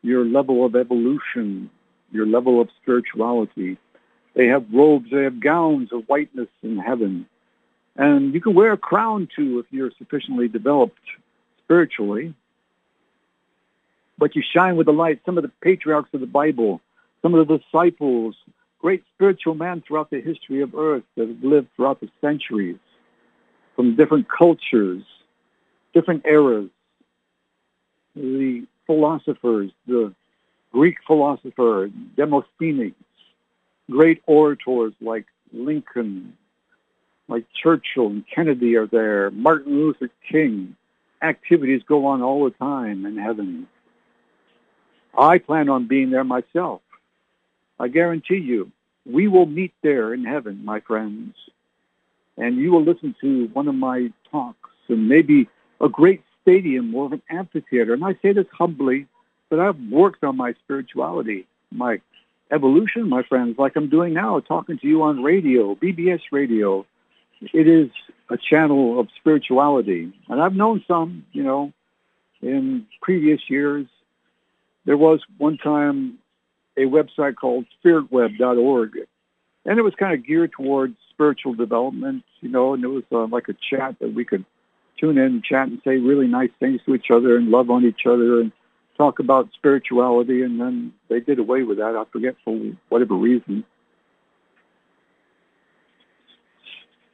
your 0.03 0.25
level 0.25 0.65
of 0.65 0.77
evolution, 0.77 1.69
your 2.13 2.27
level 2.27 2.61
of 2.61 2.69
spirituality. 2.81 3.77
They 4.37 4.47
have 4.47 4.67
robes, 4.73 5.11
they 5.11 5.25
have 5.25 5.41
gowns 5.41 5.93
of 5.93 6.05
whiteness 6.07 6.49
in 6.63 6.79
heaven. 6.79 7.27
And 7.97 8.35
you 8.35 8.41
can 8.41 8.55
wear 8.55 8.73
a 8.73 8.79
crown 8.79 9.27
too 9.35 9.59
if 9.59 9.67
you're 9.73 9.91
sufficiently 9.99 10.47
developed 10.47 11.01
spiritually. 11.65 12.35
But 14.17 14.37
you 14.37 14.45
shine 14.57 14.77
with 14.77 14.87
the 14.87 14.93
light. 14.93 15.23
Some 15.27 15.39
of 15.39 15.43
the 15.43 15.51
patriarchs 15.61 16.11
of 16.15 16.21
the 16.21 16.27
Bible, 16.27 16.81
some 17.21 17.35
of 17.35 17.49
the 17.49 17.59
disciples, 17.59 18.37
great 18.87 19.03
spiritual 19.17 19.57
men 19.57 19.83
throughout 19.85 20.11
the 20.11 20.21
history 20.21 20.63
of 20.63 20.73
earth 20.77 21.03
that 21.17 21.27
have 21.27 21.43
lived 21.43 21.67
throughout 21.75 21.99
the 21.99 22.09
centuries 22.21 22.79
from 23.75 23.97
different 23.97 24.25
cultures, 24.31 25.03
different 25.93 26.25
eras. 26.25 26.71
The 28.15 28.65
philosophers, 28.87 29.73
the 29.89 30.15
Greek 30.71 30.99
philosopher 31.05 31.91
Demosthenes, 32.17 32.95
great 33.91 34.23
orators 34.27 34.93
like 35.01 35.27
Lincoln, 35.53 36.37
like 37.27 37.45
Churchill 37.61 38.07
and 38.07 38.25
Kennedy 38.33 38.77
are 38.77 38.87
there, 38.87 39.33
Martin 39.33 39.75
Luther 39.75 40.11
King. 40.31 40.77
Activities 41.21 41.83
go 41.89 42.07
on 42.07 42.23
all 42.23 42.45
the 42.45 42.51
time 42.53 43.05
in 43.05 43.17
heaven. 43.17 43.67
I 45.19 45.39
plan 45.39 45.69
on 45.69 45.89
being 45.89 46.11
there 46.11 46.23
myself. 46.23 46.83
I 47.81 47.89
guarantee 47.89 48.37
you, 48.37 48.71
we 49.11 49.29
will 49.29 49.47
meet 49.47 49.73
there 49.83 50.13
in 50.13 50.25
heaven, 50.25 50.65
my 50.65 50.81
friends. 50.81 51.35
And 52.37 52.57
you 52.57 52.71
will 52.73 52.83
listen 52.83 53.15
to 53.21 53.47
one 53.53 53.69
of 53.69 53.75
my 53.75 54.13
talks 54.31 54.71
and 54.89 55.09
maybe 55.09 55.49
a 55.81 55.89
great 55.89 56.23
stadium 56.43 56.95
or 56.95 57.13
an 57.13 57.23
amphitheater. 57.31 57.95
And 57.95 58.05
I 58.05 58.15
say 58.21 58.33
this 58.33 58.47
humbly, 58.53 59.07
but 59.49 59.59
I've 59.59 59.79
worked 59.91 60.23
on 60.25 60.37
my 60.37 60.55
spirituality, 60.65 61.47
my 61.71 62.01
evolution, 62.51 63.09
my 63.09 63.23
friends, 63.23 63.59
like 63.59 63.77
I'm 63.77 63.89
doing 63.89 64.13
now, 64.13 64.41
talking 64.41 64.79
to 64.79 64.87
you 64.87 65.03
on 65.03 65.23
radio, 65.23 65.75
BBS 65.75 66.21
radio. 66.31 66.87
It 67.41 67.69
is 67.69 67.91
a 68.31 68.37
channel 68.37 68.99
of 69.01 69.09
spirituality. 69.17 70.13
And 70.29 70.41
I've 70.41 70.55
known 70.55 70.85
some, 70.87 71.27
you 71.33 71.43
know, 71.43 71.73
in 72.43 72.87
previous 73.01 73.41
years. 73.49 73.87
There 74.85 74.97
was 74.97 75.21
one 75.39 75.59
time 75.59 76.19
a 76.77 76.83
website 76.83 77.37
called 77.37 77.67
spiritweb.org, 77.85 78.99
and 79.65 79.79
it 79.79 79.83
was 79.83 79.95
kind 79.95 80.15
of 80.15 80.27
geared 80.27 80.53
towards 80.53 80.97
spiritual 81.11 81.55
development, 81.55 82.25
you 82.41 82.49
know, 82.49 82.75
and 82.75 82.85
it 82.85 82.89
was 82.89 83.05
uh, 83.11 83.27
like 83.27 83.49
a 83.49 83.57
chat 83.71 83.99
that 84.01 84.13
we 84.13 84.25
could 84.25 84.45
tune 84.99 85.19
in 85.19 85.25
and 85.25 85.45
chat 85.45 85.69
and 85.69 85.81
say 85.85 85.97
really 85.97 86.27
nice 86.27 86.51
things 86.61 86.81
to 86.87 86.95
each 86.95 87.11
other 87.11 87.37
and 87.37 87.51
love 87.51 87.71
on 87.71 87.85
each 87.85 88.07
other 88.07 88.41
and 88.41 88.53
talk 88.97 89.19
about 89.19 89.49
spirituality, 89.55 90.43
and 90.43 90.61
then 90.61 90.93
they 91.09 91.21
did 91.21 91.39
away 91.39 91.63
with 91.63 91.79
that. 91.79 91.97
I 91.97 92.05
forget 92.13 92.35
for 92.45 92.59
whatever 92.89 93.15
reason. 93.15 93.65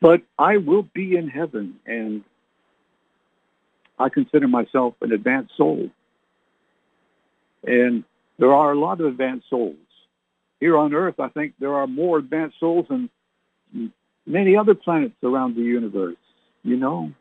But 0.01 0.23
I 0.39 0.57
will 0.57 0.83
be 0.83 1.17
in 1.17 1.29
heaven, 1.29 1.77
and 1.87 2.25
I 3.99 4.09
consider 4.09 4.49
myself 4.49 4.95
an 5.01 5.13
advanced 5.13 5.57
soul. 5.57 5.91
And 7.65 8.05
there 8.39 8.53
are 8.53 8.73
a 8.73 8.79
lot 8.79 9.01
of 9.01 9.07
advanced 9.07 9.49
souls. 9.51 9.77
Here 10.61 10.77
on 10.77 10.95
Earth, 10.95 11.19
I 11.19 11.29
think 11.29 11.55
there 11.59 11.75
are 11.75 11.87
more 11.87 12.19
advanced 12.19 12.61
souls 12.61 12.87
than 12.89 13.11
many 14.27 14.57
other 14.57 14.75
planets 14.75 15.15
around 15.23 15.57
the 15.57 15.63
universe, 15.63 16.17
you 16.63 16.77
know? 16.77 17.13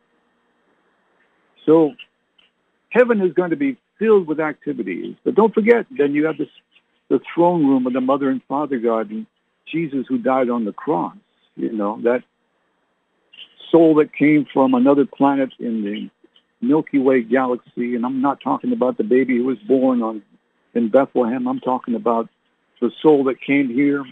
So 1.66 1.92
heaven 2.90 3.20
is 3.20 3.32
going 3.32 3.50
to 3.50 3.56
be 3.56 3.76
filled 3.98 4.26
with 4.26 4.40
activities. 4.40 5.16
But 5.24 5.34
don't 5.34 5.54
forget, 5.54 5.86
then 5.96 6.12
you 6.14 6.26
have 6.26 6.38
this, 6.38 6.48
the 7.08 7.20
throne 7.34 7.66
room 7.66 7.86
of 7.86 7.92
the 7.92 8.00
Mother 8.00 8.30
and 8.30 8.42
Father 8.48 8.78
God 8.78 9.10
and 9.10 9.26
Jesus 9.70 10.06
who 10.08 10.18
died 10.18 10.50
on 10.50 10.64
the 10.64 10.72
cross. 10.72 11.16
You 11.56 11.72
know, 11.72 12.00
that 12.02 12.22
soul 13.70 13.94
that 13.96 14.12
came 14.14 14.46
from 14.52 14.74
another 14.74 15.06
planet 15.06 15.50
in 15.58 15.82
the 15.82 16.10
Milky 16.60 16.98
Way 16.98 17.22
galaxy. 17.22 17.94
And 17.94 18.04
I'm 18.04 18.20
not 18.20 18.40
talking 18.40 18.72
about 18.72 18.96
the 18.98 19.04
baby 19.04 19.38
who 19.38 19.44
was 19.44 19.58
born 19.58 20.02
on 20.02 20.22
in 20.74 20.88
Bethlehem. 20.88 21.46
I'm 21.46 21.60
talking 21.60 21.94
about 21.94 22.28
the 22.80 22.90
soul 23.02 23.24
that 23.24 23.40
came 23.40 23.68
here 23.68 24.04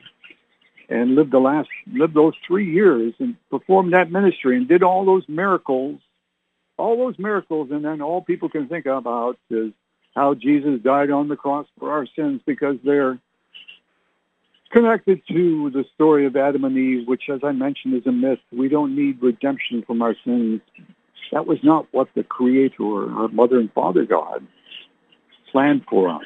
and 0.88 1.14
lived 1.14 1.32
the 1.32 1.38
last 1.38 1.68
lived 1.92 2.14
those 2.14 2.34
three 2.46 2.70
years 2.70 3.14
and 3.18 3.36
performed 3.50 3.92
that 3.92 4.10
ministry 4.10 4.56
and 4.56 4.68
did 4.68 4.82
all 4.82 5.04
those 5.04 5.24
miracles, 5.28 6.00
all 6.76 6.96
those 6.96 7.18
miracles, 7.18 7.68
and 7.70 7.84
then 7.84 8.02
all 8.02 8.22
people 8.22 8.48
can 8.48 8.68
think 8.68 8.86
about 8.86 9.38
is 9.50 9.72
how 10.14 10.34
Jesus 10.34 10.80
died 10.82 11.10
on 11.10 11.28
the 11.28 11.36
cross 11.36 11.66
for 11.78 11.92
our 11.92 12.06
sins 12.16 12.40
because 12.44 12.76
they're 12.84 13.18
connected 14.72 15.20
to 15.28 15.70
the 15.70 15.84
story 15.94 16.26
of 16.26 16.36
Adam 16.36 16.64
and 16.64 16.76
Eve, 16.76 17.06
which, 17.06 17.24
as 17.32 17.40
I 17.44 17.52
mentioned, 17.52 17.94
is 17.94 18.06
a 18.06 18.12
myth. 18.12 18.38
We 18.52 18.68
don't 18.68 18.96
need 18.96 19.22
redemption 19.22 19.82
from 19.86 20.02
our 20.02 20.14
sins. 20.24 20.60
That 21.32 21.46
was 21.46 21.58
not 21.62 21.86
what 21.92 22.08
the 22.14 22.24
Creator, 22.24 22.82
our 22.82 23.28
Mother 23.28 23.58
and 23.60 23.72
Father 23.72 24.04
God, 24.04 24.46
planned 25.52 25.84
for 25.88 26.08
us. 26.08 26.24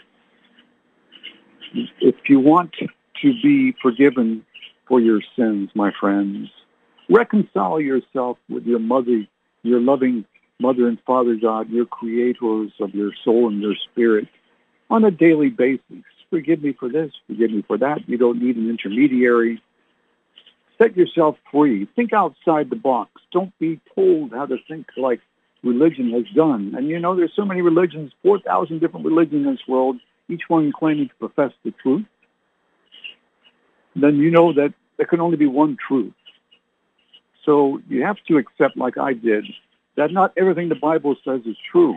If 2.00 2.16
you 2.28 2.40
want 2.40 2.74
to 3.22 3.32
be 3.42 3.74
forgiven 3.82 4.44
for 4.86 5.00
your 5.00 5.20
sins, 5.36 5.70
my 5.74 5.92
friends, 5.98 6.48
reconcile 7.08 7.80
yourself 7.80 8.38
with 8.48 8.64
your 8.64 8.78
mother, 8.78 9.26
your 9.62 9.80
loving 9.80 10.24
Mother 10.60 10.86
and 10.86 10.98
Father 11.06 11.34
God, 11.34 11.68
your 11.68 11.84
creators 11.86 12.70
of 12.80 12.94
your 12.94 13.10
soul 13.24 13.48
and 13.48 13.60
your 13.60 13.74
spirit, 13.90 14.28
on 14.88 15.04
a 15.04 15.10
daily 15.10 15.48
basis 15.48 16.04
forgive 16.34 16.62
me 16.62 16.72
for 16.72 16.88
this, 16.88 17.12
forgive 17.28 17.52
me 17.52 17.62
for 17.66 17.78
that. 17.78 18.08
You 18.08 18.18
don't 18.18 18.42
need 18.42 18.56
an 18.56 18.68
intermediary. 18.68 19.62
Set 20.78 20.96
yourself 20.96 21.36
free. 21.52 21.86
Think 21.94 22.12
outside 22.12 22.70
the 22.70 22.76
box. 22.76 23.10
Don't 23.30 23.56
be 23.60 23.80
told 23.94 24.32
how 24.32 24.46
to 24.46 24.56
think 24.66 24.88
like 24.96 25.20
religion 25.62 26.10
has 26.10 26.24
done. 26.34 26.74
And 26.76 26.88
you 26.88 26.98
know, 26.98 27.14
there's 27.14 27.32
so 27.36 27.44
many 27.44 27.62
religions, 27.62 28.10
4,000 28.24 28.80
different 28.80 29.06
religions 29.06 29.46
in 29.46 29.52
this 29.52 29.68
world, 29.68 30.00
each 30.28 30.42
one 30.48 30.72
claiming 30.72 31.08
to 31.08 31.14
profess 31.16 31.52
the 31.64 31.72
truth. 31.82 32.06
Then 33.96 34.16
you 34.16 34.30
know 34.30 34.52
that 34.52 34.74
there 34.96 35.06
can 35.06 35.20
only 35.20 35.36
be 35.36 35.46
one 35.46 35.76
truth. 35.76 36.12
So 37.44 37.80
you 37.88 38.02
have 38.04 38.16
to 38.28 38.38
accept, 38.38 38.76
like 38.76 38.96
I 38.98 39.12
did, 39.12 39.44
that 39.96 40.10
not 40.10 40.32
everything 40.36 40.68
the 40.68 40.74
Bible 40.74 41.16
says 41.24 41.42
is 41.46 41.56
true. 41.70 41.96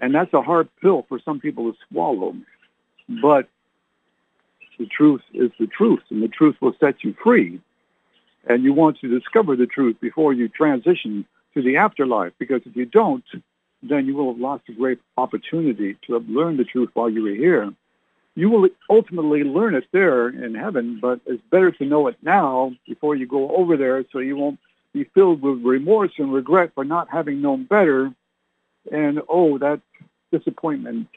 And 0.00 0.14
that's 0.14 0.32
a 0.34 0.42
hard 0.42 0.68
pill 0.80 1.04
for 1.08 1.18
some 1.24 1.40
people 1.40 1.72
to 1.72 1.78
swallow. 1.88 2.34
But 3.08 3.48
the 4.78 4.86
truth 4.86 5.22
is 5.32 5.50
the 5.58 5.66
truth, 5.66 6.02
and 6.10 6.22
the 6.22 6.28
truth 6.28 6.56
will 6.60 6.74
set 6.80 7.04
you 7.04 7.14
free. 7.22 7.60
And 8.48 8.62
you 8.62 8.72
want 8.72 8.98
to 9.00 9.08
discover 9.08 9.56
the 9.56 9.66
truth 9.66 9.96
before 10.00 10.32
you 10.32 10.48
transition 10.48 11.26
to 11.54 11.62
the 11.62 11.76
afterlife, 11.76 12.32
because 12.38 12.62
if 12.64 12.76
you 12.76 12.86
don't, 12.86 13.24
then 13.88 14.06
you 14.06 14.14
will 14.14 14.32
have 14.32 14.40
lost 14.40 14.64
a 14.68 14.72
great 14.72 15.00
opportunity 15.16 15.96
to 16.06 16.14
have 16.14 16.28
learned 16.28 16.58
the 16.58 16.64
truth 16.64 16.90
while 16.94 17.10
you 17.10 17.22
were 17.22 17.30
here. 17.30 17.72
You 18.34 18.50
will 18.50 18.68
ultimately 18.90 19.44
learn 19.44 19.74
it 19.74 19.84
there 19.92 20.28
in 20.28 20.54
heaven, 20.54 20.98
but 21.00 21.20
it's 21.26 21.42
better 21.50 21.70
to 21.72 21.84
know 21.84 22.06
it 22.08 22.16
now 22.22 22.72
before 22.86 23.16
you 23.16 23.26
go 23.26 23.54
over 23.56 23.76
there 23.76 24.04
so 24.12 24.18
you 24.18 24.36
won't 24.36 24.58
be 24.92 25.04
filled 25.14 25.42
with 25.42 25.62
remorse 25.62 26.12
and 26.18 26.32
regret 26.32 26.72
for 26.74 26.84
not 26.84 27.08
having 27.10 27.40
known 27.40 27.64
better. 27.64 28.12
And 28.92 29.20
oh, 29.28 29.58
that 29.58 29.80
disappointment 30.30 31.08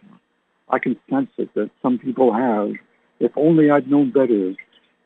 I 0.69 0.79
can 0.79 0.97
sense 1.09 1.29
it 1.37 1.53
that 1.55 1.71
some 1.81 1.97
people 1.97 2.31
have. 2.33 2.73
If 3.19 3.31
only 3.35 3.69
I'd 3.69 3.89
known 3.89 4.11
better. 4.11 4.55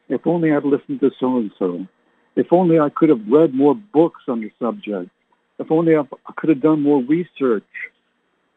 If 0.10 0.28
only 0.28 0.52
I'd 0.52 0.66
listened 0.66 1.00
to 1.00 1.12
so-and-so. 1.20 1.88
If 2.36 2.52
only 2.52 2.80
I 2.80 2.90
could 2.90 3.10
have 3.10 3.28
read 3.28 3.54
more 3.54 3.76
books 3.76 4.24
on 4.28 4.42
the 4.42 4.52
subject. 4.60 5.10
If 5.60 5.72
only 5.72 5.96
I 5.96 6.04
could 6.36 6.50
have 6.50 6.62
done 6.62 6.82
more 6.82 7.02
research. 7.02 7.64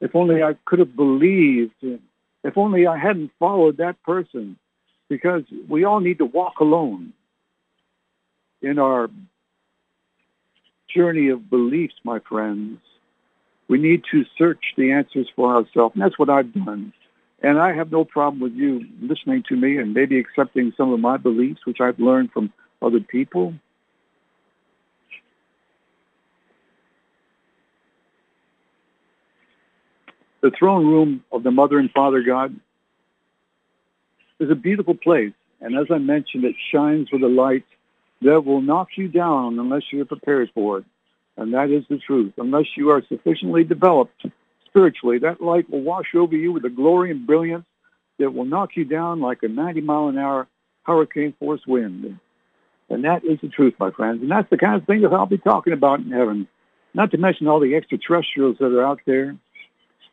If 0.00 0.14
only 0.14 0.42
I 0.42 0.54
could 0.64 0.78
have 0.78 0.96
believed. 0.96 1.74
If 1.82 2.56
only 2.56 2.86
I 2.86 2.98
hadn't 2.98 3.32
followed 3.38 3.76
that 3.78 4.02
person. 4.02 4.56
Because 5.08 5.44
we 5.68 5.84
all 5.84 6.00
need 6.00 6.18
to 6.18 6.24
walk 6.24 6.60
alone 6.60 7.12
in 8.62 8.78
our 8.78 9.08
journey 10.94 11.28
of 11.28 11.48
beliefs, 11.50 11.94
my 12.02 12.18
friends. 12.18 12.78
We 13.68 13.78
need 13.78 14.02
to 14.12 14.24
search 14.38 14.74
the 14.76 14.92
answers 14.92 15.28
for 15.36 15.54
ourselves. 15.54 15.94
And 15.94 16.02
that's 16.02 16.18
what 16.18 16.30
I've 16.30 16.52
done. 16.52 16.92
And 17.42 17.58
I 17.58 17.72
have 17.74 17.92
no 17.92 18.04
problem 18.04 18.40
with 18.40 18.54
you 18.54 18.86
listening 19.00 19.44
to 19.48 19.56
me 19.56 19.76
and 19.76 19.92
maybe 19.92 20.18
accepting 20.18 20.72
some 20.76 20.92
of 20.92 21.00
my 21.00 21.16
beliefs, 21.16 21.66
which 21.66 21.80
I've 21.80 21.98
learned 21.98 22.32
from 22.32 22.52
other 22.80 23.00
people. 23.00 23.54
The 30.46 30.52
throne 30.56 30.86
room 30.86 31.24
of 31.32 31.42
the 31.42 31.50
Mother 31.50 31.76
and 31.76 31.90
Father 31.90 32.22
God 32.22 32.54
is 34.38 34.48
a 34.48 34.54
beautiful 34.54 34.94
place. 34.94 35.32
And 35.60 35.76
as 35.76 35.86
I 35.90 35.98
mentioned, 35.98 36.44
it 36.44 36.54
shines 36.72 37.08
with 37.10 37.24
a 37.24 37.26
light 37.26 37.64
that 38.22 38.44
will 38.44 38.60
knock 38.60 38.90
you 38.96 39.08
down 39.08 39.58
unless 39.58 39.82
you're 39.90 40.04
prepared 40.04 40.50
for 40.54 40.78
it. 40.78 40.84
And 41.36 41.52
that 41.52 41.70
is 41.70 41.82
the 41.90 41.98
truth. 41.98 42.34
Unless 42.36 42.66
you 42.76 42.90
are 42.90 43.02
sufficiently 43.08 43.64
developed 43.64 44.24
spiritually, 44.66 45.18
that 45.18 45.40
light 45.40 45.68
will 45.68 45.82
wash 45.82 46.14
over 46.14 46.36
you 46.36 46.52
with 46.52 46.64
a 46.64 46.70
glory 46.70 47.10
and 47.10 47.26
brilliance 47.26 47.66
that 48.20 48.32
will 48.32 48.44
knock 48.44 48.76
you 48.76 48.84
down 48.84 49.20
like 49.20 49.42
a 49.42 49.48
90 49.48 49.80
mile 49.80 50.06
an 50.06 50.16
hour 50.16 50.46
hurricane 50.84 51.34
force 51.40 51.66
wind. 51.66 52.20
And 52.88 53.02
that 53.02 53.24
is 53.24 53.40
the 53.42 53.48
truth, 53.48 53.74
my 53.80 53.90
friends. 53.90 54.22
And 54.22 54.30
that's 54.30 54.48
the 54.48 54.58
kind 54.58 54.80
of 54.80 54.86
thing 54.86 55.02
that 55.02 55.12
I'll 55.12 55.26
be 55.26 55.38
talking 55.38 55.72
about 55.72 55.98
in 55.98 56.12
heaven. 56.12 56.46
Not 56.94 57.10
to 57.10 57.18
mention 57.18 57.48
all 57.48 57.58
the 57.58 57.74
extraterrestrials 57.74 58.58
that 58.60 58.66
are 58.66 58.86
out 58.86 59.00
there. 59.06 59.36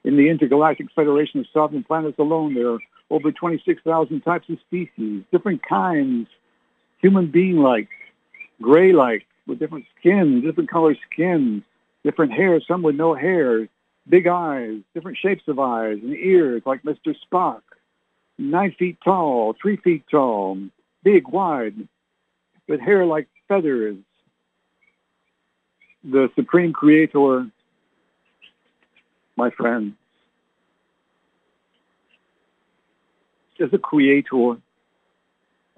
In 0.04 0.18
the 0.18 0.30
Intergalactic 0.30 0.92
Federation 0.94 1.40
of 1.40 1.46
Sovereign 1.54 1.84
Planets 1.84 2.20
alone, 2.20 2.54
there 2.54 2.72
are 2.72 2.80
over 3.10 3.32
26,000 3.32 4.22
types 4.22 4.50
of 4.50 4.60
species, 4.60 5.24
different 5.32 5.64
kinds, 5.64 6.28
human 7.00 7.28
being-like, 7.28 7.88
gray-like, 8.62 9.26
with 9.48 9.60
different 9.60 9.86
skin, 10.00 10.42
different 10.42 10.70
color 10.70 10.96
skins, 11.12 11.64
different 12.04 12.34
hair, 12.34 12.60
some 12.68 12.82
with 12.82 12.96
no 12.96 13.14
hair, 13.14 13.68
big 14.08 14.28
eyes, 14.28 14.80
different 14.94 15.18
shapes 15.18 15.44
of 15.48 15.60
eyes 15.60 16.00
and 16.02 16.14
ears 16.14 16.62
like 16.66 16.84
Mr. 16.84 17.16
Spock, 17.26 17.62
nine 18.38 18.76
feet 18.78 18.98
tall, 19.04 19.56
three 19.62 19.78
feet 19.78 20.04
tall, 20.10 20.58
big, 21.04 21.28
wide, 21.28 21.88
with 22.68 22.80
hair 22.80 23.06
like 23.06 23.28
feathers. 23.48 23.98
The 26.04 26.30
Supreme 26.36 26.74
Creator, 26.74 27.48
my 29.36 29.50
friend, 29.52 29.94
is 33.60 33.74
a 33.74 33.78
creator 33.78 34.58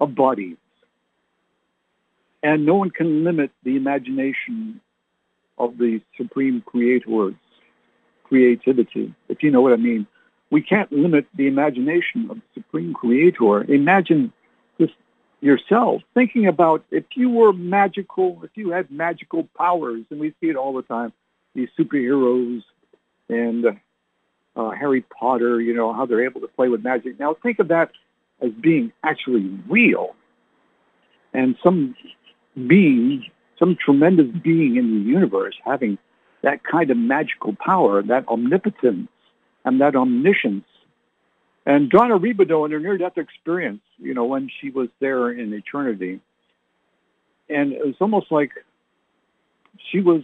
of 0.00 0.14
bodies. 0.14 0.56
And 2.42 2.66
no 2.66 2.74
one 2.74 2.90
can 2.90 3.24
limit 3.24 3.50
the 3.62 3.76
imagination 3.76 4.80
of 5.58 5.78
the 5.78 6.00
supreme 6.16 6.62
creator's 6.64 7.34
creativity, 8.24 9.14
if 9.28 9.42
you 9.42 9.50
know 9.50 9.60
what 9.60 9.72
I 9.72 9.76
mean. 9.76 10.06
We 10.50 10.60
can't 10.60 10.92
limit 10.92 11.26
the 11.34 11.48
imagination 11.48 12.30
of 12.30 12.36
the 12.36 12.42
supreme 12.54 12.94
creator. 12.94 13.64
Imagine 13.64 14.32
this 14.78 14.90
yourself 15.40 16.02
thinking 16.14 16.46
about 16.46 16.84
if 16.90 17.04
you 17.14 17.30
were 17.30 17.52
magical, 17.52 18.40
if 18.44 18.50
you 18.54 18.70
had 18.70 18.90
magical 18.90 19.48
powers, 19.56 20.04
and 20.10 20.20
we 20.20 20.34
see 20.40 20.48
it 20.48 20.56
all 20.56 20.72
the 20.74 20.82
time, 20.82 21.12
these 21.54 21.68
superheroes 21.78 22.62
and 23.28 23.66
uh, 24.56 24.70
Harry 24.70 25.02
Potter, 25.02 25.60
you 25.60 25.74
know, 25.74 25.92
how 25.92 26.06
they're 26.06 26.24
able 26.24 26.40
to 26.40 26.48
play 26.48 26.68
with 26.68 26.82
magic. 26.82 27.18
Now 27.18 27.34
think 27.34 27.58
of 27.58 27.68
that 27.68 27.90
as 28.40 28.50
being 28.52 28.92
actually 29.02 29.58
real. 29.68 30.14
And 31.32 31.56
some 31.62 31.94
being, 32.66 33.24
some 33.58 33.76
tremendous 33.76 34.28
being 34.42 34.76
in 34.76 35.04
the 35.04 35.10
universe 35.10 35.54
having 35.64 35.98
that 36.42 36.62
kind 36.64 36.90
of 36.90 36.96
magical 36.96 37.54
power, 37.54 38.02
that 38.02 38.26
omnipotence 38.28 39.08
and 39.64 39.80
that 39.80 39.96
omniscience. 39.96 40.64
And 41.66 41.90
Donna 41.90 42.18
Ribideau 42.18 42.64
in 42.64 42.70
her 42.70 42.78
near-death 42.78 43.18
experience, 43.18 43.82
you 43.98 44.14
know, 44.14 44.24
when 44.24 44.48
she 44.60 44.70
was 44.70 44.88
there 45.00 45.30
in 45.30 45.52
eternity, 45.52 46.20
and 47.48 47.72
it 47.72 47.84
was 47.84 47.96
almost 48.00 48.30
like 48.30 48.52
she 49.90 50.00
was 50.00 50.22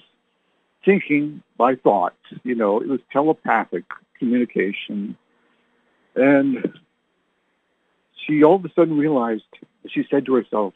thinking 0.84 1.42
by 1.56 1.74
thought, 1.76 2.14
you 2.42 2.54
know, 2.54 2.80
it 2.80 2.88
was 2.88 3.00
telepathic 3.12 3.84
communication. 4.18 5.16
And 6.14 6.78
she 8.26 8.42
all 8.44 8.56
of 8.56 8.64
a 8.64 8.72
sudden 8.74 8.96
realized, 8.96 9.44
she 9.88 10.06
said 10.10 10.26
to 10.26 10.34
herself, 10.34 10.74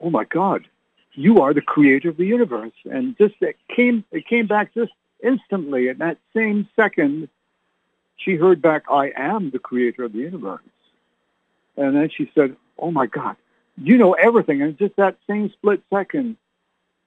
oh 0.00 0.10
my 0.10 0.24
God, 0.24 0.66
you 1.14 1.40
are 1.40 1.52
the 1.52 1.60
creator 1.60 2.10
of 2.10 2.16
the 2.16 2.26
universe. 2.26 2.72
And 2.84 3.16
just 3.18 3.34
it 3.40 3.56
came, 3.74 4.04
it 4.12 4.26
came 4.26 4.46
back 4.46 4.74
just 4.74 4.92
instantly. 5.22 5.88
In 5.88 5.98
that 5.98 6.18
same 6.34 6.68
second, 6.76 7.28
she 8.16 8.36
heard 8.36 8.62
back, 8.62 8.84
I 8.90 9.12
am 9.16 9.50
the 9.50 9.58
creator 9.58 10.04
of 10.04 10.12
the 10.12 10.18
universe. 10.18 10.60
And 11.76 11.96
then 11.96 12.10
she 12.16 12.30
said, 12.34 12.56
oh 12.78 12.90
my 12.90 13.06
God, 13.06 13.36
you 13.76 13.96
know 13.96 14.12
everything. 14.12 14.62
And 14.62 14.76
just 14.78 14.96
that 14.96 15.16
same 15.28 15.50
split 15.50 15.82
second, 15.90 16.36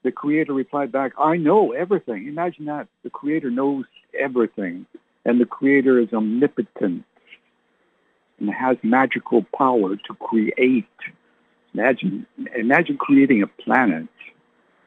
the 0.03 0.11
creator 0.11 0.53
replied 0.53 0.91
back, 0.91 1.13
I 1.19 1.37
know 1.37 1.73
everything. 1.73 2.27
Imagine 2.27 2.65
that. 2.65 2.87
The 3.03 3.09
creator 3.09 3.51
knows 3.51 3.85
everything. 4.19 4.85
And 5.25 5.39
the 5.39 5.45
creator 5.45 5.99
is 5.99 6.11
omnipotent. 6.13 7.05
and 8.39 8.49
has 8.49 8.77
magical 8.83 9.45
power 9.57 9.95
to 9.95 10.13
create. 10.19 10.85
Imagine, 11.73 12.25
imagine 12.55 12.97
creating 12.97 13.43
a 13.43 13.47
planet. 13.47 14.07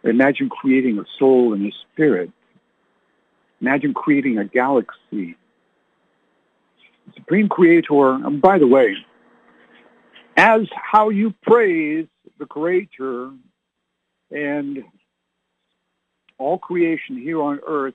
Imagine 0.02 0.48
creating 0.50 0.98
a 0.98 1.04
soul 1.18 1.54
and 1.54 1.66
a 1.66 1.72
spirit. 1.92 2.30
Imagine 3.60 3.94
creating 3.94 4.38
a 4.38 4.44
galaxy. 4.44 5.36
Supreme 7.14 7.48
Creator, 7.48 8.14
and 8.26 8.42
by 8.42 8.58
the 8.58 8.66
way, 8.66 8.96
as 10.36 10.62
how 10.74 11.10
you 11.10 11.34
praise 11.42 12.06
the 12.38 12.46
Creator 12.46 13.30
and 14.30 14.84
all 16.38 16.58
creation 16.58 17.16
here 17.16 17.40
on 17.40 17.60
earth, 17.66 17.94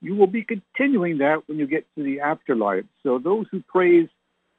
you 0.00 0.14
will 0.14 0.26
be 0.26 0.44
continuing 0.44 1.18
that 1.18 1.48
when 1.48 1.58
you 1.58 1.66
get 1.66 1.86
to 1.96 2.02
the 2.02 2.20
afterlife. 2.20 2.84
So 3.02 3.18
those 3.18 3.46
who 3.50 3.62
praise 3.62 4.08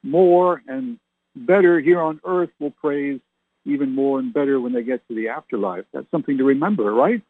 more 0.02 0.62
and 0.68 0.98
better 1.34 1.80
here 1.80 2.00
on 2.00 2.20
earth 2.24 2.50
will 2.58 2.72
praise 2.72 3.20
even 3.64 3.94
more 3.94 4.18
and 4.18 4.32
better 4.32 4.60
when 4.60 4.72
they 4.72 4.82
get 4.82 5.06
to 5.08 5.14
the 5.14 5.28
afterlife. 5.28 5.84
That's 5.92 6.10
something 6.10 6.38
to 6.38 6.44
remember, 6.44 6.92
right? 6.92 7.22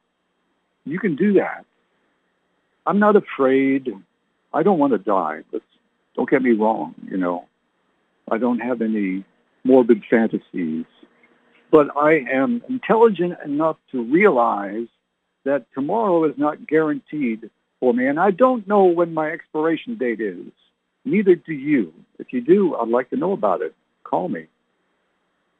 You 0.85 0.99
can 0.99 1.17
do 1.17 1.35
that. 1.35 1.65
I'm 2.87 2.99
not 2.99 3.17
afraid. 3.17 3.89
I 4.53 4.63
don't 4.63 4.79
want 4.79 4.93
to 4.93 4.99
die. 4.99 5.43
But 5.53 5.63
don't 6.17 6.29
get 6.29 6.43
me 6.43 6.53
wrong, 6.53 6.95
you 7.09 7.17
know. 7.17 7.47
I 8.31 8.39
don't 8.39 8.61
have 8.61 8.81
any 8.81 9.25
morbid 9.65 10.03
fantasies. 10.09 10.87
But 11.71 11.97
I 11.97 12.25
am 12.33 12.63
intelligent 12.69 13.39
enough 13.45 13.77
to 13.93 14.03
realize 14.03 14.89
that 15.45 15.67
tomorrow 15.75 16.25
is 16.25 16.35
not 16.37 16.67
guaranteed 16.67 17.51
for 17.79 17.95
me. 17.95 18.07
And 18.07 18.21
I 18.21 18.31
don't 18.31 18.67
know 18.69 18.85
when 18.85 19.15
my 19.15 19.31
expiration 19.31 19.97
date 19.97 20.21
is. 20.21 20.53
Neither 21.05 21.35
do 21.35 21.53
you. 21.53 21.93
If 22.19 22.33
you 22.33 22.41
do, 22.41 22.77
I'd 22.77 22.89
like 22.89 23.11
to 23.11 23.17
know 23.17 23.33
about 23.33 23.63
it. 23.63 23.75
Call 24.05 24.29
me. 24.29 24.47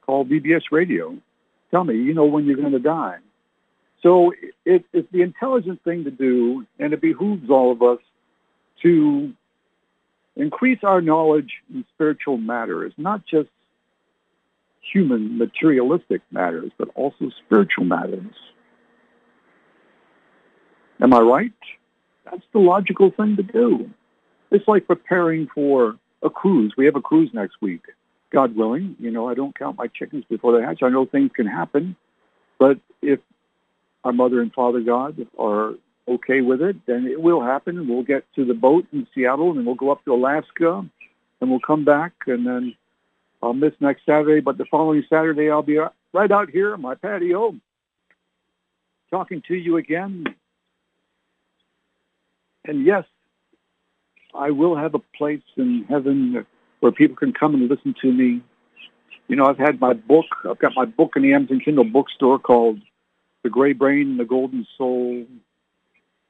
Call 0.05 0.25
BBS 0.25 0.63
Radio. 0.71 1.17
Tell 1.71 1.83
me, 1.83 1.95
you 1.95 2.13
know 2.13 2.25
when 2.25 2.45
you're 2.45 2.57
going 2.57 2.73
to 2.73 2.79
die. 2.79 3.17
So 4.03 4.33
it, 4.65 4.85
it's 4.93 5.11
the 5.11 5.21
intelligent 5.21 5.83
thing 5.83 6.03
to 6.03 6.11
do, 6.11 6.65
and 6.79 6.93
it 6.93 7.01
behooves 7.01 7.49
all 7.49 7.71
of 7.71 7.81
us 7.81 7.99
to 8.83 9.31
increase 10.35 10.79
our 10.83 11.01
knowledge 11.01 11.51
in 11.73 11.85
spiritual 11.93 12.37
matters, 12.37 12.93
not 12.97 13.25
just 13.25 13.49
human 14.91 15.37
materialistic 15.37 16.21
matters, 16.31 16.71
but 16.77 16.89
also 16.95 17.29
spiritual 17.45 17.85
matters. 17.85 18.33
Am 21.01 21.13
I 21.13 21.19
right? 21.19 21.51
That's 22.25 22.43
the 22.53 22.59
logical 22.59 23.11
thing 23.11 23.35
to 23.35 23.43
do. 23.43 23.89
It's 24.51 24.67
like 24.67 24.85
preparing 24.85 25.47
for 25.53 25.97
a 26.21 26.29
cruise. 26.29 26.73
We 26.77 26.85
have 26.85 26.95
a 26.95 27.01
cruise 27.01 27.31
next 27.33 27.55
week. 27.61 27.81
God 28.31 28.55
willing, 28.55 28.95
you 28.99 29.11
know, 29.11 29.27
I 29.27 29.33
don't 29.33 29.57
count 29.57 29.77
my 29.77 29.87
chickens 29.87 30.23
before 30.29 30.57
they 30.57 30.63
hatch. 30.63 30.83
I 30.83 30.89
know 30.89 31.05
things 31.05 31.31
can 31.33 31.47
happen, 31.47 31.95
but 32.59 32.77
if 33.01 33.19
our 34.03 34.13
mother 34.13 34.41
and 34.41 34.53
father 34.53 34.79
God 34.79 35.27
are 35.37 35.73
okay 36.07 36.41
with 36.41 36.61
it, 36.61 36.77
then 36.85 37.07
it 37.07 37.21
will 37.21 37.41
happen. 37.41 37.77
And 37.77 37.89
we'll 37.89 38.03
get 38.03 38.23
to 38.35 38.45
the 38.45 38.53
boat 38.53 38.85
in 38.93 39.07
Seattle, 39.13 39.51
and 39.51 39.65
we'll 39.65 39.75
go 39.75 39.91
up 39.91 40.05
to 40.05 40.13
Alaska, 40.13 40.85
and 41.41 41.49
we'll 41.49 41.59
come 41.59 41.83
back, 41.83 42.13
and 42.27 42.45
then 42.45 42.75
I'll 43.41 43.53
miss 43.53 43.73
next 43.79 44.05
Saturday. 44.05 44.39
But 44.39 44.57
the 44.57 44.65
following 44.65 45.03
Saturday, 45.09 45.49
I'll 45.49 45.61
be 45.61 45.79
right 46.13 46.31
out 46.31 46.49
here 46.49 46.73
on 46.73 46.81
my 46.81 46.95
patio, 46.95 47.55
talking 49.09 49.41
to 49.47 49.55
you 49.55 49.77
again. 49.77 50.25
And 52.65 52.85
yes, 52.85 53.05
I 54.33 54.51
will 54.51 54.75
have 54.75 54.93
a 54.93 54.99
place 54.99 55.41
in 55.57 55.85
heaven 55.89 56.45
where 56.79 56.91
people 56.91 57.15
can 57.15 57.33
come 57.33 57.55
and 57.55 57.69
listen 57.69 57.95
to 58.01 58.11
me. 58.11 58.41
You 59.27 59.35
know, 59.35 59.45
I've 59.45 59.57
had 59.57 59.79
my 59.79 59.93
book. 59.93 60.25
I've 60.49 60.59
got 60.59 60.73
my 60.75 60.85
book 60.85 61.13
in 61.15 61.23
the 61.23 61.33
Amazon 61.33 61.61
Kindle 61.63 61.85
bookstore 61.85 62.39
called 62.39 62.79
The 63.43 63.49
Gray 63.49 63.73
Brain 63.73 64.11
and 64.11 64.19
the 64.19 64.25
Golden 64.25 64.67
Soul 64.77 65.25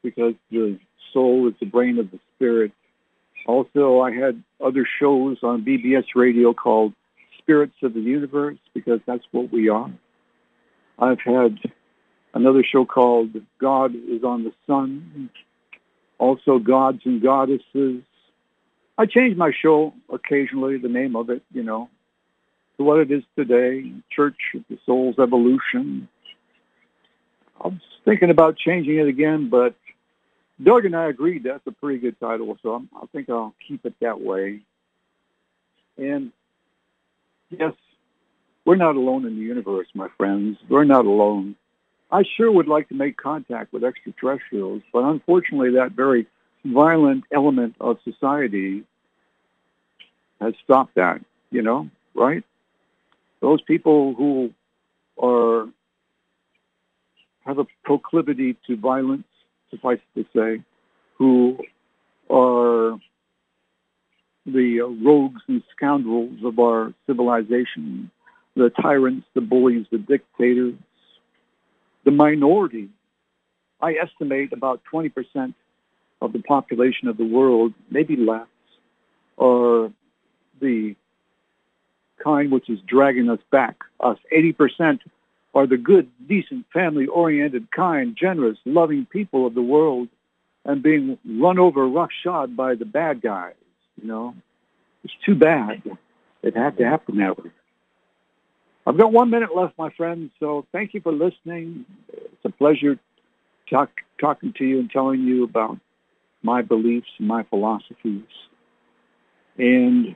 because 0.04 0.34
the 0.50 0.80
soul 1.14 1.48
is 1.48 1.54
the 1.60 1.66
brain 1.66 2.00
of 2.00 2.12
the 2.12 2.20
spirit. 2.36 2.72
Also, 3.46 4.02
I 4.02 4.12
had 4.12 4.44
other 4.64 4.86
shows 5.00 5.38
on 5.44 5.66
BBS 5.66 6.06
radio 6.16 6.54
called 6.54 6.94
Spirits 7.40 7.76
of 7.82 7.94
the 7.94 8.02
Universe 8.02 8.58
because 8.74 9.00
that's 9.06 9.24
what 9.32 9.52
we 9.52 9.70
are. 9.70 9.92
I've 11.00 11.22
had 11.22 11.58
another 12.34 12.64
show 12.64 12.86
called 12.86 13.36
God 13.60 13.96
is 13.96 14.24
on 14.24 14.44
the 14.44 14.54
Sun 14.68 15.30
also 16.22 16.60
gods 16.60 17.02
and 17.04 17.20
goddesses. 17.20 18.04
I 18.96 19.08
change 19.08 19.36
my 19.36 19.52
show 19.60 19.94
occasionally, 20.14 20.78
the 20.78 20.88
name 20.88 21.16
of 21.16 21.32
it, 21.32 21.42
you 21.52 21.64
know, 21.64 21.90
to 22.78 22.84
what 22.84 23.00
it 23.00 23.12
is 23.12 23.24
today, 23.36 23.92
Church 24.16 24.38
of 24.54 24.62
the 24.70 24.78
Soul's 24.86 25.16
Evolution. 25.18 26.08
I 27.60 27.70
was 27.70 27.82
thinking 28.06 28.30
about 28.30 28.56
changing 28.56 29.00
it 29.00 29.08
again, 29.08 29.50
but 29.50 29.76
Doug 30.64 30.86
and 30.86 30.96
I 30.96 31.10
agreed 31.10 31.44
that's 31.44 31.66
a 31.66 31.72
pretty 31.72 32.00
good 32.00 32.20
title, 32.20 32.56
so 32.62 32.76
I'm, 32.76 32.90
I 32.96 33.08
think 33.08 33.28
I'll 33.28 33.56
keep 33.68 33.84
it 33.88 33.96
that 34.02 34.22
way. 34.22 34.60
And 35.98 36.32
yes, 37.50 37.74
we're 38.64 38.76
not 38.76 38.96
alone 38.96 39.26
in 39.26 39.38
the 39.38 39.42
universe, 39.42 39.88
my 39.96 40.10
friends. 40.18 40.58
We're 40.70 40.84
not 40.84 41.06
alone. 41.06 41.56
I 42.12 42.24
sure 42.36 42.52
would 42.52 42.68
like 42.68 42.90
to 42.90 42.96
make 42.96 43.16
contact 43.18 43.72
with 43.72 43.84
extraterrestrials, 43.84 44.82
but 44.92 45.04
unfortunately 45.04 45.72
that 45.72 45.94
very 45.94 46.28
violent 46.66 47.24
element 47.32 47.76
of 47.80 47.98
society 48.04 48.84
has 50.42 50.54
stopped 50.64 50.96
that, 50.96 51.22
you 51.52 51.62
know, 51.62 51.90
right? 52.14 52.44
Those 53.40 53.62
people 53.62 54.14
who 54.16 54.54
are 55.22 55.68
have 57.46 57.60
a 57.60 57.66
proclivity 57.84 58.56
to 58.68 58.78
violence, 58.78 59.26
suffice 59.72 60.00
to 60.16 60.26
say, 60.36 60.62
who 61.18 61.58
are 62.30 63.00
the 64.46 64.82
rogues 65.04 65.42
and 65.48 65.64
scoundrels 65.76 66.44
of 66.44 66.60
our 66.60 66.94
civilization, 67.08 68.12
the 68.56 68.70
tyrants, 68.70 69.26
the 69.34 69.42
bullies, 69.42 69.86
the 69.92 69.98
dictators, 69.98 70.76
the 72.04 72.12
minority, 72.12 72.90
I 73.82 73.94
estimate 73.94 74.54
about 74.54 74.82
20% 74.92 75.54
of 76.22 76.34
the 76.34 76.40
population 76.40 77.08
of 77.08 77.18
the 77.18 77.26
world, 77.26 77.74
maybe 77.90 78.16
less, 78.16 78.48
are 79.38 79.92
the 80.60 80.96
kind 82.24 82.52
which 82.52 82.70
is 82.70 82.80
dragging 82.82 83.30
us 83.30 83.40
back. 83.52 83.78
Us 84.00 84.18
80% 84.32 85.00
are 85.54 85.68
the 85.68 85.78
good, 85.78 86.10
decent, 86.28 86.66
family-oriented, 86.72 87.72
kind, 87.72 88.16
generous, 88.16 88.58
loving 88.66 89.06
people 89.06 89.48
of 89.48 89.54
the 89.56 89.62
world 89.62 90.08
and 90.64 90.84
being 90.84 91.18
run 91.26 91.58
over 91.58 91.88
roughshod 91.88 92.56
by 92.56 92.76
the 92.76 92.86
bad 92.86 93.22
guys, 93.22 93.56
you 94.00 94.08
know. 94.08 94.36
It's 95.04 95.14
too 95.26 95.34
bad. 95.34 95.82
It 96.44 96.56
had 96.56 96.78
to 96.78 96.86
happen 96.86 97.18
that 97.18 97.44
way. 97.44 97.50
I've 98.86 98.98
got 98.98 99.12
one 99.12 99.30
minute 99.30 99.56
left, 99.56 99.78
my 99.78 99.92
friends, 99.92 100.32
so 100.40 100.66
thank 100.72 100.94
you 100.94 101.02
for 101.02 101.12
listening. 101.12 101.86
It's 102.10 102.46
a 102.46 102.50
pleasure 102.50 103.00
talk, 103.70 103.90
talking 104.20 104.54
to 104.58 104.66
you 104.66 104.80
and 104.80 104.90
telling 104.90 105.22
you 105.22 105.44
about 105.44 105.78
my 106.42 106.62
beliefs 106.62 107.08
and 107.20 107.28
my 107.28 107.44
philosophies. 107.44 108.24
And 109.58 110.16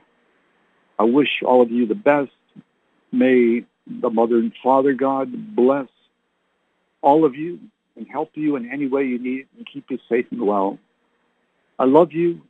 I 0.98 1.04
wish 1.04 1.28
all 1.44 1.62
of 1.62 1.70
you 1.70 1.86
the 1.86 1.94
best. 1.94 2.30
May 3.12 3.64
the 3.86 4.10
Mother 4.10 4.36
and 4.38 4.52
Father 4.62 4.94
God 4.94 5.54
bless 5.54 5.88
all 7.02 7.24
of 7.24 7.36
you 7.36 7.60
and 7.96 8.06
help 8.08 8.30
you 8.34 8.56
in 8.56 8.70
any 8.70 8.88
way 8.88 9.04
you 9.04 9.18
need 9.18 9.46
and 9.56 9.66
keep 9.72 9.86
you 9.90 9.98
safe 10.08 10.26
and 10.32 10.44
well. 10.44 10.78
I 11.78 11.84
love 11.84 12.12
you, 12.12 12.40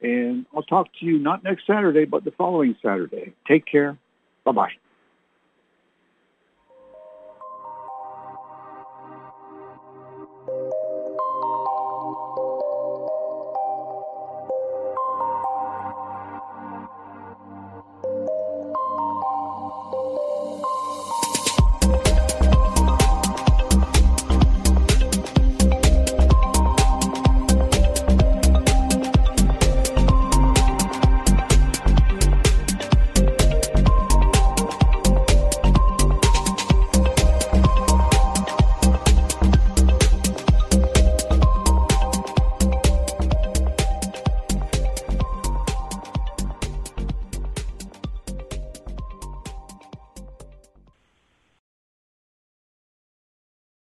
and 0.00 0.46
I'll 0.54 0.62
talk 0.62 0.88
to 1.00 1.06
you 1.06 1.18
not 1.18 1.42
next 1.42 1.66
Saturday, 1.66 2.04
but 2.04 2.24
the 2.24 2.30
following 2.30 2.76
Saturday. 2.82 3.34
Take 3.48 3.66
care. 3.66 3.98
Bye-bye. 4.44 4.72